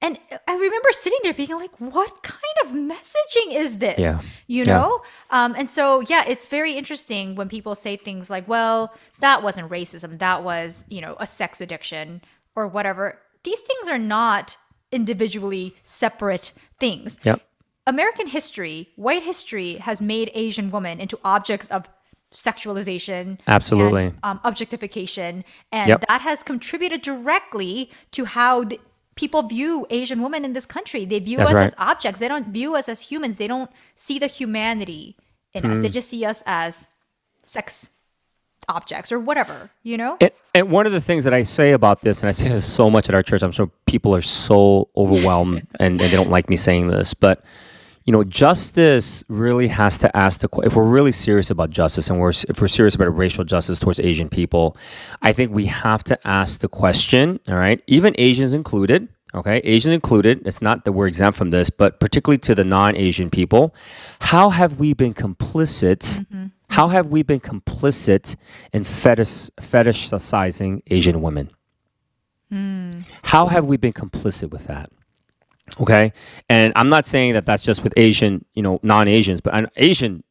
And 0.03 0.19
I 0.49 0.55
remember 0.55 0.89
sitting 0.93 1.19
there 1.23 1.35
being 1.35 1.51
like, 1.51 1.75
what 1.79 2.23
kind 2.23 2.57
of 2.65 2.71
messaging 2.73 3.53
is 3.55 3.79
this? 3.79 3.99
Yeah. 3.99 4.21
You 4.47 4.65
Yeah. 4.65 4.73
know? 4.75 5.03
Um, 5.31 5.55
and 5.59 5.71
so, 5.71 6.01
yeah, 6.01 6.25
it's 6.27 6.47
very 6.47 6.73
interesting 6.73 7.35
when 7.35 7.49
people 7.51 7.75
say 7.75 7.97
things 7.97 8.31
like, 8.31 8.49
well, 8.49 8.95
that 9.21 9.43
wasn't 9.43 9.69
racism. 9.71 10.19
That 10.19 10.43
was, 10.43 10.87
you 10.89 11.03
know, 11.03 11.17
a 11.21 11.27
sex 11.27 11.61
addiction 11.61 12.23
or 12.57 12.67
whatever. 12.67 13.19
These 13.45 13.61
things 13.61 13.89
are 13.91 13.99
not 13.99 14.57
individually 14.91 15.75
separate 15.83 16.53
things. 16.79 17.19
Yep. 17.23 17.43
American 17.87 18.27
history, 18.27 18.89
white 18.97 19.23
history 19.23 19.75
has 19.77 20.01
made 20.01 20.31
Asian 20.35 20.71
women 20.71 20.99
into 20.99 21.19
objects 21.25 21.67
of 21.69 21.87
sexualization, 22.35 23.39
Absolutely. 23.47 24.07
and, 24.07 24.19
um, 24.23 24.41
objectification, 24.45 25.45
and 25.73 25.89
Yep. 25.89 26.05
that 26.09 26.21
has 26.23 26.43
contributed 26.43 27.03
directly 27.03 27.91
to 28.13 28.25
how 28.25 28.65
the, 28.65 28.79
people 29.21 29.43
view 29.43 29.87
Asian 29.91 30.23
women 30.23 30.45
in 30.49 30.53
this 30.55 30.67
country. 30.77 31.05
They 31.05 31.19
view 31.19 31.37
That's 31.39 31.51
us 31.51 31.55
right. 31.55 31.65
as 31.65 31.75
objects. 31.93 32.19
They 32.21 32.29
don't 32.29 32.49
view 32.49 32.75
us 32.75 32.89
as 32.89 32.99
humans. 33.11 33.37
They 33.37 33.47
don't 33.55 33.71
see 33.95 34.19
the 34.19 34.27
humanity 34.27 35.05
in 35.53 35.67
us. 35.71 35.79
They 35.81 35.89
Hmm. 35.89 35.99
just 35.99 36.09
see 36.09 36.25
us 36.25 36.43
as 36.47 36.91
sex 37.43 37.91
objects 38.69 39.13
or 39.13 39.19
whatever. 39.21 39.71
You 39.83 39.97
know? 39.99 40.17
And, 40.21 40.31
and 40.55 40.71
one 40.71 40.87
of 40.87 40.93
the 40.93 41.01
things 41.09 41.25
that 41.25 41.35
I 41.35 41.43
say 41.43 41.73
about 41.73 42.01
this, 42.01 42.21
and 42.21 42.29
I 42.29 42.33
say 42.33 42.49
this 42.49 42.65
so 42.81 42.89
much 42.91 43.09
at 43.11 43.15
our 43.15 43.23
church, 43.23 43.43
I'm 43.43 43.53
sure 43.53 43.71
people 43.87 44.15
are 44.15 44.23
so 44.23 44.89
overwhelmed 44.97 45.67
and, 45.81 46.01
and 46.01 46.11
they 46.13 46.17
don't 46.17 46.31
like 46.31 46.49
me 46.49 46.57
saying 46.57 46.89
this, 46.89 47.13
but 47.13 47.45
you 48.05 48.13
know, 48.13 48.25
justice 48.25 49.25
really 49.29 49.69
has 49.69 49.99
to 49.99 50.17
ask 50.17 50.41
the 50.41 50.49
if 50.65 50.75
we're 50.75 50.85
really 50.85 51.13
serious 51.13 51.51
about 51.51 51.71
justice 51.71 52.09
and 52.09 52.19
we're 52.19 52.33
if 52.49 52.61
we're 52.61 52.69
serious 52.69 52.95
about 52.95 53.17
racial 53.17 53.45
justice 53.45 53.79
towards 53.79 54.01
Asian 54.01 54.29
people, 54.29 54.77
I 55.23 55.33
think 55.33 55.53
we 55.53 55.67
have 55.67 56.03
to 56.05 56.19
ask 56.27 56.61
the 56.61 56.69
question. 56.69 57.41
All 57.49 57.57
right, 57.57 57.83
even 57.87 58.15
Asians 58.19 58.55
included. 58.55 59.09
Okay, 59.33 59.59
Asians 59.59 59.95
included. 59.95 60.43
It's 60.45 60.61
not 60.61 60.85
that 60.85 60.93
we're 60.93 61.07
exempt 61.07 61.39
from 61.39 61.51
this, 61.51 61.71
but 61.71 62.01
particularly 62.01 62.39
to 62.39 62.55
the 62.55 62.65
non-Asian 62.65 63.31
people, 63.31 63.73
how 64.21 64.51
have 64.51 64.81
we 64.81 64.93
been 64.93 65.15
complicit? 65.15 66.19
Mm-hmm. 66.19 66.47
How 66.71 66.89
have 66.89 67.09
we 67.09 67.23
been 67.23 67.39
complicit 67.39 68.35
in 68.73 68.83
fetish, 68.83 69.51
fetishizing 69.61 70.83
Asian 70.89 71.23
women? 71.23 71.51
Hmm. 72.51 72.91
How 73.23 73.47
have 73.47 73.67
we 73.67 73.77
been 73.77 73.93
complicit 73.93 74.51
with 74.51 74.67
that? 74.67 74.91
Okay, 75.79 76.13
and 76.49 76.73
I'm 76.77 76.89
not 76.89 77.07
saying 77.07 77.35
that 77.35 77.47
that's 77.47 77.63
just 77.63 77.85
with 77.85 77.95
Asian, 77.97 78.45
you 78.55 78.63
know, 78.63 78.81
non-Asians, 78.83 79.41
but 79.41 79.71
Asian 79.77 80.25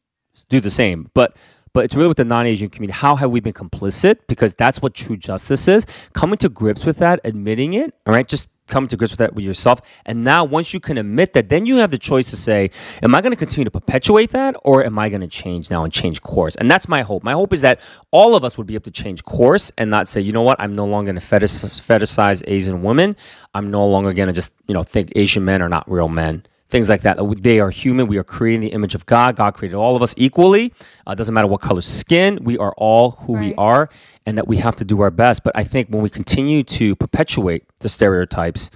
do 0.48 0.60
the 0.60 0.70
same. 0.70 1.10
But 1.14 1.36
but 1.72 1.84
it's 1.84 1.94
really 1.94 2.08
with 2.08 2.16
the 2.16 2.24
non-Asian 2.24 2.68
community. 2.68 2.98
How 2.98 3.16
have 3.16 3.30
we 3.30 3.40
been 3.40 3.52
complicit? 3.52 4.18
Because 4.26 4.54
that's 4.54 4.82
what 4.82 4.94
true 4.94 5.16
justice 5.16 5.68
is. 5.68 5.86
Coming 6.14 6.36
to 6.38 6.48
grips 6.48 6.84
with 6.84 6.98
that, 6.98 7.20
admitting 7.24 7.74
it. 7.74 7.94
All 8.06 8.12
right, 8.12 8.26
just 8.26 8.48
coming 8.70 8.88
to 8.88 8.96
grips 8.96 9.12
with 9.12 9.18
that 9.18 9.34
with 9.34 9.44
yourself. 9.44 9.80
And 10.06 10.24
now, 10.24 10.44
once 10.44 10.72
you 10.72 10.80
can 10.80 10.96
admit 10.96 11.34
that, 11.34 11.48
then 11.48 11.66
you 11.66 11.76
have 11.76 11.90
the 11.90 11.98
choice 11.98 12.30
to 12.30 12.36
say, 12.36 12.70
"Am 13.02 13.14
I 13.14 13.20
going 13.20 13.32
to 13.32 13.36
continue 13.36 13.64
to 13.64 13.70
perpetuate 13.70 14.30
that, 14.30 14.56
or 14.64 14.84
am 14.84 14.98
I 14.98 15.08
going 15.10 15.20
to 15.20 15.28
change 15.28 15.70
now 15.70 15.84
and 15.84 15.92
change 15.92 16.22
course?" 16.22 16.54
And 16.56 16.70
that's 16.70 16.88
my 16.88 17.02
hope. 17.02 17.22
My 17.22 17.32
hope 17.32 17.52
is 17.52 17.60
that 17.60 17.80
all 18.10 18.34
of 18.36 18.44
us 18.44 18.56
would 18.56 18.66
be 18.66 18.74
able 18.74 18.84
to 18.84 18.90
change 19.02 19.24
course 19.24 19.70
and 19.76 19.90
not 19.90 20.08
say, 20.08 20.20
"You 20.20 20.32
know 20.32 20.42
what? 20.42 20.58
I'm 20.60 20.72
no 20.72 20.86
longer 20.86 21.12
going 21.12 21.20
to 21.20 21.26
fetishize 21.26 22.42
Asian 22.46 22.82
women. 22.82 23.16
I'm 23.54 23.70
no 23.70 23.86
longer 23.86 24.12
going 24.12 24.28
to 24.28 24.32
just 24.32 24.54
you 24.66 24.74
know 24.74 24.82
think 24.82 25.12
Asian 25.16 25.44
men 25.44 25.60
are 25.60 25.68
not 25.68 25.90
real 25.90 26.08
men." 26.08 26.44
Things 26.70 26.88
like 26.88 27.02
that. 27.02 27.18
They 27.42 27.60
are 27.60 27.70
human. 27.70 28.06
We 28.06 28.18
are 28.18 28.24
creating 28.24 28.60
the 28.60 28.68
image 28.68 28.94
of 28.94 29.06
God. 29.06 29.36
God 29.36 29.54
created 29.54 29.76
all 29.76 29.96
of 29.96 30.02
us 30.02 30.14
equally. 30.16 30.72
Uh, 31.06 31.14
doesn't 31.14 31.34
matter 31.34 31.48
what 31.48 31.60
color 31.60 31.80
skin. 31.80 32.38
We 32.42 32.56
are 32.58 32.72
all 32.76 33.12
who 33.12 33.34
we 33.34 33.54
are, 33.56 33.90
and 34.26 34.38
that 34.38 34.46
we 34.46 34.56
have 34.58 34.76
to 34.76 34.84
do 34.84 35.00
our 35.00 35.10
best. 35.10 35.42
But 35.42 35.56
I 35.56 35.64
think 35.64 35.88
when 35.88 36.02
we 36.02 36.10
continue 36.10 36.62
to 36.62 36.94
perpetuate 36.96 37.64
the 37.80 37.88
stereotypes, 37.88 38.70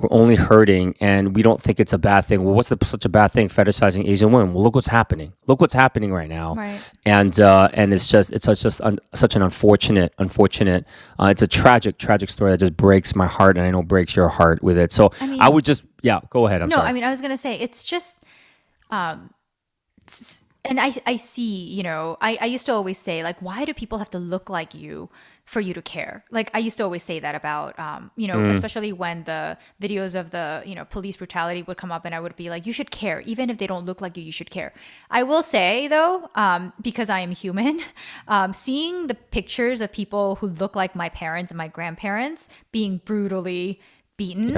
we're 0.00 0.08
only 0.10 0.34
hurting, 0.34 0.94
and 1.00 1.36
we 1.36 1.42
don't 1.42 1.60
think 1.60 1.78
it's 1.78 1.92
a 1.92 1.98
bad 1.98 2.22
thing. 2.22 2.42
Well, 2.42 2.54
what's 2.54 2.70
the, 2.70 2.78
such 2.84 3.04
a 3.04 3.10
bad 3.10 3.32
thing 3.32 3.48
fetishizing 3.48 4.08
Asian 4.08 4.32
women? 4.32 4.54
Well, 4.54 4.62
look 4.62 4.74
what's 4.74 4.88
happening. 4.88 5.34
Look 5.46 5.60
what's 5.60 5.74
happening 5.74 6.10
right 6.10 6.28
now. 6.28 6.54
Right. 6.54 6.80
And 7.04 7.38
uh, 7.38 7.68
and 7.74 7.92
it's 7.92 8.08
just 8.08 8.32
it's 8.32 8.46
such 8.46 8.62
just 8.62 8.80
un, 8.80 8.98
such 9.12 9.36
an 9.36 9.42
unfortunate 9.42 10.14
unfortunate. 10.18 10.86
Uh, 11.18 11.26
it's 11.26 11.42
a 11.42 11.46
tragic 11.46 11.98
tragic 11.98 12.30
story 12.30 12.52
that 12.52 12.60
just 12.60 12.76
breaks 12.78 13.14
my 13.14 13.26
heart, 13.26 13.58
and 13.58 13.66
I 13.66 13.70
know 13.70 13.82
breaks 13.82 14.16
your 14.16 14.28
heart 14.28 14.62
with 14.62 14.78
it. 14.78 14.90
So 14.90 15.12
I, 15.20 15.26
mean- 15.26 15.52
would 15.52 15.66
just 15.66 15.84
yeah, 16.02 16.20
go 16.30 16.46
ahead. 16.46 16.62
I'm 16.62 16.68
no, 16.68 16.76
sorry. 16.76 16.88
I 16.88 16.92
mean, 16.92 17.04
I 17.04 17.10
was 17.10 17.20
gonna 17.20 17.36
say 17.38 17.54
it's 17.58 17.82
just, 17.82 18.18
um, 18.90 19.30
s- 20.08 20.44
and 20.64 20.78
I 20.78 20.92
I 21.06 21.16
see, 21.16 21.64
you 21.76 21.82
know, 21.82 22.18
I 22.20 22.36
I 22.40 22.44
used 22.44 22.66
to 22.66 22.72
always 22.72 22.98
say 22.98 23.22
like, 23.22 23.40
why 23.40 23.64
do 23.64 23.72
people 23.72 23.96
have 23.98 24.10
to 24.10 24.18
look 24.18 24.50
like 24.50 24.74
you 24.74 25.08
for 25.44 25.60
you 25.60 25.72
to 25.72 25.80
care? 25.80 26.22
Like 26.30 26.50
I 26.52 26.58
used 26.58 26.76
to 26.78 26.84
always 26.84 27.02
say 27.02 27.18
that 27.18 27.34
about, 27.34 27.78
um, 27.78 28.10
you 28.16 28.28
know, 28.28 28.36
Mm. 28.36 28.50
especially 28.50 28.92
when 28.92 29.24
the 29.24 29.56
videos 29.80 30.14
of 30.20 30.30
the 30.32 30.62
you 30.66 30.74
know 30.74 30.84
police 30.84 31.16
brutality 31.16 31.62
would 31.62 31.78
come 31.78 31.90
up, 31.90 32.04
and 32.04 32.14
I 32.14 32.20
would 32.20 32.36
be 32.36 32.50
like, 32.50 32.66
you 32.66 32.74
should 32.74 32.90
care, 32.90 33.22
even 33.22 33.48
if 33.48 33.56
they 33.56 33.66
don't 33.66 33.86
look 33.86 34.02
like 34.02 34.18
you, 34.18 34.22
you 34.22 34.32
should 34.32 34.50
care. 34.50 34.74
I 35.10 35.22
will 35.22 35.42
say 35.42 35.88
though, 35.88 36.28
um, 36.34 36.74
because 36.82 37.08
I 37.08 37.20
am 37.20 37.30
human, 37.32 37.80
um, 38.28 38.52
seeing 38.52 39.06
the 39.06 39.14
pictures 39.14 39.80
of 39.80 39.90
people 39.92 40.34
who 40.36 40.48
look 40.48 40.76
like 40.76 40.94
my 40.94 41.08
parents 41.08 41.50
and 41.52 41.56
my 41.58 41.68
grandparents 41.68 42.48
being 42.70 43.00
brutally 43.06 43.80
beaten 44.18 44.52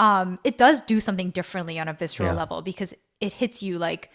um, 0.00 0.38
it 0.44 0.56
does 0.58 0.80
do 0.82 1.00
something 1.00 1.30
differently 1.30 1.78
on 1.78 1.88
a 1.88 1.92
visceral 1.92 2.30
Yeah. 2.30 2.36
level 2.36 2.62
because 2.62 2.94
it 3.20 3.32
hits 3.32 3.62
you 3.62 3.78
like 3.78 4.10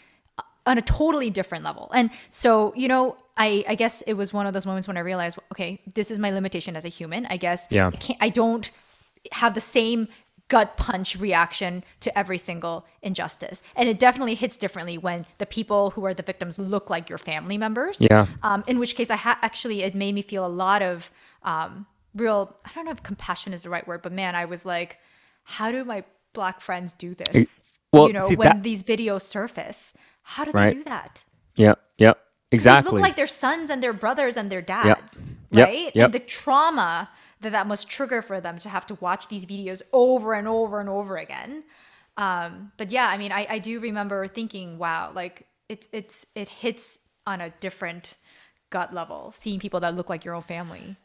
on 0.65 0.77
a 0.77 0.81
totally 0.81 1.29
different 1.29 1.63
level. 1.63 1.89
And 1.93 2.11
so, 2.29 2.73
you 2.75 2.87
know, 2.87 3.15
I, 3.37 3.63
I 3.67 3.75
guess 3.75 4.01
it 4.05 4.13
was 4.13 4.33
one 4.33 4.45
of 4.45 4.53
those 4.53 4.65
moments 4.65 4.87
when 4.87 4.97
I 4.97 4.99
realized, 4.99 5.39
okay, 5.53 5.81
this 5.95 6.11
is 6.11 6.19
my 6.19 6.29
limitation 6.31 6.75
as 6.75 6.85
a 6.85 6.89
human. 6.89 7.25
I 7.27 7.37
guess 7.37 7.67
Yeah. 7.71 7.87
I, 7.87 7.91
can't, 7.91 8.19
I 8.21 8.29
don't 8.29 8.69
have 9.31 9.53
the 9.53 9.61
same 9.61 10.07
gut 10.49 10.77
punch 10.77 11.15
reaction 11.15 11.83
to 12.01 12.15
every 12.17 12.37
single 12.37 12.85
injustice. 13.01 13.63
And 13.75 13.87
it 13.87 13.99
definitely 13.99 14.35
hits 14.35 14.57
differently 14.57 14.97
when 14.97 15.25
the 15.37 15.45
people 15.45 15.91
who 15.91 16.05
are 16.05 16.13
the 16.13 16.23
victims 16.23 16.59
look 16.59 16.89
like 16.89 17.07
your 17.07 17.19
family 17.19 17.57
members. 17.57 17.97
Yeah. 18.01 18.27
Um, 18.43 18.63
in 18.67 18.79
which 18.79 18.95
case, 18.95 19.09
I 19.09 19.15
ha- 19.15 19.39
actually, 19.41 19.83
it 19.83 19.95
made 19.95 20.13
me 20.13 20.21
feel 20.23 20.45
a 20.45 20.49
lot 20.49 20.81
of 20.81 21.09
um, 21.43 21.85
real, 22.15 22.55
I 22.65 22.71
don't 22.75 22.85
know 22.85 22.91
if 22.91 23.01
compassion 23.03 23.53
is 23.53 23.63
the 23.63 23.69
right 23.69 23.87
word, 23.87 24.01
but 24.01 24.11
man, 24.11 24.35
I 24.35 24.45
was 24.45 24.65
like, 24.65 24.97
how 25.49 25.71
do 25.71 25.83
my 25.83 26.03
black 26.33 26.61
friends 26.61 26.93
do 26.93 27.15
this? 27.15 27.61
well, 27.91 28.07
you 28.07 28.13
know, 28.13 28.27
see, 28.27 28.35
when 28.35 28.47
that- 28.49 28.63
these 28.63 28.83
videos 28.83 29.23
surface, 29.23 29.93
how 30.21 30.45
do 30.45 30.51
Right. 30.51 30.69
they 30.69 30.75
do 30.75 30.83
that? 30.83 31.23
Yep, 31.55 31.79
yep, 31.97 32.17
Exactly. 32.51 32.89
They 32.91 32.95
look 32.97 33.03
like 33.09 33.15
their 33.15 33.27
sons 33.27 33.69
and 33.69 33.81
their 33.83 33.93
brothers 33.93 34.37
and 34.37 34.51
their 34.51 34.61
dads, 34.61 35.21
Yep, 35.51 35.67
right? 35.67 35.95
yep. 35.95 36.05
And 36.05 36.13
the 36.13 36.19
trauma 36.19 37.09
that 37.41 37.51
that 37.51 37.67
must 37.67 37.89
trigger 37.89 38.21
for 38.21 38.39
them 38.41 38.59
to 38.59 38.69
have 38.69 38.85
to 38.87 38.95
watch 38.95 39.27
these 39.27 39.45
videos 39.45 39.81
over 39.93 40.33
and 40.33 40.47
over 40.47 40.79
and 40.79 40.89
over 40.89 41.17
again. 41.17 41.63
Um, 42.17 42.71
but 42.77 42.91
yeah, 42.91 43.07
I 43.07 43.17
mean, 43.17 43.31
I, 43.31 43.47
I 43.49 43.59
do 43.59 43.79
remember 43.79 44.27
thinking, 44.27 44.77
wow, 44.77 45.11
like 45.15 45.47
it's 45.69 45.87
it's 45.91 46.25
it 46.35 46.49
hits 46.49 46.99
on 47.25 47.41
a 47.41 47.49
different 47.59 48.15
gut 48.71 48.93
level 48.93 49.31
seeing 49.35 49.59
people 49.59 49.79
that 49.79 49.95
look 49.95 50.09
like 50.09 50.25
your 50.25 50.35
own 50.35 50.43
family. 50.43 50.95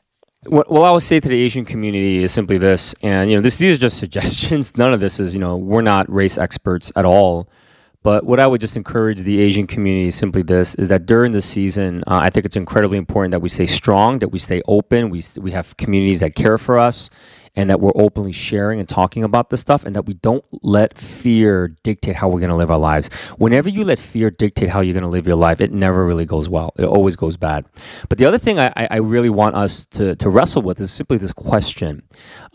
What, 0.47 0.71
what 0.71 0.83
I 0.83 0.93
would 0.93 1.03
say 1.03 1.21
to 1.21 1.29
the 1.29 1.41
Asian 1.41 1.65
community 1.65 2.23
is 2.23 2.33
simply 2.33 2.59
this, 2.59 2.95
and 3.03 3.31
you 3.31 3.37
know, 3.37 3.43
this 3.43 3.57
these 3.57 3.77
are 3.77 3.81
just 3.81 3.99
suggestions. 4.05 4.77
None 4.77 4.93
of 4.93 5.01
this 5.01 5.21
is, 5.21 5.35
you 5.35 5.41
know, 5.41 5.57
we're 5.57 5.83
not 5.83 6.11
race 6.13 6.39
experts 6.39 6.93
at 6.97 7.05
all. 7.05 7.49
But 8.03 8.27
what 8.27 8.39
I 8.39 8.47
would 8.47 8.61
just 8.61 8.77
encourage 8.77 9.21
the 9.21 9.41
Asian 9.41 9.67
community 9.67 10.09
is 10.09 10.15
simply 10.15 10.43
this: 10.43 10.75
is 10.75 10.89
that 10.89 11.07
during 11.07 11.33
the 11.33 11.41
season, 11.41 12.05
uh, 12.07 12.17
I 12.17 12.29
think 12.29 12.45
it's 12.45 12.57
incredibly 12.57 12.99
important 12.99 13.31
that 13.33 13.41
we 13.41 13.49
stay 13.49 13.67
strong, 13.67 14.19
that 14.19 14.29
we 14.29 14.39
stay 14.39 14.61
open, 14.69 15.09
we 15.09 15.23
we 15.39 15.53
have 15.53 15.77
communities 15.79 16.21
that 16.21 16.35
care 16.35 16.59
for 16.59 16.79
us, 16.79 17.09
and 17.57 17.71
that 17.71 17.81
we're 17.81 17.93
openly 17.95 18.33
sharing 18.33 18.81
and 18.81 18.89
talking 18.89 19.25
about 19.25 19.51
this 19.51 19.61
stuff, 19.61 19.85
and 19.85 19.95
that 19.97 20.07
we 20.07 20.15
don't 20.15 20.45
let 20.63 20.99
fear 20.99 21.69
dictate 21.83 22.17
how 22.17 22.29
we're 22.29 22.41
going 22.41 22.51
to 22.51 22.57
live 22.57 22.71
our 22.71 22.79
lives. 22.79 23.09
Whenever 23.39 23.69
you 23.69 23.85
let 23.85 23.99
fear 23.99 24.31
dictate 24.31 24.69
how 24.69 24.81
you're 24.81 24.95
going 24.95 25.05
to 25.05 25.09
live 25.09 25.27
your 25.27 25.37
life, 25.37 25.61
it 25.61 25.73
never 25.73 26.05
really 26.05 26.25
goes 26.25 26.49
well. 26.49 26.73
It 26.79 26.85
always 26.85 27.17
goes 27.17 27.37
bad. 27.37 27.65
But 28.09 28.19
the 28.19 28.25
other 28.25 28.39
thing 28.39 28.59
I, 28.59 28.73
I 28.77 28.97
really 28.97 29.31
want 29.31 29.55
us 29.55 29.87
to, 29.87 30.17
to 30.17 30.29
wrestle 30.29 30.63
with 30.63 30.81
is 30.81 30.93
simply 30.93 31.19
this 31.19 31.33
question. 31.33 32.03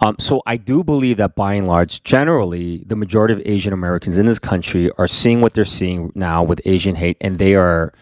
Um, 0.02 0.16
so 0.20 0.42
I 0.46 0.58
do 0.58 0.84
believe 0.84 1.18
that 1.18 1.36
by 1.36 1.54
and 1.54 1.68
large, 1.68 2.04
generally, 2.04 2.84
the 2.86 2.96
majority 2.96 3.34
of 3.34 3.42
Asian 3.46 3.74
Americans 3.74 4.18
in 4.18 4.26
this 4.26 4.40
country 4.40 4.90
are 4.98 5.08
seeing 5.08 5.42
what 5.42 5.54
they're 5.54 5.66
seeing 5.66 6.12
now 6.16 6.44
with 6.44 6.62
Asian 6.66 6.96
hate, 6.96 7.18
and 7.22 7.38
they 7.38 7.56
are 7.56 7.94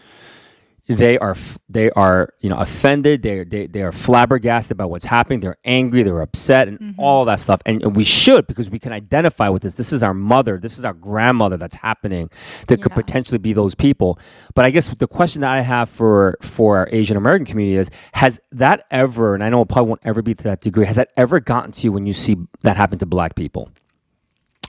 they 0.88 1.18
are 1.18 1.36
they 1.68 1.90
are 1.90 2.34
you 2.40 2.48
know 2.48 2.56
offended. 2.56 3.22
They 3.22 3.44
they 3.44 3.66
they 3.66 3.82
are 3.82 3.92
flabbergasted 3.92 4.72
about 4.72 4.90
what's 4.90 5.04
happening. 5.04 5.40
They're 5.40 5.58
angry. 5.64 6.02
They're 6.02 6.20
upset 6.20 6.68
and 6.68 6.94
all 6.98 7.24
that 7.26 7.40
stuff. 7.40 7.60
And, 7.66 7.82
and 7.82 7.94
we 7.94 8.04
should 8.04 8.46
because 8.46 8.70
we 8.70 8.78
can 8.78 8.92
identify 8.92 9.48
with 9.48 9.62
this. 9.62 9.74
This 9.74 9.92
is 9.92 10.02
our 10.02 10.14
mother. 10.14 10.58
This 10.58 10.78
is 10.78 10.84
our 10.84 10.94
grandmother 10.94 11.56
that's 11.56 11.76
happening 11.76 12.30
that 12.68 12.82
could 12.82 12.92
potentially 12.92 13.38
be 13.38 13.52
those 13.52 13.74
people. 13.74 14.18
But 14.54 14.64
i 14.64 14.70
guess 14.70 14.88
the 14.88 15.06
question 15.06 15.42
that 15.42 15.50
i 15.50 15.60
have 15.60 15.88
for 15.88 16.36
for 16.42 16.78
our 16.78 16.88
asian 16.90 17.16
american 17.16 17.46
community 17.46 17.76
is 17.76 17.90
has 18.12 18.40
that 18.50 18.84
ever 18.90 19.34
and 19.34 19.44
i 19.44 19.48
know 19.48 19.62
it 19.62 19.68
probably 19.68 19.88
won't 19.88 20.00
ever 20.04 20.20
be 20.22 20.34
to 20.34 20.42
that 20.44 20.60
degree 20.60 20.84
has 20.84 20.96
that 20.96 21.10
ever 21.16 21.38
gotten 21.38 21.70
to 21.72 21.84
you 21.84 21.92
when 21.92 22.06
you 22.06 22.12
see 22.12 22.36
that 22.62 22.76
happen 22.76 22.98
to 22.98 23.06
black 23.06 23.34
people? 23.34 23.70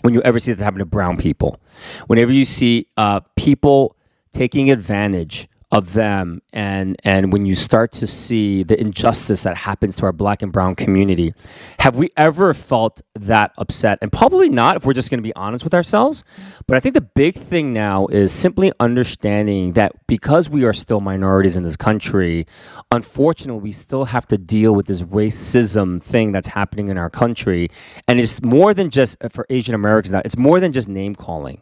When 0.02 0.14
you 0.14 0.22
ever 0.22 0.40
see 0.40 0.54
that 0.54 0.64
happen 0.64 0.80
to 0.80 0.86
brown 0.86 1.18
people, 1.18 1.60
whenever 2.08 2.32
you 2.32 2.46
see 2.46 2.88
uh, 2.96 3.20
people 3.36 3.98
taking 4.32 4.72
advantage 4.72 5.50
of 5.72 5.94
them, 5.94 6.42
and 6.52 6.96
and 7.04 7.32
when 7.32 7.46
you 7.46 7.56
start 7.56 7.92
to 7.92 8.08
see 8.08 8.64
the 8.64 8.80
injustice 8.80 9.44
that 9.44 9.56
happens 9.56 9.96
to 9.98 10.06
our 10.06 10.12
black 10.12 10.42
and 10.42 10.52
brown 10.52 10.74
community, 10.76 11.34
have 11.80 11.96
we 11.96 12.10
ever 12.18 12.54
felt 12.56 13.02
that 13.14 13.52
upset? 13.58 14.00
And 14.02 14.12
probably 14.12 14.50
not, 14.50 14.78
if 14.78 14.86
we're 14.86 14.94
just 14.94 15.12
going 15.12 15.20
to 15.20 15.24
be 15.24 15.36
honest 15.36 15.64
with 15.64 15.76
ourselves. 15.76 16.24
But 16.66 16.78
I 16.78 16.80
think 16.80 16.96
the 16.96 17.02
big 17.02 17.36
thing 17.36 17.72
now 17.72 18.08
is 18.08 18.32
simply 18.32 18.72
understanding 18.80 19.74
that 19.74 19.94
because 20.08 20.50
we 20.50 20.64
are 20.66 20.74
still 20.74 21.02
minorities 21.02 21.56
in 21.56 21.64
this 21.64 21.78
country, 21.78 22.48
unfortunately, 22.92 23.62
we 23.62 23.72
still 23.72 24.06
have 24.06 24.28
to 24.30 24.38
deal 24.40 24.74
with 24.74 24.88
this 24.88 25.04
racism 25.04 26.02
thing 26.02 26.32
that's 26.32 26.48
happening 26.48 26.88
in 26.88 26.98
our 26.98 27.10
country. 27.12 27.70
And 28.08 28.20
it's 28.20 28.42
more 28.42 28.74
than 28.74 28.90
just 28.90 29.24
uh, 29.24 29.30
for 29.30 29.46
Asian 29.52 29.76
Americans 29.76 30.14
now, 30.14 30.22
it's 30.26 30.38
more 30.38 30.60
than 30.60 30.72
just 30.72 30.88
name 30.90 31.14
calling. 31.14 31.62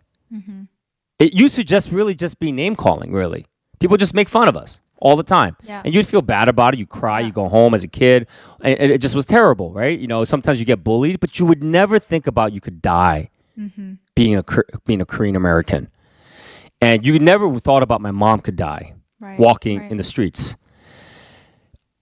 It 1.19 1.33
used 1.33 1.55
to 1.55 1.63
just 1.63 1.91
really 1.91 2.15
just 2.15 2.39
be 2.39 2.51
name 2.53 2.75
calling, 2.75 3.11
really. 3.11 3.45
People 3.79 3.97
just 3.97 4.13
make 4.13 4.27
fun 4.29 4.47
of 4.47 4.55
us 4.57 4.81
all 4.99 5.15
the 5.15 5.23
time. 5.23 5.55
Yeah. 5.63 5.81
And 5.85 5.93
you'd 5.93 6.07
feel 6.07 6.21
bad 6.21 6.49
about 6.49 6.73
it. 6.73 6.79
You 6.79 6.87
cry, 6.87 7.19
you 7.19 7.31
go 7.31 7.47
home 7.49 7.73
as 7.73 7.83
a 7.83 7.87
kid. 7.87 8.27
And, 8.61 8.91
it 8.91 9.01
just 9.01 9.15
was 9.15 9.25
terrible, 9.25 9.71
right? 9.71 9.97
You 9.97 10.07
know, 10.07 10.23
sometimes 10.23 10.59
you 10.59 10.65
get 10.65 10.83
bullied, 10.83 11.19
but 11.19 11.39
you 11.39 11.45
would 11.45 11.63
never 11.63 11.99
think 11.99 12.25
about 12.27 12.51
you 12.53 12.61
could 12.61 12.81
die 12.81 13.29
being 14.15 14.35
a 14.35 14.43
being 14.85 15.01
a 15.01 15.05
Korean 15.05 15.35
American. 15.35 15.89
And 16.81 17.05
you 17.05 17.17
never 17.19 17.59
thought 17.59 17.81
about 17.83 18.01
my 18.01 18.11
mom 18.11 18.39
could 18.39 18.55
die 18.55 18.93
Right, 19.19 19.39
walking 19.39 19.79
right. 19.79 19.89
in 19.91 19.97
the 19.97 20.03
streets. 20.03 20.55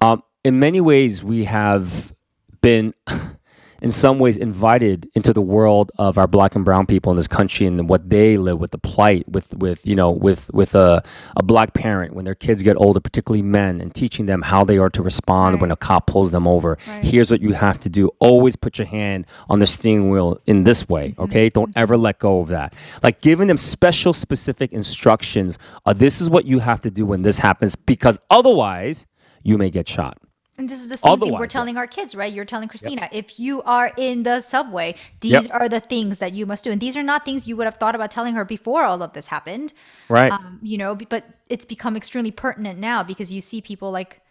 Um, 0.02 0.22
in 0.44 0.60
many 0.60 0.82
ways, 0.82 1.24
we 1.24 1.46
have 1.46 2.14
been, 2.62 2.94
in 3.86 3.91
some 3.91 4.17
ways, 4.17 4.36
invited 4.36 5.08
into 5.13 5.32
the 5.32 5.43
world 5.43 5.91
of 6.00 6.17
our 6.17 6.26
black 6.26 6.56
and 6.56 6.65
brown 6.65 6.88
people 6.88 7.12
in 7.12 7.15
this 7.15 7.28
country 7.28 7.67
and 7.67 7.88
what 7.88 8.10
they 8.10 8.36
live 8.36 8.60
with, 8.60 8.71
the 8.71 8.80
plight 8.80 9.30
with, 9.30 9.54
with 9.54 9.86
you 9.86 9.95
know, 9.95 10.10
with 10.10 10.50
with 10.56 10.74
a, 10.74 11.04
a 11.38 11.43
black 11.43 11.76
parent 11.76 12.15
when 12.15 12.26
their 12.26 12.34
kids 12.34 12.63
get 12.63 12.76
older, 12.78 13.00
particularly 13.00 13.43
men, 13.43 13.80
and 13.80 13.93
teaching 13.93 14.26
them 14.26 14.41
how 14.41 14.63
they 14.63 14.80
are 14.80 14.89
to 14.89 15.04
respond 15.04 15.54
Right. 15.54 15.62
when 15.62 15.69
a 15.71 15.76
cop 15.76 16.08
pulls 16.08 16.32
them 16.32 16.48
over. 16.48 16.80
Right. 16.88 17.04
Here's 17.06 17.30
what 17.30 17.41
you 17.41 17.54
have 17.54 17.80
to 17.82 17.89
do: 17.89 18.10
always 18.19 18.56
put 18.56 18.80
your 18.80 18.88
hand 18.88 19.28
on 19.50 19.60
the 19.60 19.67
steering 19.67 20.10
wheel 20.10 20.39
in 20.48 20.63
this 20.63 20.89
way. 20.89 21.10
Mm-hmm. 21.10 21.21
Okay, 21.21 21.50
don't 21.50 21.71
ever 21.78 21.95
let 21.95 22.17
go 22.17 22.39
of 22.39 22.48
that. 22.48 22.74
Like 23.04 23.21
giving 23.21 23.48
them 23.48 23.58
special, 23.58 24.13
specific 24.13 24.74
instructions. 24.74 25.60
Uh, 25.86 25.93
this 25.93 26.21
is 26.21 26.28
what 26.28 26.45
you 26.45 26.58
have 26.58 26.82
to 26.82 26.89
do 26.89 27.06
when 27.06 27.21
this 27.21 27.38
happens, 27.38 27.76
because 27.76 28.17
otherwise 28.32 29.06
you 29.43 29.60
may 29.60 29.69
get 29.69 29.88
shot. 29.88 30.17
And 30.58 30.70
this 30.70 30.80
is 30.80 30.88
the 30.88 30.96
same 30.96 31.20
thing 31.20 31.34
we're 31.34 31.48
telling 31.48 31.76
our 31.76 31.88
kids, 31.88 32.15
right? 32.15 32.32
You're 32.32 32.46
telling 32.46 32.70
Christina, 32.70 33.10
if 33.12 33.39
you 33.39 33.62
are 33.63 33.91
in 33.98 34.24
the 34.24 34.39
subway, 34.39 34.96
these 35.20 35.32
Yep. 35.32 35.48
are 35.52 35.68
the 35.68 35.82
things 35.82 36.20
that 36.20 36.34
you 36.34 36.46
must 36.46 36.63
do. 36.63 36.72
And 36.72 36.80
these 36.80 36.96
are 36.96 37.04
not 37.04 37.26
things 37.26 37.46
you 37.46 37.58
would 37.58 37.65
have 37.65 37.76
thought 37.76 37.94
about 37.94 38.10
telling 38.10 38.36
her 38.36 38.46
before 38.46 38.84
all 38.84 39.04
of 39.04 39.12
this 39.13 39.28
happened. 39.28 39.74
Right. 40.08 40.32
Um, 40.32 40.60
you 40.63 40.78
know, 40.78 40.96
but 40.96 41.26
it's 41.50 41.65
become 41.65 41.98
extremely 41.98 42.32
pertinent 42.32 42.80
now 42.80 43.04
because 43.04 43.34
you 43.34 43.41
see 43.41 43.60
people 43.60 43.91
like 43.91 44.22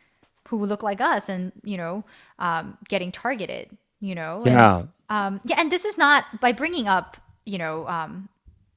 who 0.48 0.64
look 0.64 0.82
like 0.82 1.00
us 1.00 1.28
and, 1.28 1.52
you 1.62 1.76
know, 1.76 2.04
um, 2.38 2.78
getting 2.88 3.12
targeted, 3.12 3.76
you 4.00 4.14
know? 4.14 4.44
And, 4.44 4.54
yeah. 4.54 4.82
um, 5.10 5.40
yeah, 5.44 5.56
and 5.58 5.70
this 5.70 5.84
is 5.84 5.98
not 5.98 6.40
by 6.40 6.52
bringing 6.52 6.88
up, 6.88 7.18
you 7.44 7.58
know, 7.58 7.87
um, 7.87 8.28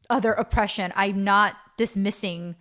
other 0.10 0.34
oppression. 0.34 0.92
I'm 0.96 1.24
not 1.24 1.56
dismissing 1.78 2.56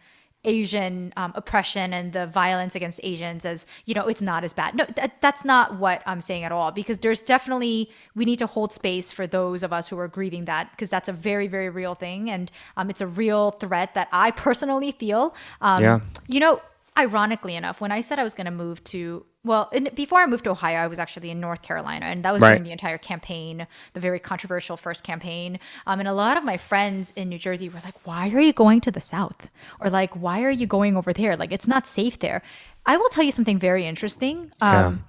Asian 0.46 1.12
um, 1.16 1.32
oppression 1.34 1.92
and 1.92 2.12
the 2.12 2.26
violence 2.26 2.74
against 2.74 3.00
Asians 3.02 3.44
as 3.44 3.66
you 3.84 3.94
know 3.94 4.06
it's 4.06 4.22
not 4.22 4.44
as 4.44 4.52
bad. 4.52 4.74
No, 4.74 4.84
that, 4.96 5.20
that's 5.20 5.44
not 5.44 5.78
what 5.78 6.02
I'm 6.06 6.20
saying 6.20 6.44
at 6.44 6.52
all. 6.52 6.72
Because 6.72 6.98
there's 7.00 7.20
definitely 7.20 7.90
we 8.14 8.24
need 8.24 8.38
to 8.38 8.46
hold 8.46 8.72
space 8.72 9.12
for 9.12 9.26
those 9.26 9.62
of 9.62 9.72
us 9.72 9.88
who 9.88 9.98
are 9.98 10.08
grieving 10.08 10.46
that 10.46 10.70
because 10.70 10.88
that's 10.88 11.08
a 11.08 11.12
very 11.12 11.48
very 11.48 11.68
real 11.68 11.94
thing 11.94 12.30
and 12.30 12.50
um, 12.76 12.88
it's 12.88 13.00
a 13.00 13.06
real 13.06 13.50
threat 13.50 13.94
that 13.94 14.08
I 14.12 14.30
personally 14.46 14.92
feel. 14.92 15.34
Um, 15.60 15.82
Yeah. 15.82 16.00
You 16.28 16.40
know, 16.40 16.60
ironically 16.96 17.56
enough, 17.56 17.80
when 17.80 17.92
I 17.92 18.00
said 18.00 18.18
I 18.18 18.24
was 18.24 18.34
going 18.34 18.46
to 18.46 18.50
move 18.50 18.82
to 18.84 19.24
well, 19.44 19.68
in, 19.72 19.88
before 19.94 20.20
I 20.20 20.26
moved 20.26 20.42
to 20.44 20.50
Ohio, 20.50 20.80
I 20.80 20.88
was 20.88 20.98
actually 20.98 21.30
in 21.30 21.38
North 21.38 21.62
Carolina, 21.62 22.06
and 22.06 22.24
that 22.24 22.32
was 22.32 22.42
Right. 22.42 22.48
during 22.50 22.64
the 22.64 22.72
entire 22.72 22.98
campaign, 22.98 23.68
the 23.92 24.00
very 24.00 24.18
controversial 24.18 24.76
first 24.76 25.04
campaign. 25.04 25.60
Um, 25.86 26.00
and 26.00 26.08
a 26.08 26.12
lot 26.12 26.36
of 26.36 26.42
my 26.42 26.56
friends 26.56 27.12
in 27.14 27.28
New 27.28 27.38
Jersey 27.38 27.68
were 27.68 27.78
like, 27.84 27.94
"Why 28.04 28.28
are 28.30 28.40
you 28.40 28.52
going 28.52 28.80
to 28.80 28.90
the 28.90 29.00
South?" 29.00 29.48
Or 29.78 29.88
like, 29.88 30.14
"Why 30.14 30.42
are 30.42 30.50
you 30.50 30.66
going 30.66 30.96
over 30.96 31.12
there? 31.12 31.36
Like, 31.36 31.52
it's 31.52 31.68
not 31.68 31.86
safe 31.86 32.18
there." 32.18 32.42
I 32.86 32.96
will 32.96 33.08
tell 33.08 33.22
you 33.22 33.30
something 33.30 33.58
very 33.58 33.86
interesting. 33.86 34.50
Um, 34.60 35.04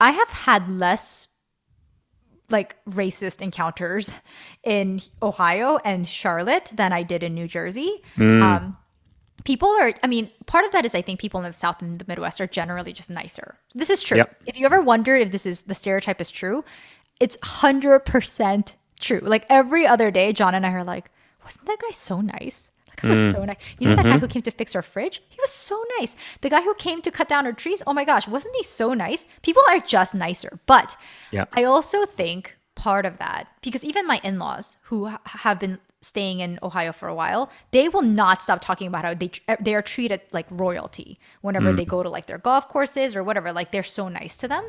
I 0.00 0.12
have 0.12 0.28
had 0.28 0.70
less 0.70 1.28
like 2.48 2.76
racist 2.86 3.40
encounters 3.42 4.12
in 4.64 5.00
Ohio 5.22 5.78
and 5.84 6.08
Charlotte 6.08 6.72
than 6.74 6.92
I 6.92 7.02
did 7.04 7.22
in 7.22 7.34
New 7.34 7.46
Jersey. 7.46 8.02
Um, 8.18 8.76
people 9.44 9.68
are, 9.68 9.92
I 10.02 10.06
mean, 10.06 10.30
part 10.46 10.64
of 10.64 10.72
that 10.72 10.84
is 10.84 10.94
I 10.94 11.02
think 11.02 11.20
people 11.20 11.40
in 11.40 11.46
the 11.46 11.56
South 11.56 11.82
and 11.82 11.98
the 11.98 12.04
Midwest 12.06 12.40
are 12.40 12.46
generally 12.46 12.92
just 12.92 13.10
nicer. 13.10 13.56
This 13.74 13.90
is 13.90 14.02
true. 14.02 14.18
Yep. 14.18 14.42
If 14.46 14.58
you 14.58 14.66
ever 14.66 14.80
wondered 14.80 15.22
if 15.22 15.32
this 15.32 15.46
is 15.46 15.62
the 15.62 15.74
stereotype 15.74 16.20
is 16.20 16.30
true, 16.30 16.64
it's 17.20 17.36
100% 17.38 18.72
true. 19.00 19.20
Like 19.22 19.46
every 19.48 19.86
other 19.86 20.10
day, 20.10 20.32
John 20.32 20.54
and 20.54 20.66
I 20.66 20.72
are 20.72 20.84
like, 20.84 21.10
wasn't 21.44 21.66
that 21.66 21.78
guy 21.80 21.90
so 21.92 22.20
nice? 22.20 22.70
That 22.86 22.96
guy 23.02 23.08
was 23.10 23.18
mm. 23.18 23.32
so 23.32 23.44
nice. 23.44 23.56
You 23.78 23.88
know 23.88 23.96
that 23.96 24.04
guy 24.04 24.10
mm-hmm. 24.12 24.20
who 24.20 24.28
came 24.28 24.42
to 24.42 24.50
fix 24.50 24.74
our 24.74 24.82
fridge? 24.82 25.22
He 25.28 25.38
was 25.40 25.50
so 25.50 25.82
nice. 25.98 26.16
The 26.40 26.50
guy 26.50 26.62
who 26.62 26.74
came 26.74 27.02
to 27.02 27.10
cut 27.10 27.28
down 27.28 27.46
our 27.46 27.52
trees? 27.52 27.82
Oh 27.86 27.92
my 27.92 28.04
gosh, 28.04 28.28
wasn't 28.28 28.56
he 28.56 28.62
so 28.62 28.94
nice? 28.94 29.26
People 29.42 29.62
are 29.70 29.80
just 29.80 30.14
nicer. 30.14 30.58
But 30.66 30.96
Yeah. 31.30 31.46
I 31.52 31.64
also 31.64 32.04
think 32.04 32.56
part 32.80 33.04
of 33.04 33.18
that, 33.18 33.46
because 33.62 33.84
even 33.84 34.06
my 34.06 34.20
in 34.24 34.38
laws 34.38 34.76
who 34.84 35.12
have 35.44 35.58
been 35.60 35.78
staying 36.00 36.40
in 36.40 36.58
Ohio 36.62 36.92
for 36.92 37.08
a 37.08 37.14
while, 37.14 37.50
they 37.72 37.88
will 37.88 38.02
not 38.02 38.42
stop 38.42 38.60
talking 38.62 38.86
about 38.88 39.04
how 39.04 39.12
they 39.12 39.30
eh, 39.48 39.56
they 39.60 39.74
are 39.74 39.82
treated 39.82 40.20
like 40.32 40.46
royalty 40.50 41.18
whenever 41.42 41.72
they 41.72 41.84
mm. 41.84 41.94
go 41.94 42.02
to 42.02 42.08
like 42.08 42.26
their 42.26 42.38
golf 42.38 42.68
courses 42.68 43.14
or 43.14 43.22
whatever. 43.22 43.52
Like 43.52 43.70
they're 43.70 43.82
so 43.82 44.08
nice 44.08 44.36
to 44.38 44.48
them. 44.48 44.64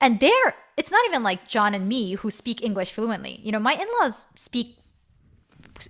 And 0.00 0.20
they're, 0.20 0.54
it's 0.76 0.92
not 0.92 1.04
even 1.06 1.24
like 1.24 1.48
John 1.48 1.74
and 1.74 1.88
me 1.88 2.14
who 2.14 2.30
speak 2.30 2.62
English 2.62 2.92
fluently. 2.92 3.40
You 3.42 3.50
know, 3.50 3.58
my 3.58 3.72
in 3.72 3.88
laws 4.00 4.28
speak 4.36 4.76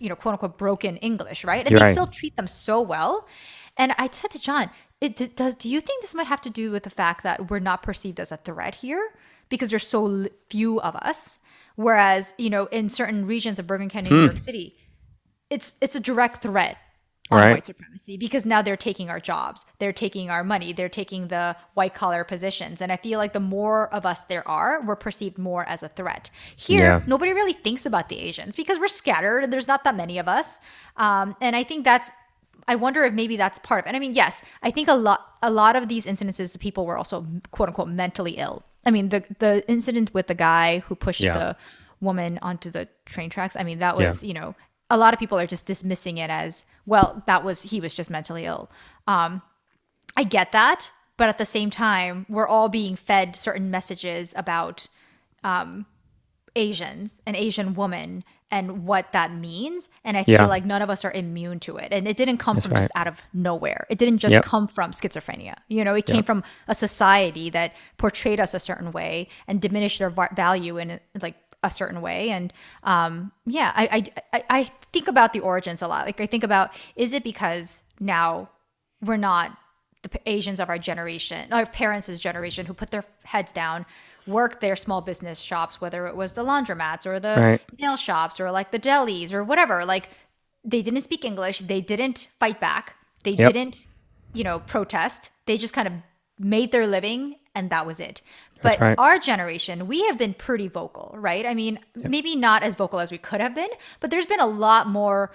you 0.01 0.09
know, 0.09 0.17
quote 0.17 0.33
unquote 0.33 0.59
broken 0.59 0.97
English, 0.99 1.45
right? 1.45 1.65
And 1.67 1.71
You're 1.71 1.81
they 1.81 1.87
right. 1.87 1.95
still 1.95 2.07
treat 2.07 2.37
them 2.37 2.47
so 2.47 2.81
well. 2.81 3.27
And 3.77 3.95
I 3.99 4.09
said 4.11 4.31
to 4.33 4.41
John, 4.41 4.71
it 5.01 5.37
does. 5.37 5.55
Do 5.55 5.69
you 5.69 5.81
think 5.81 6.03
this 6.03 6.15
might 6.15 6.27
have 6.27 6.41
to 6.43 6.51
do 6.51 6.71
with 6.71 6.83
the 6.83 6.91
fact 6.91 7.23
that 7.23 7.51
we're 7.51 7.61
not 7.61 7.83
perceived 7.83 8.19
as 8.19 8.33
a 8.33 8.37
threat 8.37 8.75
here 8.75 9.13
because 9.49 9.71
there's 9.71 9.87
so 9.87 10.27
few 10.51 10.81
of 10.81 10.95
us? 10.97 11.39
Whereas, 11.77 12.35
you 12.39 12.51
know, 12.51 12.67
in 12.67 12.89
certain 12.89 13.27
regions 13.27 13.59
of 13.59 13.67
Bergen 13.67 13.89
County, 13.89 14.11
New 14.11 14.25
York 14.25 14.39
City, 14.39 14.75
it's 15.51 15.75
it's 15.81 15.95
a 15.95 16.01
direct 16.01 16.43
threat 16.43 16.77
on 17.31 17.39
Right. 17.39 17.51
white 17.53 17.67
supremacy 17.67 18.17
because 18.17 18.47
now 18.47 18.63
they're 18.63 18.77
taking 18.77 19.11
our 19.11 19.21
jobs, 19.21 19.67
they're 19.79 19.93
taking 19.93 20.31
our 20.31 20.43
money, 20.43 20.73
they're 20.73 20.89
taking 20.89 21.29
the 21.29 21.55
white 21.75 21.95
collar 21.95 22.25
positions, 22.25 22.81
and 22.81 22.91
I 22.91 22.97
feel 22.97 23.19
like 23.19 23.33
the 23.35 23.41
more 23.41 23.93
of 23.95 24.07
us 24.07 24.25
there 24.25 24.47
are, 24.49 24.81
we're 24.87 24.97
perceived 24.97 25.37
more 25.39 25.69
as 25.69 25.83
a 25.83 25.89
threat. 25.89 26.31
Here, 26.57 26.83
Yeah. 26.85 27.03
nobody 27.07 27.33
really 27.33 27.53
thinks 27.53 27.85
about 27.87 28.09
the 28.09 28.19
Asians 28.19 28.57
because 28.57 28.79
we're 28.81 28.89
scattered 28.89 29.45
and 29.45 29.53
there's 29.53 29.69
not 29.69 29.85
that 29.85 29.95
many 29.95 30.19
of 30.19 30.27
us, 30.27 30.59
um, 30.97 31.37
and 31.41 31.55
I 31.55 31.65
think 31.65 31.85
that's. 31.85 32.11
I 32.67 32.75
wonder 32.75 33.03
if 33.05 33.15
maybe 33.15 33.39
that's 33.39 33.59
part 33.61 33.81
of 33.81 33.87
it. 33.87 33.89
And 33.89 33.97
I 33.97 34.01
mean, 34.01 34.13
yes, 34.13 34.43
I 34.63 34.71
think 34.71 34.89
a 34.89 34.95
lot 34.95 35.21
a 35.43 35.51
lot 35.51 35.75
of 35.77 35.89
these 35.89 36.05
incidences, 36.07 36.53
the 36.53 36.59
people 36.59 36.85
were 36.85 36.99
also 36.99 37.27
quote 37.51 37.69
unquote 37.71 37.89
mentally 37.89 38.33
ill. 38.33 38.63
I 38.89 38.91
mean, 38.91 39.11
the 39.11 39.23
the 39.39 39.53
incident 39.69 40.13
with 40.15 40.27
the 40.27 40.35
guy 40.35 40.81
who 40.81 40.95
pushed 40.95 41.21
Yeah. 41.21 41.39
the 41.39 41.57
woman 42.01 42.39
onto 42.43 42.71
the 42.71 42.89
train 43.05 43.29
tracks. 43.31 43.55
I 43.61 43.63
mean, 43.69 43.79
that 43.81 43.95
Yeah. 43.99 44.07
was, 44.09 44.23
you 44.25 44.35
know, 44.35 44.55
a 44.89 44.97
lot 44.97 45.13
of 45.15 45.21
people 45.21 45.39
are 45.39 45.47
just 45.47 45.67
dismissing 45.67 46.17
it 46.19 46.31
as, 46.31 46.65
well, 46.87 47.23
that 47.27 47.45
was, 47.45 47.63
he 47.63 47.81
was 47.81 47.95
just 47.95 48.09
mentally 48.09 48.45
ill. 48.47 48.71
Um, 49.07 49.43
I 50.17 50.23
get 50.25 50.53
that. 50.53 50.91
But 51.19 51.29
at 51.29 51.39
the 51.39 51.45
same 51.45 51.69
time, 51.71 52.25
we're 52.29 52.47
all 52.47 52.69
being 52.69 52.95
fed 52.97 53.35
certain 53.37 53.71
messages 53.71 54.33
about 54.37 54.87
um, 55.43 55.85
Asians, 56.55 57.21
an 57.27 57.35
Asian 57.35 57.75
woman, 57.75 58.23
and 58.51 58.87
what 58.87 59.13
that 59.13 59.33
means. 59.35 59.91
And 60.05 60.17
I 60.17 60.25
feel 60.25 60.35
Yeah. 60.35 60.47
like 60.47 60.65
none 60.65 60.81
of 60.81 60.89
us 60.91 61.05
are 61.05 61.13
immune 61.13 61.61
to 61.61 61.77
it. 61.77 61.93
And 61.93 62.09
it 62.09 62.17
didn't 62.17 62.39
come 62.39 62.61
from 62.61 62.73
right. 62.73 62.81
just 62.81 62.91
out 62.95 63.07
of 63.07 63.21
nowhere. 63.35 63.87
It 63.91 63.99
didn't 63.99 64.19
just 64.19 64.33
Yep. 64.33 64.45
come 64.45 64.69
from 64.69 64.93
schizophrenia. 64.93 65.57
You 65.69 65.85
know, 65.85 65.95
it 65.95 66.07
came 66.07 66.17
Yep. 66.17 66.27
from 66.27 66.45
a 66.67 66.75
society 66.75 67.51
that 67.51 67.75
portrayed 67.99 68.41
us 68.41 68.55
a 68.55 68.59
certain 68.59 68.91
way 68.93 69.29
and 69.47 69.61
diminished 69.61 70.01
our 70.01 70.11
value 70.33 70.79
in 70.79 70.99
like 71.21 71.35
a 71.63 71.71
certain 71.71 72.01
way. 72.01 72.31
And 72.31 72.53
um, 72.85 73.33
yeah, 73.45 73.73
I 73.77 74.05
I 74.33 74.45
I 74.49 74.71
think 74.93 75.09
about 75.09 75.33
the 75.33 75.41
origins 75.41 75.83
a 75.83 75.89
lot. 75.89 76.07
Like 76.07 76.21
I 76.21 76.27
think 76.27 76.45
about 76.45 76.71
is 76.97 77.13
it 77.13 77.25
because 77.25 77.83
now 78.01 78.49
we're 79.03 79.17
not 79.17 79.57
the 80.03 80.11
Asians 80.27 80.61
of 80.61 80.69
our 80.69 80.79
generation, 80.79 81.53
our 81.53 81.67
parents' 81.67 82.19
generation, 82.21 82.65
who 82.67 82.73
put 82.73 82.91
their 82.93 83.05
heads 83.25 83.51
down, 83.53 83.85
worked 84.29 84.61
their 84.61 84.77
small 84.77 85.01
business 85.01 85.41
shops, 85.41 85.81
whether 85.81 86.07
it 86.07 86.15
was 86.15 86.33
the 86.33 86.45
laundromats 86.45 87.07
or 87.07 87.19
the 87.19 87.37
Right. 87.39 87.61
nail 87.79 87.97
shops 87.97 88.39
or 88.39 88.51
like 88.51 88.71
the 88.71 88.79
delis 88.79 89.33
or 89.33 89.43
whatever. 89.43 89.85
Like 89.85 90.11
they 90.65 90.83
didn't 90.83 91.01
speak 91.01 91.25
English, 91.25 91.61
they 91.61 91.81
didn't 91.81 92.29
fight 92.39 92.61
back, 92.61 92.95
they 93.25 93.33
Yep. 93.33 93.53
didn't, 93.53 93.87
you 94.33 94.45
know, 94.45 94.61
protest. 94.61 95.31
They 95.47 95.57
just 95.57 95.75
kind 95.75 95.89
of 95.89 95.95
made 96.39 96.71
their 96.73 96.87
living 96.87 97.37
and 97.55 97.71
that 97.71 97.87
was 97.87 97.99
it. 97.99 98.23
But 98.63 98.79
right. 98.81 98.99
our 98.99 99.19
generation, 99.19 99.87
we 99.87 100.05
have 100.07 100.19
been 100.19 100.35
pretty 100.35 100.69
vocal, 100.69 101.15
right? 101.17 101.47
I 101.47 101.55
mean, 101.55 101.79
maybe 101.95 102.37
not 102.37 102.63
as 102.63 102.75
vocal 102.75 103.01
as 103.01 103.11
we 103.11 103.19
could 103.19 103.41
have 103.41 103.55
been, 103.55 103.69
but 104.01 104.11
there's 104.11 104.27
been 104.27 104.41
a 104.41 104.47
lot 104.47 104.89
more 104.89 105.33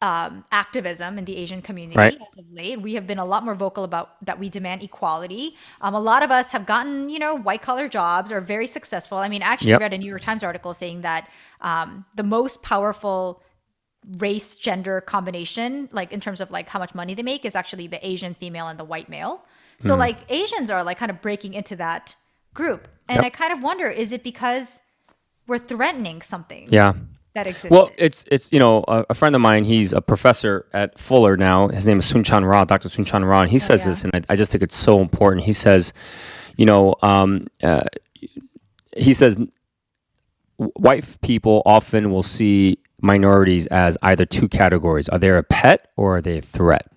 um, 0.00 0.44
activism 0.52 1.18
in 1.18 1.24
the 1.24 1.36
Asian 1.36 1.60
community 1.60 1.96
Right. 1.98 2.14
as 2.14 2.38
of 2.38 2.44
late. 2.52 2.80
We 2.80 2.94
have 2.94 3.06
been 3.06 3.18
a 3.18 3.24
lot 3.24 3.44
more 3.44 3.54
vocal 3.56 3.82
about 3.82 4.24
that 4.24 4.38
we 4.38 4.48
demand 4.48 4.82
equality. 4.82 5.56
Um, 5.80 5.94
a 5.94 6.00
lot 6.00 6.22
of 6.22 6.30
us 6.30 6.52
have 6.52 6.66
gotten, 6.66 7.08
you 7.08 7.18
know, 7.18 7.34
white 7.34 7.62
collar 7.62 7.88
jobs 7.88 8.30
or 8.30 8.40
very 8.40 8.66
successful. 8.68 9.18
I 9.18 9.28
mean, 9.28 9.42
I 9.42 9.46
actually 9.46 9.70
Yep. 9.70 9.80
read 9.80 9.92
a 9.94 9.98
New 9.98 10.06
York 10.08 10.20
Times 10.22 10.44
article 10.44 10.72
saying 10.72 11.00
that 11.00 11.28
um, 11.60 12.04
the 12.14 12.22
most 12.22 12.62
powerful 12.62 13.42
race 14.18 14.54
gender 14.54 15.00
combination 15.00 15.88
like 15.92 16.12
in 16.12 16.20
terms 16.20 16.40
of 16.40 16.50
like 16.50 16.68
how 16.68 16.78
much 16.78 16.94
money 16.94 17.14
they 17.14 17.22
make 17.22 17.44
is 17.44 17.54
actually 17.56 17.86
the 17.88 17.98
asian 18.06 18.32
female 18.32 18.68
and 18.68 18.78
the 18.78 18.84
white 18.84 19.08
male 19.08 19.44
so 19.80 19.92
Hmm. 19.94 19.98
like 19.98 20.18
asians 20.30 20.70
are 20.70 20.82
like 20.84 20.96
kind 20.98 21.10
of 21.10 21.20
breaking 21.20 21.52
into 21.52 21.76
that 21.76 22.14
group 22.54 22.88
and 23.08 23.16
Yep. 23.16 23.24
i 23.24 23.28
kind 23.28 23.52
of 23.52 23.60
wonder 23.62 23.88
is 23.88 24.12
it 24.12 24.22
because 24.22 24.80
we're 25.48 25.58
threatening 25.58 26.22
something 26.22 26.68
Yeah. 26.70 26.94
That 27.38 27.46
existed 27.46 27.70
Well, 27.70 27.90
it's 27.96 28.24
it's 28.30 28.52
you 28.52 28.58
know 28.58 28.84
a, 28.88 29.04
a 29.10 29.14
friend 29.14 29.34
of 29.34 29.40
mine. 29.40 29.64
He's 29.64 29.92
a 29.92 30.00
professor 30.00 30.66
at 30.72 30.98
Fuller 30.98 31.36
now. 31.36 31.68
His 31.68 31.86
name 31.86 31.98
is 31.98 32.12
Soong-Chan 32.12 32.44
Rah, 32.44 32.64
Dr. 32.64 32.88
Soong-Chan 32.88 33.24
Rah. 33.24 33.40
And 33.42 33.50
he 33.50 33.58
says 33.58 33.82
Oh, 33.82 33.84
yeah. 33.84 33.90
this, 33.90 34.04
and 34.04 34.12
I, 34.16 34.32
I 34.32 34.36
just 34.36 34.50
think 34.50 34.62
it's 34.62 34.76
so 34.76 35.00
important. 35.00 35.44
He 35.46 35.52
says, 35.52 35.92
you 36.56 36.66
know, 36.66 36.94
um, 37.02 37.46
uh, 37.62 37.82
he 38.96 39.12
says 39.12 39.38
white 40.56 41.06
people 41.22 41.62
often 41.64 42.10
will 42.10 42.24
see 42.24 42.78
minorities 43.00 43.66
as 43.68 43.96
either 44.02 44.24
two 44.24 44.48
categories: 44.48 45.08
are 45.08 45.18
they 45.18 45.30
a 45.30 45.42
pet 45.44 45.90
or 45.96 46.16
are 46.16 46.20
they 46.22 46.38
a 46.38 46.42
threat? 46.42 46.90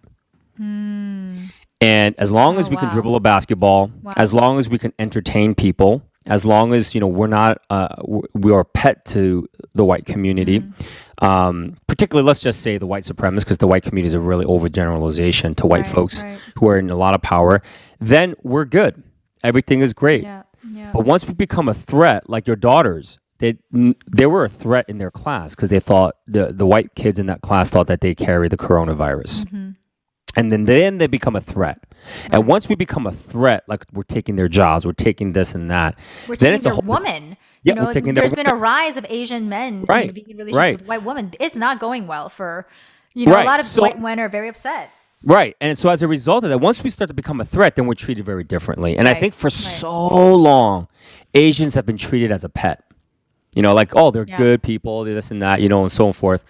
And 1.84 2.16
as 2.20 2.32
long 2.32 2.58
as 2.60 2.68
Hmm. 2.68 2.74
Oh, 2.74 2.78
we 2.78 2.82
can 2.82 2.89
dribble 2.89 3.16
a 3.16 3.20
basketball, 3.20 3.92
Wow. 4.04 4.14
as 4.18 4.34
long 4.34 4.60
as 4.60 4.70
we 4.70 4.78
can 4.78 4.94
entertain 5.00 5.56
people, 5.56 6.04
as 6.28 6.45
long 6.45 6.74
as 6.74 6.93
you 6.93 7.01
know 7.01 7.07
we're 7.07 7.28
not 7.28 7.61
uh, 7.69 7.88
we 8.34 8.51
are 8.51 8.61
a 8.61 8.65
pet 8.65 9.05
to 9.05 9.47
the 9.74 9.84
white 9.86 10.05
community, 10.05 10.59
Mm-hmm. 10.59 11.26
um, 11.26 11.78
particularly 11.88 12.26
let's 12.26 12.41
just 12.41 12.61
say 12.61 12.78
the 12.78 12.86
white 12.88 13.03
supremacists, 13.03 13.39
because 13.39 13.57
the 13.57 13.67
white 13.67 13.84
community 13.84 14.07
is 14.07 14.13
a 14.13 14.19
really 14.19 14.45
overgeneralization 14.45 15.55
to 15.57 15.67
white 15.67 15.86
Right, 15.86 15.88
folks 15.88 16.24
right. 16.24 16.38
who 16.57 16.67
are 16.67 16.78
in 16.78 16.89
a 16.89 16.95
lot 16.95 17.15
of 17.15 17.22
power. 17.22 17.61
Then 17.99 18.36
we're 18.43 18.65
good. 18.65 19.03
Everything 19.43 19.82
is 19.82 19.93
great. 19.93 20.24
yeah 20.24 20.43
yeah 20.72 20.91
But 20.93 21.05
once 21.05 21.28
we 21.28 21.34
become 21.34 21.67
a 21.69 21.74
threat, 21.74 22.30
like 22.30 22.45
your 22.47 22.55
daughters, 22.55 23.17
they 23.39 23.57
they 24.15 24.26
were 24.28 24.43
a 24.45 24.49
threat 24.49 24.86
in 24.88 24.97
their 24.99 25.11
class 25.11 25.55
because 25.55 25.69
they 25.69 25.80
thought 25.80 26.15
the 26.28 26.51
the 26.53 26.65
white 26.65 26.93
kids 26.95 27.17
in 27.19 27.26
that 27.28 27.41
class 27.41 27.69
thought 27.69 27.88
that 27.88 28.01
they 28.01 28.13
carry 28.13 28.47
the 28.47 28.57
coronavirus, 28.57 29.74
and 30.36 30.52
then 30.52 30.66
then 30.66 30.98
they 30.98 31.08
become 31.08 31.36
a 31.36 31.42
threat. 31.42 31.84
And 32.32 32.48
once 32.48 32.68
we 32.68 32.76
become 32.76 33.06
a 33.06 33.12
threat, 33.12 33.64
like 33.68 33.86
we're 33.94 34.04
taking 34.04 34.36
their 34.36 34.48
jobs, 34.48 34.86
we're 34.86 34.94
taking 34.94 35.34
this 35.34 35.54
and 35.54 35.70
that, 35.70 35.98
we're 36.28 36.36
then 36.36 36.54
taking 36.54 36.56
it's 36.56 36.66
a 36.66 36.72
whole 36.72 36.82
woman 36.84 37.38
Yeah, 37.64 37.74
you 37.74 37.80
we're 37.82 37.86
know 37.88 37.92
taking 37.92 38.14
their 38.14 38.24
there's 38.24 38.34
been 38.34 38.48
a 38.50 38.56
rise 38.56 38.98
of 38.98 39.06
asian 39.10 39.50
men 39.50 39.86
Right, 39.88 40.12
being 40.14 40.30
in 40.30 40.38
relationships 40.38 40.58
right. 40.58 40.78
with 40.80 40.88
white 40.88 41.04
women 41.04 41.32
it's 41.40 41.56
not 41.56 41.80
going 41.80 42.08
well 42.08 42.30
for 42.30 42.68
you 43.14 43.28
know 43.28 43.34
Right, 43.34 43.46
a 43.46 43.50
lot 43.50 43.60
of 43.60 43.66
so- 43.68 43.84
white 43.84 44.02
men 44.02 44.20
are 44.20 44.30
very 44.30 44.50
upset 44.50 44.90
Right. 45.24 45.56
And 45.62 45.78
so 45.78 45.90
as 45.90 46.02
a 46.02 46.08
result 46.08 46.44
of 46.46 46.50
that, 46.50 46.58
once 46.58 46.84
we 46.84 46.90
start 46.90 47.08
to 47.10 47.14
become 47.14 47.40
a 47.40 47.46
threat, 47.46 47.76
then 47.76 47.86
we're 47.86 47.94
treated 47.94 48.26
very 48.26 48.44
differently. 48.44 48.98
And 48.98 49.08
I 49.08 49.14
think 49.14 49.36
for 49.36 49.46
right. 49.46 49.54
so 49.54 50.36
long, 50.36 50.88
Asians 51.36 51.76
have 51.76 51.86
been 51.86 51.98
treated 51.98 52.32
as 52.32 52.44
a 52.44 52.50
pet. 52.50 52.84
You 53.56 53.62
know, 53.62 53.74
like, 53.74 53.93
oh, 53.95 54.12
they're 54.12 54.26
Yeah. 54.28 54.38
good 54.38 54.64
people, 54.64 55.04
they're 55.04 55.14
this 55.14 55.32
and 55.32 55.41
that, 55.41 55.62
you 55.62 55.68
know, 55.70 55.82
and 55.82 55.91
so 55.91 56.14
forth. 56.14 56.43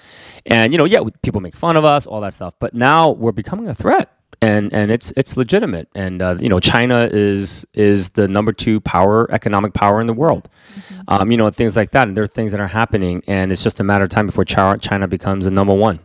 And, 0.45 0.71
you 0.71 0.77
know, 0.77 0.85
yeah, 0.85 0.99
people 1.23 1.41
make 1.41 1.55
fun 1.55 1.75
of 1.75 1.83
us, 1.85 2.05
all 2.05 2.21
that 2.21 2.33
stuff. 2.33 2.53
But 2.59 2.73
now 2.75 3.09
we're 3.11 3.31
becoming 3.31 3.67
a 3.67 3.73
threat. 3.73 4.09
And, 4.43 4.73
and 4.73 4.89
it's 4.91 5.13
it's 5.15 5.37
legitimate, 5.37 5.87
and 5.93 6.19
uh, 6.19 6.35
you 6.39 6.49
know 6.49 6.59
China 6.59 7.07
is 7.11 7.63
is 7.75 8.09
the 8.09 8.27
number 8.27 8.51
two 8.51 8.79
power, 8.79 9.31
economic 9.31 9.73
power 9.75 10.01
in 10.01 10.07
the 10.07 10.13
world, 10.13 10.49
Mm-hmm. 10.73 11.01
um, 11.09 11.29
you 11.31 11.37
know 11.37 11.51
things 11.51 11.77
like 11.77 11.91
that, 11.91 12.07
and 12.07 12.17
there 12.17 12.23
are 12.23 12.27
things 12.27 12.51
that 12.51 12.59
are 12.59 12.65
happening, 12.65 13.21
and 13.27 13.51
it's 13.51 13.61
just 13.61 13.79
a 13.79 13.83
matter 13.83 14.03
of 14.03 14.09
time 14.09 14.25
before 14.25 14.43
China 14.43 15.07
becomes 15.07 15.45
the 15.45 15.51
number 15.51 15.75
one 15.75 15.99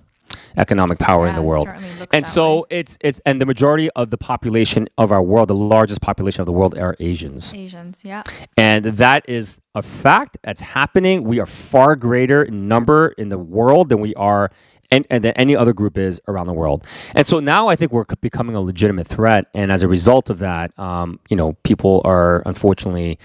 economic 0.56 0.98
power 0.98 1.26
in 1.26 1.34
the 1.34 1.42
world. 1.42 1.68
And 2.12 2.26
so 2.26 2.58
way. 2.58 2.64
it's 2.70 2.98
it's 3.00 3.20
and 3.26 3.40
the 3.40 3.46
majority 3.46 3.90
of 3.90 4.10
the 4.10 4.18
population 4.18 4.88
of 4.98 5.12
our 5.12 5.22
world, 5.22 5.48
the 5.48 5.54
largest 5.54 6.00
population 6.00 6.40
of 6.40 6.46
the 6.46 6.52
world, 6.52 6.76
are 6.76 6.96
Asians, 7.00 7.52
asians 7.54 8.04
yeah 8.04 8.22
and 8.56 8.84
that 8.84 9.28
is 9.28 9.58
a 9.74 9.82
fact 9.82 10.38
that's 10.42 10.60
happening. 10.60 11.24
We 11.24 11.40
are 11.40 11.46
far 11.46 11.96
greater 11.96 12.42
in 12.42 12.68
number 12.68 13.08
in 13.18 13.28
the 13.28 13.38
world 13.38 13.88
than 13.88 14.00
we 14.00 14.14
are. 14.14 14.50
And, 14.92 15.04
and 15.10 15.24
than 15.24 15.36
any 15.36 15.56
other 15.56 15.72
group 15.72 15.98
is 15.98 16.20
around 16.28 16.46
the 16.46 16.52
world, 16.52 16.84
and 17.12 17.26
so 17.26 17.40
now 17.40 17.66
I 17.66 17.74
think 17.74 17.90
we're 17.90 18.04
becoming 18.20 18.54
a 18.54 18.60
legitimate 18.60 19.08
threat, 19.08 19.46
and 19.52 19.72
as 19.72 19.82
a 19.82 19.88
result 19.88 20.30
of 20.30 20.38
that, 20.38 20.78
um, 20.78 21.18
you 21.28 21.36
know, 21.36 21.54
people 21.64 22.02
are 22.04 22.44
unfortunately 22.46 23.18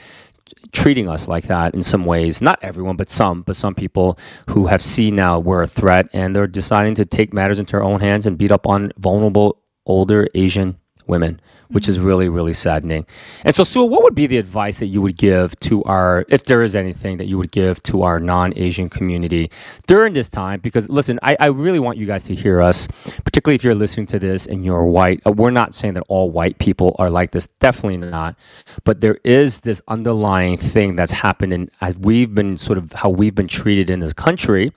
treating 0.72 1.10
us 1.10 1.28
like 1.28 1.46
that 1.46 1.74
in 1.74 1.84
some 1.84 2.06
ways. 2.06 2.42
Not 2.42 2.60
everyone, 2.62 2.96
but 2.96 3.10
some. 3.10 3.42
But 3.42 3.56
some 3.56 3.76
people 3.76 4.18
who 4.50 4.68
have 4.68 4.82
seen 4.82 5.16
now 5.16 5.40
we're 5.40 5.64
a 5.64 5.68
threat, 5.68 6.08
and 6.14 6.36
they're 6.36 6.48
deciding 6.48 6.96
to 6.96 7.06
take 7.06 7.34
matters 7.34 7.60
into 7.60 7.72
their 7.72 7.84
own 7.84 8.00
hands 8.00 8.28
and 8.28 8.38
beat 8.38 8.52
up 8.52 8.68
on 8.68 8.92
vulnerable 8.98 9.62
older 9.86 10.28
Asian 10.36 10.78
women, 11.08 11.42
which 11.72 11.88
is 11.88 12.00
really 12.00 12.30
really 12.30 12.54
saddening. 12.54 13.06
And 13.44 13.54
so, 13.56 13.64
Suah, 13.64 13.86
what 13.86 14.04
would 14.04 14.16
be 14.16 14.28
the 14.28 14.38
advice 14.38 14.80
that 14.80 14.88
you 14.88 15.02
would 15.02 15.18
give 15.18 15.60
to 15.62 15.84
our, 15.84 16.26
if 16.30 16.46
there 16.46 16.62
is 16.62 16.76
anything 16.76 17.18
that 17.18 17.28
you 17.28 17.38
would 17.38 17.52
give 17.52 17.82
to 17.84 18.04
our 18.04 18.20
non-Asian 18.20 18.90
community 18.90 19.50
during 19.88 20.14
this 20.14 20.30
time? 20.30 20.60
Because 20.60 20.90
listen, 20.90 21.20
I, 21.24 21.38
I 21.40 21.48
really 21.48 21.80
want 21.80 21.98
you 21.98 22.06
guys 22.06 22.24
to 22.26 22.36
hear 22.36 22.62
us, 22.62 22.88
particularly 23.24 23.56
if 23.56 23.64
you're 23.64 23.76
listening 23.76 24.08
to 24.08 24.20
this 24.20 24.46
and 24.46 24.64
you're 24.64 24.86
white. 24.86 25.22
Uh, 25.26 25.32
We're 25.32 25.52
not 25.52 25.74
saying 25.76 25.96
that 25.96 26.04
all 26.10 26.30
white 26.32 26.58
people 26.60 26.96
are 27.00 27.10
like 27.10 27.32
this, 27.32 27.48
definitely 27.60 27.98
not. 27.98 28.36
But 28.84 29.02
there 29.02 29.20
is 29.24 29.60
this 29.62 29.82
underlying 29.88 30.58
thing 30.58 30.96
that's 30.96 31.12
happened, 31.12 31.54
and 31.54 31.70
as 31.82 31.98
we've 31.98 32.34
been 32.34 32.58
sort 32.58 32.78
of 32.78 32.94
how 32.94 33.10
we've 33.10 33.36
been 33.36 33.48
treated 33.48 33.90
in 33.90 34.00
this 34.00 34.14
country, 34.14 34.72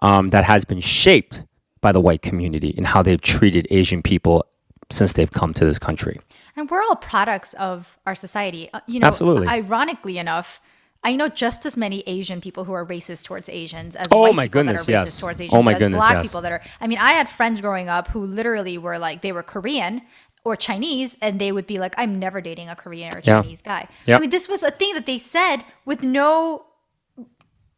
um, 0.00 0.30
that 0.30 0.44
has 0.44 0.64
been 0.64 0.80
shaped 0.80 1.42
by 1.80 1.92
the 1.92 2.00
white 2.00 2.22
community 2.22 2.74
and 2.76 2.86
how 2.86 3.02
they've 3.02 3.20
treated 3.20 3.66
Asian 3.70 4.02
people 4.02 4.44
since 4.90 5.12
they've 5.12 5.30
come 5.30 5.52
to 5.54 5.64
this 5.64 5.78
country. 5.78 6.18
And 6.58 6.68
we're 6.68 6.82
all 6.82 6.96
products 6.96 7.54
of 7.54 7.98
our 8.06 8.14
society. 8.14 8.68
Uh, 8.74 8.80
You 8.86 9.00
know, 9.00 9.06
Absolutely. 9.06 9.46
ironically 9.46 10.18
enough, 10.18 10.60
I 11.04 11.14
know 11.14 11.28
just 11.28 11.64
as 11.64 11.76
many 11.76 12.02
Asian 12.06 12.40
people 12.40 12.64
who 12.64 12.72
are 12.72 12.84
racist 12.84 13.24
towards 13.24 13.48
Asians 13.48 13.94
as 13.94 14.08
Oh 14.10 14.22
white 14.22 14.34
my 14.34 14.44
people 14.46 14.64
goodness, 14.64 14.84
that 14.84 14.92
are 14.92 14.96
racist 14.96 15.06
yes. 15.06 15.20
towards 15.20 15.40
Oh 15.40 15.44
Asians, 15.44 15.64
my 15.64 15.72
as 15.74 15.78
goodness, 15.78 15.98
black 16.00 16.14
yes. 16.14 16.26
people 16.26 16.40
that 16.42 16.52
are. 16.52 16.62
I 16.80 16.86
mean, 16.88 16.98
I 16.98 17.12
had 17.12 17.28
friends 17.28 17.60
growing 17.60 17.88
up 17.88 18.08
who 18.08 18.26
literally 18.26 18.76
were 18.78 18.98
like 18.98 19.22
they 19.22 19.30
were 19.30 19.44
Korean 19.44 20.02
or 20.44 20.56
Chinese, 20.56 21.16
and 21.22 21.40
they 21.40 21.52
would 21.52 21.66
be 21.66 21.78
like, 21.78 21.94
"I'm 21.96 22.18
never 22.18 22.40
dating 22.40 22.68
a 22.68 22.74
Korean 22.76 23.14
or 23.16 23.20
Yeah. 23.22 23.42
Chinese 23.42 23.62
guy." 23.62 23.86
Yep. 24.06 24.16
I 24.16 24.20
mean, 24.20 24.30
this 24.30 24.48
was 24.48 24.62
a 24.64 24.70
thing 24.72 24.94
that 24.94 25.06
they 25.06 25.18
said 25.18 25.58
with 25.84 26.02
no, 26.02 26.64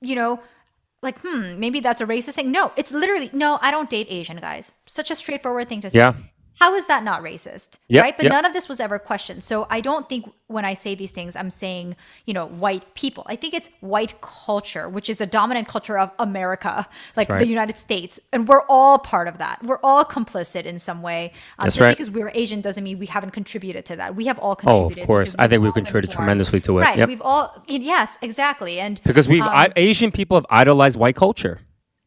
you 0.00 0.14
know. 0.14 0.40
Like, 1.02 1.18
hmm, 1.20 1.58
maybe 1.58 1.80
that's 1.80 2.02
a 2.02 2.06
racist 2.06 2.34
thing. 2.34 2.50
No, 2.52 2.72
it's 2.76 2.92
literally, 2.92 3.30
no, 3.32 3.58
I 3.62 3.70
don't 3.70 3.88
date 3.88 4.06
Asian 4.10 4.36
guys. 4.38 4.70
Such 4.84 5.10
a 5.10 5.14
straightforward 5.16 5.66
thing 5.66 5.80
to 5.80 5.88
say. 5.88 5.96
Yeah. 5.98 6.12
How 6.60 6.74
is 6.74 6.84
that 6.86 7.02
not 7.02 7.22
racist? 7.22 7.78
Yep, 7.88 8.02
right? 8.02 8.14
But 8.14 8.24
yep. 8.24 8.32
none 8.32 8.44
of 8.44 8.52
this 8.52 8.68
was 8.68 8.80
ever 8.80 8.98
questioned. 8.98 9.42
So 9.42 9.66
I 9.70 9.80
don't 9.80 10.06
think 10.10 10.30
when 10.48 10.66
I 10.66 10.74
say 10.74 10.94
these 10.94 11.10
things, 11.10 11.34
I'm 11.34 11.50
saying, 11.50 11.96
you 12.26 12.34
know, 12.34 12.46
white 12.46 12.94
people. 12.94 13.24
I 13.26 13.36
think 13.36 13.54
it's 13.54 13.70
white 13.80 14.20
culture, 14.20 14.86
which 14.86 15.08
is 15.08 15.22
a 15.22 15.26
dominant 15.26 15.68
culture 15.68 15.98
of 15.98 16.10
America, 16.18 16.86
like 17.16 17.30
right. 17.30 17.38
the 17.38 17.46
United 17.46 17.78
States. 17.78 18.20
And 18.30 18.46
we're 18.46 18.60
all 18.68 18.98
part 18.98 19.26
of 19.26 19.38
that. 19.38 19.64
We're 19.64 19.80
all 19.82 20.04
complicit 20.04 20.64
in 20.64 20.78
some 20.78 21.00
way. 21.00 21.30
Um, 21.32 21.64
That's 21.64 21.76
just 21.76 21.80
right. 21.80 21.96
because 21.96 22.10
we're 22.10 22.30
Asian 22.34 22.60
doesn't 22.60 22.84
mean 22.84 22.98
we 22.98 23.06
haven't 23.06 23.30
contributed 23.30 23.86
to 23.86 23.96
that. 23.96 24.14
We 24.14 24.26
have 24.26 24.38
all 24.38 24.54
contributed. 24.54 24.98
Oh, 24.98 25.02
of 25.02 25.06
course. 25.06 25.34
I 25.38 25.48
think 25.48 25.62
we've 25.62 25.72
contributed 25.72 26.10
born- 26.10 26.16
tremendously 26.16 26.60
to 26.60 26.78
it. 26.78 26.82
Right. 26.82 26.98
Yep. 26.98 27.08
We've 27.08 27.22
all, 27.22 27.64
yes, 27.68 28.18
exactly. 28.20 28.80
And 28.80 29.00
Because 29.04 29.28
we've 29.28 29.42
um, 29.42 29.48
I, 29.48 29.72
Asian 29.76 30.10
people 30.10 30.36
have 30.36 30.46
idolized 30.50 30.98
white 30.98 31.16
culture. 31.16 31.60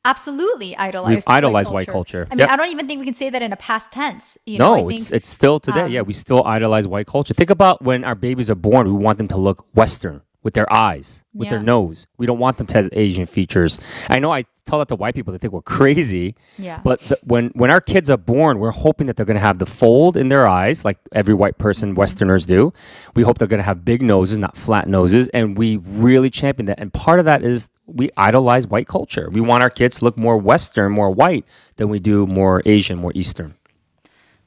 Absolutely 0.06 0.76
idolized. 0.78 1.28
idolized 1.28 1.72
white 1.72 1.88
culture. 1.88 2.28
I 2.30 2.36
mean, 2.36 2.40
Yep. 2.40 2.50
I 2.50 2.56
don't 2.58 2.70
even 2.70 2.88
think 2.88 3.00
we 3.00 3.06
can 3.06 3.14
say 3.14 3.30
that 3.30 3.42
in 3.42 3.54
a 3.54 3.56
past 3.56 3.92
tense. 3.92 4.38
You 4.46 4.60
know, 4.60 4.74
I 4.76 4.82
No, 4.82 4.88
think, 4.90 5.02
it's 5.02 5.12
it's 5.12 5.28
still 5.30 5.60
today. 5.60 5.88
yeah, 5.88 6.02
um, 6.02 6.08
we 6.08 6.14
still 6.14 6.44
idolize 6.46 6.88
white 6.88 7.08
culture. 7.08 7.34
Think 7.34 7.50
about 7.50 7.82
when 7.84 8.04
our 8.04 8.16
babies 8.16 8.50
are 8.50 8.56
born, 8.56 8.88
we 8.88 8.94
want 8.94 9.18
them 9.18 9.28
to 9.30 9.38
look 9.38 9.66
Western 9.74 10.22
with 10.44 10.54
their 10.54 10.72
eyes, 10.72 11.24
with 11.34 11.50
their 11.50 11.64
nose. 11.64 12.08
We 12.18 12.26
don't 12.26 12.40
want 12.40 12.58
them 12.58 12.68
to 12.68 12.78
have 12.78 12.90
Asian 12.92 13.26
features. 13.26 13.80
I 14.10 14.20
know 14.20 14.32
I 14.32 14.46
tell 14.66 14.80
that 14.80 14.90
to 14.90 14.96
white 14.96 15.16
people; 15.16 15.32
they 15.32 15.40
think 15.40 15.54
we're 15.54 15.62
crazy. 15.62 16.36
Yeah. 16.58 16.82
But 16.84 17.12
when 17.24 17.48
when 17.56 17.72
our 17.72 17.82
kids 17.82 18.10
are 18.10 18.18
born, 18.18 18.60
we're 18.60 18.72
hoping 18.72 19.08
that 19.08 19.16
they're 19.16 19.26
going 19.26 19.36
to 19.36 19.42
have 19.42 19.60
the 19.60 19.66
fold 19.66 20.18
in 20.18 20.30
their 20.30 20.48
eyes, 20.48 20.86
like 20.86 20.98
every 21.14 21.34
white 21.34 21.58
person, 21.58 21.94
Mm-hmm. 21.94 22.00
Westerners 22.00 22.46
do. 22.46 22.74
We 23.16 23.24
hope 23.24 23.38
they're 23.38 23.48
going 23.48 23.60
to 23.60 23.64
have 23.64 23.86
big 23.86 24.02
noses, 24.02 24.38
not 24.38 24.58
flat 24.58 24.88
noses, 24.88 25.30
and 25.30 25.58
we 25.58 25.78
really 25.78 26.30
champion 26.30 26.66
that. 26.68 26.80
And 26.80 26.94
part 26.94 27.20
of 27.20 27.26
that 27.26 27.44
is 27.44 27.70
we 27.86 28.10
idolize 28.18 28.68
white 28.68 28.88
culture. 28.88 29.30
We 29.32 29.42
want 29.42 29.64
our 29.64 29.70
kids 29.70 30.00
to 30.00 30.06
look 30.06 30.18
more 30.18 30.38
Western, 30.38 30.92
more 30.92 31.12
white 31.12 31.46
than 31.76 31.90
we 31.90 32.00
do 32.00 32.26
more 32.26 32.62
Asian, 32.66 32.98
more 32.98 33.12
Eastern. 33.16 33.56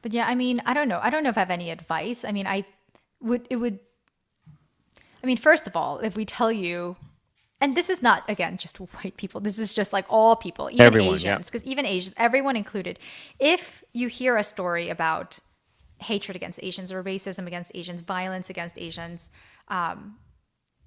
But 0.03 0.13
yeah, 0.13 0.27
I 0.27 0.35
mean, 0.35 0.63
I 0.67 0.75
don't 0.75 0.89
know. 0.89 1.01
I 1.03 1.11
don't 1.11 1.23
know 1.23 1.31
if 1.31 1.37
I 1.37 1.41
have 1.41 1.51
any 1.51 1.71
advice. 1.71 2.25
I 2.25 2.33
mean, 2.33 2.47
I 2.47 2.65
would, 3.21 3.47
it 3.51 3.57
would, 3.57 3.81
I 5.27 5.29
mean, 5.29 5.37
first 5.39 5.67
of 5.67 5.75
all, 5.75 5.99
if 5.99 6.17
we 6.17 6.25
tell 6.25 6.53
you, 6.53 6.95
and 7.61 7.77
this 7.77 7.91
is 7.91 8.01
not, 8.01 8.23
again, 8.29 8.59
just 8.59 8.77
white 8.95 9.17
people, 9.17 9.41
this 9.41 9.59
is 9.59 9.75
just 9.75 9.93
like 9.93 10.05
all 10.09 10.37
people, 10.37 10.71
even 10.71 10.87
Everyone. 10.87 11.17
Asians, 11.17 11.47
because 11.51 11.65
even 11.65 11.85
Asians, 11.85 12.15
everyone 12.17 12.55
included. 12.55 13.01
If 13.41 13.83
you 13.93 14.07
hear 14.07 14.37
a 14.37 14.45
story 14.45 14.89
about 14.89 15.41
hatred 15.99 16.37
against 16.37 16.61
Asians 16.63 16.93
or 16.93 17.03
racism 17.03 17.49
against 17.49 17.73
Asians, 17.75 18.03
violence 18.03 18.51
against 18.51 18.79
Asians, 18.79 19.31
um, 19.67 20.15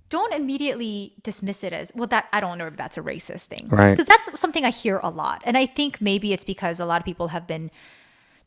don't 0.07 0.33
immediately 0.33 1.15
dismiss 1.21 1.65
it 1.65 1.71
as 1.73 1.91
well 1.93 2.07
that 2.07 2.27
i 2.33 2.39
don't 2.39 2.57
know 2.57 2.65
if 2.65 2.75
that's 2.75 2.97
a 2.97 3.01
racist 3.01 3.45
thing 3.45 3.67
Right. 3.69 3.91
because 3.91 4.07
that's 4.07 4.39
something 4.39 4.65
i 4.65 4.71
hear 4.71 4.99
a 5.03 5.09
lot 5.09 5.43
and 5.45 5.55
i 5.55 5.67
think 5.67 6.01
maybe 6.01 6.33
it's 6.33 6.43
because 6.43 6.79
a 6.79 6.85
lot 6.85 6.99
of 6.99 7.05
people 7.05 7.27
have 7.27 7.45
been 7.45 7.69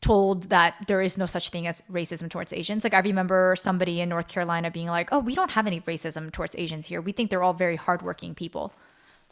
told 0.03 0.43
that 0.49 0.75
there 0.87 1.01
is 1.01 1.17
no 1.17 1.25
such 1.25 1.49
thing 1.49 1.65
as 1.65 1.81
racism 1.99 2.29
towards 2.29 2.51
asians. 2.53 2.83
Like 2.83 2.93
i 2.93 2.99
remember 2.99 3.55
somebody 3.57 3.95
in 4.01 4.09
north 4.09 4.27
carolina 4.27 4.69
being 4.69 4.87
like 4.99 5.07
oh 5.13 5.19
we 5.19 5.33
don't 5.39 5.51
have 5.57 5.65
any 5.71 5.79
racism 5.91 6.31
towards 6.31 6.53
asians 6.63 6.85
here. 6.85 7.01
We 7.01 7.13
think 7.13 7.29
they're 7.29 7.41
all 7.47 7.53
very 7.65 7.77
hardworking 7.87 8.35
people. 8.35 8.65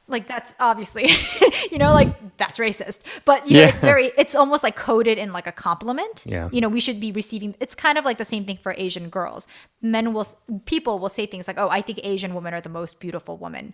Like 0.07 0.25
that's 0.27 0.55
obviously 0.59 1.05
you 1.71 1.77
know 1.77 1.93
like 1.93 2.11
that's 2.37 2.57
racist. 2.57 2.99
But 3.25 3.47
you 3.47 3.53
know 3.57 3.61
Yeah. 3.63 3.69
it's 3.69 3.81
very 3.91 4.07
it's 4.17 4.35
almost 4.41 4.63
like 4.63 4.75
coded 4.75 5.17
in 5.23 5.29
like 5.37 5.47
a 5.47 5.51
compliment. 5.67 6.23
Yeah. 6.25 6.49
you 6.51 6.61
know 6.61 6.69
we 6.77 6.79
should 6.85 6.99
be 7.07 7.11
receiving 7.11 7.53
it's 7.59 7.75
kind 7.75 7.97
of 7.99 8.03
like 8.09 8.17
the 8.17 8.29
same 8.33 8.43
thing 8.47 8.57
for 8.63 8.73
asian 8.77 9.09
girls. 9.09 9.47
Men 9.81 10.13
will 10.13 10.27
people 10.73 10.99
will 10.99 11.09
say 11.17 11.25
things 11.25 11.47
like 11.49 11.59
oh 11.59 11.69
i 11.69 11.81
think 11.81 11.99
asian 12.13 12.31
women 12.37 12.53
are 12.53 12.61
the 12.61 12.75
most 12.81 12.99
beautiful 13.05 13.35
women 13.37 13.73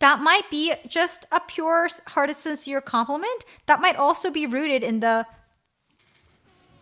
that 0.00 0.20
might 0.20 0.48
be 0.48 0.72
just 0.86 1.26
a 1.32 1.40
pure 1.40 1.88
hearted 2.06 2.36
sincere 2.36 2.80
compliment. 2.80 3.44
That 3.66 3.80
might 3.80 3.96
also 3.96 4.30
be 4.30 4.46
rooted 4.46 4.84
in 4.84 5.00
the 5.00 5.26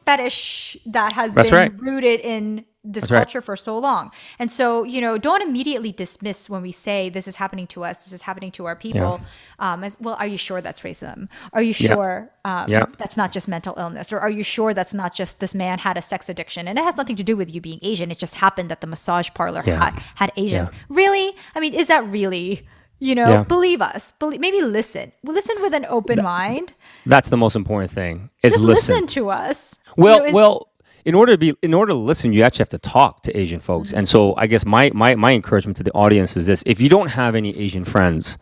fetish 0.07 0.77
that 0.87 1.13
has 1.13 1.35
That's 1.35 1.51
been 1.51 1.59
right. 1.59 1.81
rooted 1.81 2.21
in 2.21 2.65
this 2.89 3.03
That's 3.03 3.11
right. 3.11 3.19
culture 3.19 3.43
for 3.43 3.57
so 3.57 3.77
long. 3.77 4.13
And 4.39 4.51
so, 4.53 4.85
you 4.85 5.01
know, 5.01 5.19
don't 5.19 5.43
immediately 5.43 5.91
dismiss 5.91 6.49
when 6.49 6.63
we 6.63 6.71
say 6.71 7.09
this 7.09 7.27
is 7.27 7.35
happening 7.35 7.67
to 7.69 7.83
us, 7.83 7.99
this 8.05 8.13
is 8.13 8.23
happening 8.23 8.53
to 8.53 8.67
our 8.67 8.77
people. 8.77 9.21
Um, 9.59 9.83
as 9.83 9.99
well, 10.01 10.15
are 10.15 10.27
you 10.29 10.37
sure 10.39 10.61
that's 10.61 10.83
racism? 10.83 11.29
Are 11.53 11.63
you 11.63 11.75
Yeah. 11.77 11.95
sure 11.95 12.31
um, 12.45 12.71
Yeah. 12.71 12.85
that's 13.01 13.17
not 13.17 13.33
just 13.33 13.49
mental 13.49 13.75
illness? 13.77 14.13
Or 14.13 14.21
are 14.21 14.31
you 14.31 14.45
sure 14.45 14.73
that's 14.73 14.95
not 14.95 15.13
just 15.15 15.41
this 15.41 15.53
man 15.53 15.81
had 15.81 15.97
a 15.97 16.03
sex 16.03 16.29
addiction 16.29 16.69
and 16.69 16.79
it 16.79 16.83
has 16.83 16.97
nothing 16.97 17.17
to 17.17 17.25
do 17.25 17.37
with 17.37 17.53
you 17.53 17.61
being 17.61 17.81
Asian? 17.83 18.13
It 18.13 18.21
just 18.21 18.37
happened 18.37 18.71
that 18.71 18.81
the 18.81 18.87
massage 18.87 19.31
parlor 19.35 19.65
Yeah. 19.67 19.85
had, 19.85 20.03
had 20.15 20.33
Asians. 20.37 20.69
Yeah. 20.73 20.79
Really? 20.89 21.35
I 21.57 21.61
mean, 21.61 21.75
is 21.75 21.89
that 21.89 22.07
really? 22.07 22.65
You 22.99 23.15
know, 23.15 23.29
Yeah. 23.29 23.43
believe 23.43 23.83
us. 23.83 24.13
Believe, 24.19 24.41
maybe 24.41 24.63
listen. 24.63 25.13
Listen 25.23 25.57
with 25.61 25.75
an 25.75 25.85
open 25.89 26.23
mind. 26.23 26.73
That's 27.05 27.29
the 27.29 27.37
most 27.37 27.55
important 27.57 27.91
thing 27.91 28.31
is 28.43 28.55
Just 28.55 28.65
listen. 28.65 28.95
listen 28.95 29.07
to 29.09 29.31
us. 29.31 29.79
You 29.97 30.05
Well, 30.05 30.27
know, 30.27 30.33
well, 30.33 30.69
in 31.05 31.15
order 31.15 31.33
to 31.33 31.39
be 31.39 31.55
in 31.63 31.73
order 31.75 31.91
to 31.93 31.99
listen, 31.99 32.33
you 32.33 32.43
actually 32.43 32.63
have 32.65 32.69
to 32.71 32.79
talk 32.79 33.23
to 33.25 33.37
Asian 33.39 33.61
folks. 33.61 33.91
Mm-hmm. 33.91 33.99
And 33.99 34.09
so, 34.09 34.35
I 34.37 34.47
guess 34.47 34.65
my 34.67 34.91
my 34.95 35.15
my 35.15 35.33
encouragement 35.33 35.77
to 35.77 35.83
the 35.85 35.93
audience 35.93 36.37
is 36.37 36.47
this: 36.47 36.63
if 36.67 36.81
you 36.81 36.89
don't 36.89 37.09
have 37.09 37.35
any 37.37 37.57
Asian 37.57 37.85
friends, 37.85 38.39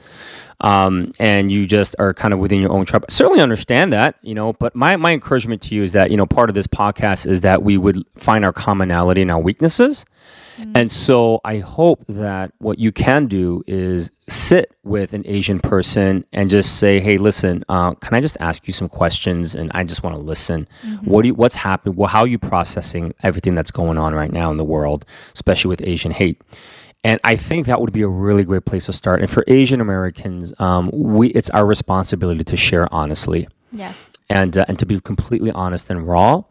um, 0.61 1.11
and 1.19 1.53
you 1.53 1.67
just 1.67 1.95
are 1.99 2.15
kind 2.15 2.33
of 2.33 2.41
within 2.41 2.61
your 2.63 2.73
own 2.73 2.87
tribe, 2.87 3.05
I 3.07 3.13
certainly 3.13 3.43
understand 3.43 3.93
that, 3.93 4.15
you 4.23 4.35
know. 4.35 4.55
But 4.55 4.75
my 4.75 4.97
my 4.97 5.13
encouragement 5.13 5.61
to 5.63 5.75
you 5.75 5.83
is 5.83 5.93
that 5.93 6.11
you 6.11 6.17
know 6.17 6.25
part 6.27 6.49
of 6.49 6.55
this 6.55 6.67
podcast 6.67 7.27
is 7.27 7.43
that 7.43 7.63
we 7.63 7.77
would 7.77 8.03
find 8.17 8.45
our 8.47 8.53
commonality 8.53 9.21
and 9.21 9.31
our 9.31 9.41
weaknesses. 9.41 10.07
And 10.75 10.91
so 10.91 11.41
I 11.45 11.59
hope 11.59 12.05
that 12.09 12.53
what 12.59 12.79
you 12.79 12.93
can 12.93 13.27
do 13.27 13.63
is 13.67 14.11
sit 14.29 14.75
with 14.83 15.13
an 15.13 15.23
Asian 15.27 15.59
person 15.61 16.25
and 16.33 16.49
just 16.49 16.79
say, 16.79 17.01
"Hey, 17.01 17.19
listen, 17.19 17.65
uh, 17.69 17.95
can 17.95 18.15
I 18.15 18.21
just 18.21 18.37
ask 18.41 18.67
you 18.67 18.73
some 18.73 18.89
questions? 18.89 19.55
And 19.55 19.71
I 19.75 19.85
just 19.85 20.03
want 20.03 20.17
to 20.17 20.23
listen. 20.23 20.69
What 21.05 21.23
do 21.23 21.29
you, 21.29 21.35
what's 21.35 21.57
happening? 21.57 21.97
Well, 21.97 22.09
how 22.09 22.21
are 22.21 22.27
you 22.27 22.39
processing 22.39 23.15
everything 23.23 23.55
that's 23.55 23.71
going 23.71 23.99
on 23.99 24.15
right 24.15 24.33
now 24.33 24.51
in 24.51 24.57
the 24.57 24.65
world, 24.65 25.05
especially 25.35 25.69
with 25.69 25.83
Asian 25.83 26.13
hate?" 26.13 26.41
And 27.05 27.21
I 27.23 27.37
think 27.37 27.67
that 27.67 27.81
would 27.83 27.93
be 27.93 28.01
a 28.01 28.09
really 28.09 28.45
great 28.45 28.65
place 28.65 28.87
to 28.87 28.93
start. 28.93 29.21
And 29.21 29.31
for 29.31 29.45
Asian 29.47 29.81
Americans, 29.83 30.55
um, 30.59 30.91
we 30.93 31.29
it's 31.29 31.51
our 31.51 31.67
responsibility 31.67 32.45
to 32.45 32.57
share 32.57 32.93
honestly 32.93 33.47
yes. 33.73 34.15
and 34.31 34.57
uh, 34.57 34.65
and 34.69 34.79
to 34.79 34.87
be 34.87 34.99
completely 35.01 35.51
honest 35.53 35.91
and 35.91 36.09
raw. 36.09 36.43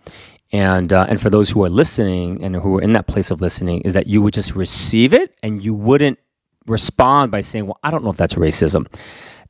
And 0.54 0.93
uh, 0.93 1.08
and 1.10 1.20
for 1.20 1.30
those 1.32 1.49
who 1.49 1.64
are 1.64 1.70
listening 1.70 2.43
and 2.43 2.56
who 2.56 2.78
are 2.78 2.82
in 2.82 2.93
that 2.93 3.08
place 3.08 3.32
of 3.32 3.41
listening, 3.41 3.82
is 3.82 3.93
that 3.93 4.08
you 4.08 4.22
would 4.22 4.36
just 4.36 4.56
receive 4.56 5.12
it 5.12 5.36
and 5.41 5.64
you 5.64 5.74
wouldn't 5.74 6.20
respond 6.68 7.32
by 7.32 7.41
saying, 7.41 7.66
"Well, 7.66 7.80
I 7.84 7.89
don't 7.89 8.04
know 8.04 8.12
if 8.12 8.18
that's 8.18 8.36
racism." 8.36 8.86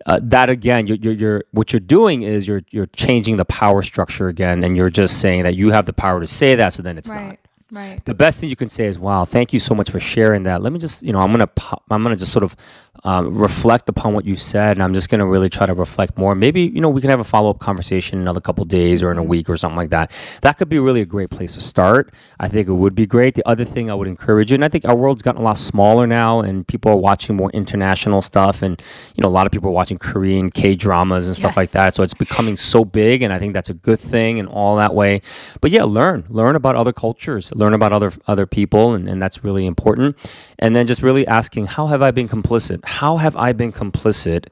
Uh, 0.06 0.20
that 0.24 0.50
again, 0.50 0.88
you're, 0.88 0.98
you're, 0.98 1.14
you're 1.14 1.44
what 1.52 1.72
you're 1.72 1.80
doing 1.82 2.22
is 2.24 2.48
you're 2.48 2.64
you're 2.72 2.88
changing 2.88 3.36
the 3.38 3.46
power 3.46 3.82
structure 3.82 4.30
again, 4.30 4.64
and 4.64 4.78
you're 4.78 4.90
just 4.90 5.20
saying 5.20 5.44
that 5.44 5.56
you 5.56 5.72
have 5.72 5.86
the 5.86 5.94
power 5.94 6.22
to 6.22 6.28
say 6.28 6.56
that, 6.56 6.74
so 6.74 6.82
then 6.82 6.98
it's 6.98 7.10
not 7.10 7.38
Right. 7.74 8.06
The 8.06 8.14
best 8.14 8.40
thing 8.40 8.52
you 8.52 8.56
can 8.56 8.70
say 8.70 8.86
is, 8.86 9.00
"Wow, 9.00 9.26
thank 9.26 9.52
you 9.52 9.60
so 9.60 9.74
much 9.74 9.90
for 9.90 10.00
sharing 10.00 10.44
that." 10.44 10.62
Let 10.62 10.72
me 10.72 10.78
just, 10.78 11.02
you 11.02 11.12
know, 11.12 11.20
I'm 11.20 11.32
gonna, 11.32 11.50
I'm 11.90 12.04
gonna 12.04 12.16
just 12.16 12.32
sort 12.32 12.44
of 12.44 12.56
um, 13.04 13.36
reflect 13.36 13.90
upon 13.90 14.14
what 14.14 14.26
you 14.26 14.36
said, 14.36 14.78
and 14.78 14.84
I'm 14.84 14.94
just 14.94 15.10
gonna 15.10 15.26
really 15.26 15.50
try 15.50 15.66
to 15.66 15.74
reflect 15.74 16.16
more. 16.16 16.36
Maybe, 16.36 16.62
you 16.62 16.82
know, 16.82 16.90
we 16.90 17.02
can 17.02 17.10
have 17.10 17.20
a 17.20 17.24
follow 17.24 17.50
up 17.50 17.58
conversation 17.58 18.20
in 18.20 18.22
another 18.22 18.42
couple 18.42 18.64
days 18.66 19.02
or 19.02 19.12
in 19.12 19.18
a 19.18 19.24
week 19.24 19.50
or 19.50 19.58
something 19.58 19.76
like 19.76 19.90
that. 19.90 20.12
That 20.42 20.60
could 20.60 20.70
be 20.70 20.78
really 20.78 21.02
a 21.02 21.06
great 21.06 21.32
place 21.32 21.56
to 21.56 21.62
start. 21.62 22.14
I 22.40 22.48
think 22.48 22.68
it 22.68 22.74
would 22.74 22.94
be 22.94 23.08
great. 23.08 23.34
The 23.34 23.48
other 23.48 23.66
thing 23.66 23.90
I 23.90 23.96
would 23.96 24.08
encourage 24.08 24.52
you, 24.52 24.56
and 24.56 24.64
I 24.64 24.70
think 24.70 24.86
our 24.86 24.96
world's 24.96 25.24
gotten 25.24 25.42
a 25.42 25.44
lot 25.44 25.58
smaller 25.58 26.06
now, 26.06 26.42
and 26.42 26.68
people 26.68 26.92
are 26.92 26.98
watching 26.98 27.36
more 27.36 27.50
international 27.52 28.22
stuff, 28.22 28.62
and 28.62 28.80
you 29.16 29.24
know, 29.24 29.30
a 29.30 29.32
lot 29.32 29.48
of 29.48 29.52
people 29.52 29.70
are 29.70 29.74
watching 29.74 29.98
Korean 29.98 30.52
K 30.52 30.76
dramas 30.76 31.26
and 31.28 31.36
stuff 31.36 31.58
like 31.58 31.72
that. 31.72 31.96
So 31.96 32.04
it's 32.04 32.14
becoming 32.14 32.56
so 32.56 32.86
big, 32.86 33.24
and 33.24 33.34
I 33.34 33.40
think 33.40 33.54
that's 33.54 33.72
a 33.72 33.74
good 33.74 34.00
thing 34.00 34.38
and 34.38 34.48
all 34.48 34.76
that 34.76 34.94
way. 34.94 35.22
But 35.60 35.72
yeah, 35.72 35.86
learn, 35.86 36.26
learn 36.30 36.56
about 36.56 36.76
other 36.76 36.94
cultures, 36.94 37.52
learn 37.54 37.63
about 37.72 37.94
other 37.94 38.12
other 38.28 38.46
people, 38.46 38.94
and, 38.94 39.08
and 39.08 39.22
that's 39.22 39.42
really 39.46 39.66
important. 39.66 40.18
And 40.60 40.76
then 40.76 40.86
just 40.88 41.02
really 41.02 41.26
asking, 41.26 41.68
how 41.68 41.88
have 41.88 42.02
I 42.02 42.12
been 42.12 42.28
complicit? 42.28 42.84
How 42.84 43.16
have 43.16 43.38
I 43.38 43.54
been 43.54 43.72
complicit 43.72 44.48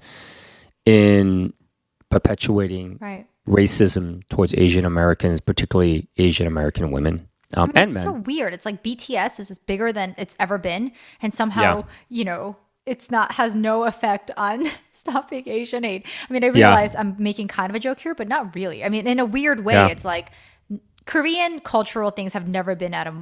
in 0.85 1.53
perpetuating 2.09 2.97
Right. 3.01 3.25
racism 3.47 4.21
towards 4.29 4.53
Asian 4.55 4.85
Americans, 4.85 5.41
particularly 5.41 6.07
Asian 6.17 6.47
American 6.47 6.91
women 6.91 7.27
um, 7.55 7.71
and 7.75 7.89
it's 7.89 7.95
men? 7.95 8.03
so 8.03 8.11
weird. 8.13 8.53
It's 8.53 8.65
like 8.65 8.83
BTS 8.83 9.39
is 9.39 9.57
bigger 9.59 9.91
than 9.91 10.15
it's 10.17 10.35
ever 10.39 10.57
been, 10.57 10.91
and 11.21 11.33
somehow 11.33 11.77
Yeah. 11.79 11.83
you 12.09 12.23
know 12.25 12.55
it's 12.87 13.11
not 13.11 13.33
has 13.33 13.55
no 13.55 13.83
effect 13.83 14.31
on 14.37 14.65
stopping 14.91 15.47
Asian 15.47 15.83
hate. 15.83 16.05
I 16.27 16.33
mean, 16.33 16.43
I 16.43 16.47
Yeah. 16.47 16.53
realize 16.69 16.95
I'm 16.95 17.15
making 17.19 17.47
kind 17.47 17.69
of 17.69 17.75
a 17.75 17.79
joke 17.79 17.99
here, 17.99 18.15
but 18.15 18.27
not 18.27 18.55
really. 18.55 18.83
I 18.83 18.89
mean, 18.89 19.05
in 19.05 19.19
a 19.19 19.25
weird 19.25 19.63
way, 19.63 19.75
Yeah. 19.75 19.87
it's 19.87 20.03
like 20.03 20.31
Korean 21.11 21.59
cultural 21.59 22.09
things 22.09 22.31
have 22.31 22.47
never 22.47 22.73
been 22.73 22.93
at 22.93 23.05
a 23.05 23.13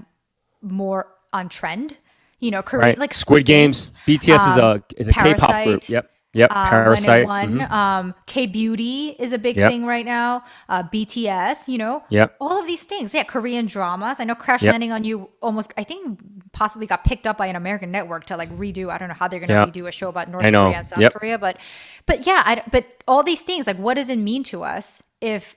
more 0.62 1.08
on 1.34 1.50
trend. 1.50 1.96
You 2.40 2.52
know, 2.52 2.62
Korean 2.62 2.86
right, 2.90 2.98
like 3.00 3.16
Squid 3.16 3.46
Games. 3.46 3.94
BTS 4.06 4.52
is 4.52 4.58
um, 4.58 4.60
a 4.60 4.84
is 4.98 5.08
a 5.08 5.14
K-pop 5.14 5.64
group. 5.66 5.90
Yep, 5.90 6.10
yep. 6.34 6.52
um, 6.56 6.70
Parasite. 6.70 7.26
Won. 7.26 7.58
mhm. 7.58 7.72
Um, 7.72 8.16
K 8.28 8.46
beauty 8.46 9.16
is 9.18 9.34
a 9.34 9.40
big 9.40 9.58
Yep. 9.58 9.72
thing 9.72 9.86
right 9.88 10.06
now. 10.06 10.44
Uh, 10.70 10.84
BTS, 10.84 11.68
you 11.68 11.80
know, 11.80 12.04
Yep. 12.10 12.36
all 12.40 12.60
of 12.62 12.68
these 12.68 12.84
things. 12.84 13.14
Yeah, 13.16 13.24
Korean 13.24 13.66
dramas. 13.66 14.20
I 14.20 14.24
know 14.24 14.36
Crash 14.36 14.62
Yep. 14.62 14.72
Landing 14.74 14.92
on 14.92 15.04
You 15.04 15.28
almost, 15.42 15.74
I 15.76 15.84
think, 15.84 16.20
possibly 16.54 16.86
got 16.86 17.04
picked 17.04 17.26
up 17.26 17.38
by 17.38 17.48
an 17.48 17.56
American 17.56 17.90
network 17.92 18.26
to 18.28 18.38
like 18.38 18.56
redo. 18.56 18.90
I 18.92 19.00
don't 19.00 19.10
know 19.10 19.16
how 19.16 19.28
they're 19.28 19.40
going 19.40 19.50
to 19.50 19.56
Yeah. 19.56 19.66
redo 19.66 19.88
a 19.88 19.92
show 19.92 20.10
about 20.10 20.30
North. 20.30 20.44
Korea 20.46 20.78
and 20.78 20.86
South 20.88 21.00
Yep. 21.00 21.14
Korea, 21.16 21.38
but 21.40 21.58
but 22.06 22.28
yeah, 22.28 22.44
I, 22.46 22.62
but 22.72 22.86
all 23.08 23.24
these 23.24 23.42
things, 23.42 23.66
like, 23.68 23.78
what 23.78 23.96
does 23.96 24.10
it 24.10 24.20
mean 24.20 24.44
to 24.44 24.64
us 24.64 25.02
if 25.22 25.56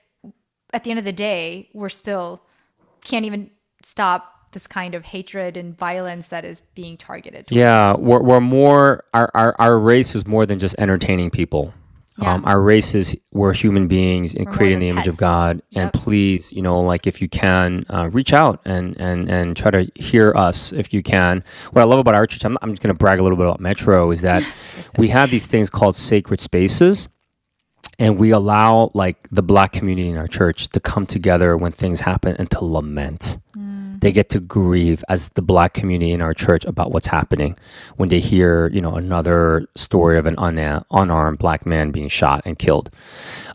at 0.73 0.83
the 0.83 0.89
end 0.89 0.99
of 0.99 1.05
the 1.05 1.13
day 1.13 1.69
we're 1.73 1.89
still 1.89 2.41
can't 3.03 3.25
even 3.25 3.49
stop 3.83 4.33
this 4.53 4.67
kind 4.67 4.95
of 4.95 5.03
hatred 5.03 5.57
and 5.57 5.77
violence 5.77 6.27
that 6.27 6.45
is 6.45 6.61
being 6.75 6.97
targeted? 6.97 7.47
Yeah, 7.49 7.95
we're, 7.97 8.21
we're 8.21 8.39
more, 8.39 9.03
our, 9.13 9.29
our, 9.33 9.55
our 9.59 9.79
race 9.79 10.15
is 10.15 10.25
more 10.25 10.45
than 10.45 10.59
just 10.59 10.75
entertaining 10.77 11.31
people. 11.31 11.73
Yeah. 12.19 12.35
Um, 12.35 12.45
our 12.45 12.61
race 12.61 12.93
is, 12.93 13.17
we're 13.31 13.53
human 13.53 13.87
beings 13.87 14.35
and 14.35 14.47
creating 14.47 14.77
the 14.77 14.89
image 14.89 15.07
of. 15.07 15.17
God. 15.17 15.63
And 15.75 15.91
please, 15.91 16.53
you 16.53 16.61
know, 16.61 16.79
like 16.79 17.07
if 17.07 17.19
you 17.19 17.27
can, 17.27 17.85
uh, 17.89 18.09
reach 18.11 18.33
out 18.33 18.61
and, 18.65 18.95
and, 18.97 19.27
and 19.27 19.57
try 19.57 19.71
to 19.71 19.91
hear 19.95 20.31
us 20.35 20.71
if 20.71 20.93
you 20.93 21.01
can. 21.01 21.43
What 21.71 21.81
I 21.81 21.85
love 21.85 21.97
about 21.97 22.13
our 22.13 22.27
church, 22.27 22.45
I'm, 22.45 22.55
I'm 22.61 22.69
just 22.69 22.83
going 22.83 22.93
to 22.93 22.97
brag 22.97 23.19
a 23.19 23.23
little 23.23 23.37
bit 23.37 23.47
about 23.47 23.59
Metro, 23.59 24.11
is 24.11 24.21
that 24.21 24.43
we 24.99 25.07
have 25.07 25.31
these 25.31 25.47
things 25.47 25.71
called 25.71 25.95
sacred 25.95 26.39
spaces 26.39 27.09
and 27.99 28.17
we 28.17 28.31
allow 28.31 28.91
like 28.93 29.17
the 29.31 29.43
black 29.43 29.71
community 29.71 30.09
in 30.09 30.17
our 30.17 30.27
church 30.27 30.69
to 30.69 30.79
come 30.79 31.05
together 31.05 31.55
when 31.57 31.71
things 31.71 32.01
happen 32.01 32.35
and 32.39 32.49
to 32.51 32.63
lament. 32.63 33.37
They 34.03 34.11
get 34.11 34.27
to 34.31 34.41
grieve 34.41 35.01
as 35.07 35.29
the 35.29 35.41
black 35.41 35.73
community 35.73 36.11
in 36.11 36.21
our 36.21 36.33
church 36.33 36.65
about 36.65 36.91
what's 36.91 37.07
happening 37.07 37.55
when 37.95 38.09
they 38.09 38.19
hear 38.19 38.67
you 38.73 38.81
know 38.81 38.95
another 38.95 39.65
story 39.75 40.17
of 40.17 40.25
an 40.25 40.35
una- 40.41 40.85
unarmed 40.91 41.39
black 41.39 41.65
man 41.65 41.91
being 41.91 42.09
shot 42.09 42.41
and 42.43 42.59
killed. 42.59 42.89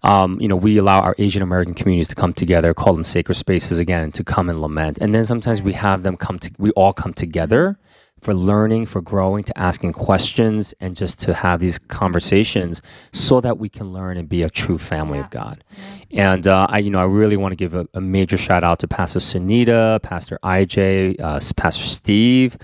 Um, 0.03 0.41
you 0.41 0.49
know 0.49 0.57
we 0.57 0.79
allow 0.79 1.01
our 1.01 1.15
asian 1.19 1.43
american 1.43 1.75
communities 1.75 2.09
to 2.09 2.15
come 2.15 2.33
together 2.33 2.73
call 2.73 2.95
them 2.95 3.05
sacred 3.05 3.35
spaces 3.35 3.79
again 3.79 4.11
to 4.13 4.25
come 4.25 4.49
and 4.49 4.63
lament. 4.63 4.97
And 5.03 5.15
then 5.15 5.27
sometimes 5.27 5.61
we 5.61 5.75
have 5.75 6.03
them 6.03 6.17
come 6.17 6.39
to 6.39 6.51
we 6.57 6.71
all 6.71 6.95
come 6.95 7.13
together 7.13 7.77
for 8.21 8.35
learning, 8.35 8.87
for 8.87 9.01
growing, 9.01 9.45
to 9.45 9.59
asking 9.59 9.93
questions, 9.95 10.75
and 10.81 10.97
just 10.97 11.21
to 11.23 11.35
have 11.35 11.61
these 11.61 11.79
conversations 11.79 12.83
so 13.13 13.41
that 13.41 13.59
we 13.59 13.69
can 13.69 13.93
learn 13.93 14.17
and 14.17 14.29
be 14.29 14.43
a 14.43 14.51
true 14.51 14.79
family 14.79 15.19
Yeah. 15.19 15.25
of 15.25 15.31
God. 15.31 15.65
And 16.13 16.47
uh, 16.49 16.67
I, 16.69 16.79
you 16.79 16.91
know, 16.91 17.01
I 17.01 17.05
really 17.05 17.37
want 17.37 17.53
to 17.53 17.57
give 17.57 17.75
a, 17.75 17.87
a 17.95 18.01
major 18.01 18.39
shout 18.39 18.65
out 18.65 18.79
to 18.81 18.89
Pastor 18.89 19.19
Sunita, 19.21 20.03
Pastor 20.03 20.39
IJ, 20.43 21.21
uh, 21.21 21.41
Pastor 21.57 21.85
Steve, 21.85 22.57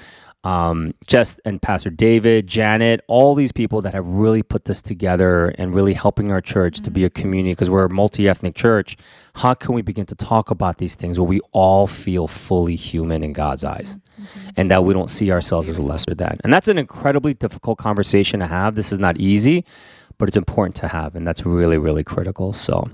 um, 0.45 0.93
just 1.07 1.41
and 1.47 1.61
Pastor 1.63 1.91
David, 1.91 2.47
Janet, 2.47 3.01
all 3.09 3.35
these 3.35 3.53
people 3.53 3.81
that 3.83 3.95
have 3.95 4.07
really 4.07 4.43
put 4.43 4.67
this 4.67 4.83
together 4.83 5.49
and 5.59 5.75
really 5.75 5.95
helping 5.95 6.31
our 6.33 6.41
church 6.43 6.81
to 6.83 6.91
be 6.91 7.05
a 7.05 7.11
community 7.11 7.53
because 7.53 7.71
we're 7.71 7.87
a 7.87 7.91
multi 7.91 8.29
ethnic 8.29 8.55
church. 8.55 8.97
How 9.35 9.55
can 9.55 9.75
we 9.75 9.83
begin 9.83 10.07
to 10.07 10.15
talk 10.15 10.51
about 10.51 10.77
these 10.77 10.95
things 10.95 11.19
where 11.19 11.27
we 11.27 11.41
all 11.53 11.87
feel 11.87 12.29
fully 12.29 12.77
human 12.77 13.23
in 13.25 13.33
God's 13.33 13.65
eyes 13.65 13.99
and 14.57 14.71
that 14.71 14.85
we 14.85 14.95
don't 14.95 15.11
see 15.11 15.31
ourselves 15.31 15.69
as 15.69 15.81
lesser 15.81 16.15
than? 16.15 16.39
And 16.45 16.53
that's 16.53 16.69
an 16.69 16.79
incredibly 16.79 17.35
difficult 17.35 17.79
conversation 17.79 18.41
to 18.41 18.47
have. 18.47 18.75
This 18.75 18.93
is 18.93 18.99
not 18.99 19.19
easy, 19.19 19.65
but 20.19 20.29
it's 20.29 20.37
important 20.37 20.77
to 20.77 20.89
have, 20.89 21.15
and 21.15 21.27
that's 21.27 21.45
really, 21.45 21.79
really 21.79 22.05
critical. 22.05 22.53
So, 22.53 22.89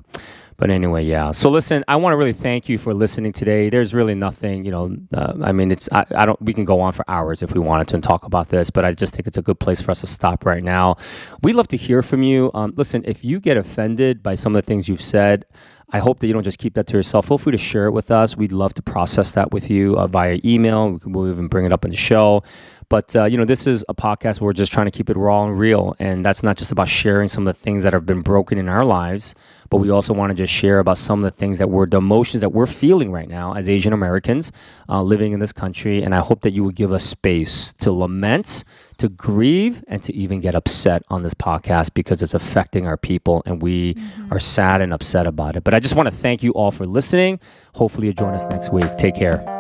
but 0.61 0.71
anyway, 0.71 1.05
yeah. 1.05 1.31
So 1.33 1.49
listen, 1.49 1.83
I 1.89 1.97
want 1.97 2.13
to 2.13 2.19
really 2.19 2.35
thank 2.35 2.69
you 2.69 2.77
for 2.77 2.93
listening 2.93 3.33
today. 3.33 3.71
There's 3.71 3.95
really 3.95 4.15
nothing, 4.15 4.65
you 4.67 4.71
know. 4.71 4.95
Uh, 5.13 5.33
I 5.43 5.53
mean, 5.53 5.71
it's 5.71 5.89
I, 5.91 6.05
I 6.15 6.27
don't. 6.27 6.41
We 6.43 6.53
can 6.53 6.67
go 6.67 6.81
on 6.81 6.93
for 6.93 7.03
hours 7.09 7.43
if 7.43 7.55
we 7.55 7.61
wanted 7.61 7.89
to 7.89 7.95
and 7.95 8.05
talk 8.05 8.25
about 8.25 8.49
this, 8.51 8.69
but 8.69 8.85
I 8.85 8.93
just 8.93 9.15
think 9.15 9.27
it's 9.27 9.39
a 9.39 9.43
good 9.43 9.59
place 9.59 9.81
for 9.81 9.91
us 9.91 10.03
to 10.03 10.07
stop 10.07 10.45
right 10.45 10.63
now. 10.63 10.97
We'd 11.43 11.55
love 11.55 11.69
to 11.69 11.79
hear 11.79 12.03
from 12.03 12.23
you. 12.23 12.51
Um, 12.53 12.75
listen, 12.77 13.03
if 13.07 13.25
you 13.25 13.41
get 13.41 13.57
offended 13.57 14.23
by 14.23 14.35
some 14.35 14.55
of 14.55 14.63
the 14.63 14.67
things 14.67 14.89
you've 14.89 15.03
said. 15.03 15.47
I 15.93 15.99
hope 15.99 16.21
that 16.21 16.27
you 16.29 16.33
don't 16.33 16.45
just 16.45 16.59
keep 16.59 16.75
that 16.75 16.87
to 16.89 16.97
yourself. 16.97 17.27
Feel 17.29 17.39
free 17.39 17.53
to 17.53 17.59
share 17.59 17.87
it 17.87 17.93
with 17.93 18.11
us. 18.11 18.37
We'd 18.37 18.53
love 18.53 18.75
to 18.75 18.83
process 18.83 19.33
that 19.33 19.51
with 19.51 19.71
you 19.71 19.99
uh, 19.99 20.07
via 20.07 20.39
email. 20.45 20.91
We 20.91 21.01
can, 21.01 21.13
we'll 21.13 21.31
even 21.31 21.49
bring 21.49 21.65
it 21.65 21.73
up 21.73 21.85
in 21.85 21.91
the 21.91 21.97
show. 21.97 22.45
But 22.89 23.15
uh, 23.15 23.25
you 23.25 23.37
know, 23.37 23.45
this 23.45 23.67
is 23.69 23.85
a 23.89 23.95
podcast 23.95 24.41
where 24.41 24.47
we're 24.47 24.53
just 24.53 24.73
trying 24.73 24.87
to 24.87 24.91
keep 24.91 25.11
it 25.11 25.17
raw 25.17 25.45
and 25.45 25.57
real, 25.57 25.95
and 26.01 26.25
that's 26.25 26.43
not 26.43 26.57
just 26.57 26.73
about 26.73 26.89
sharing 26.89 27.29
some 27.29 27.47
of 27.47 27.57
the 27.57 27.61
things 27.61 27.85
that 27.85 27.93
have 27.93 28.05
been 28.05 28.21
broken 28.21 28.59
in 28.59 28.69
our 28.69 28.85
lives, 28.85 29.33
but 29.69 29.77
we 29.77 29.91
also 29.91 30.13
want 30.13 30.31
to 30.31 30.35
just 30.35 30.53
share 30.53 30.81
about 30.81 30.99
some 30.99 31.23
of 31.23 31.33
the 31.33 31.37
things 31.37 31.59
that 31.59 31.71
we're 31.71 31.87
the 31.87 31.99
emotions 31.99 32.41
that 32.41 32.49
we're 32.49 32.67
feeling 32.67 33.13
right 33.13 33.29
now 33.29 33.55
as 33.55 33.69
Asian 33.69 33.93
Americans 33.93 34.51
uh, 34.89 35.01
living 35.01 35.33
in 35.33 35.39
this 35.39 35.53
country. 35.53 36.03
And 36.03 36.17
I 36.17 36.19
hope 36.19 36.41
that 36.41 36.53
you 36.53 36.65
would 36.65 36.75
give 36.75 36.91
us 36.91 37.05
space 37.05 37.73
to 37.75 37.93
lament, 37.93 38.65
to 39.01 39.09
grieve, 39.09 39.83
and 39.89 40.03
to 40.05 40.15
even 40.15 40.41
get 40.41 40.55
upset 40.55 41.03
on 41.11 41.23
this 41.23 41.35
podcast 41.35 41.93
because 41.95 42.23
it's 42.23 42.35
affecting 42.35 42.87
our 42.87 42.97
people, 42.97 43.43
and 43.47 43.61
we 43.61 43.95
mm-hmm. 43.95 44.33
are 44.33 44.39
sad 44.39 44.81
and 44.81 44.93
upset 44.93 45.27
about 45.27 45.57
it. 45.57 45.65
But 45.65 45.75
I 45.75 45.81
just 45.81 45.97
want 45.97 46.07
to 46.07 46.15
thank 46.15 46.43
you 46.43 46.53
all 46.53 46.71
for 46.71 46.87
listening. 46.87 47.41
Hopefully, 47.75 48.07
you 48.07 48.13
join 48.13 48.35
us 48.35 48.47
next 48.47 48.73
week. 48.73 48.97
Take 48.97 49.15
care. 49.15 49.60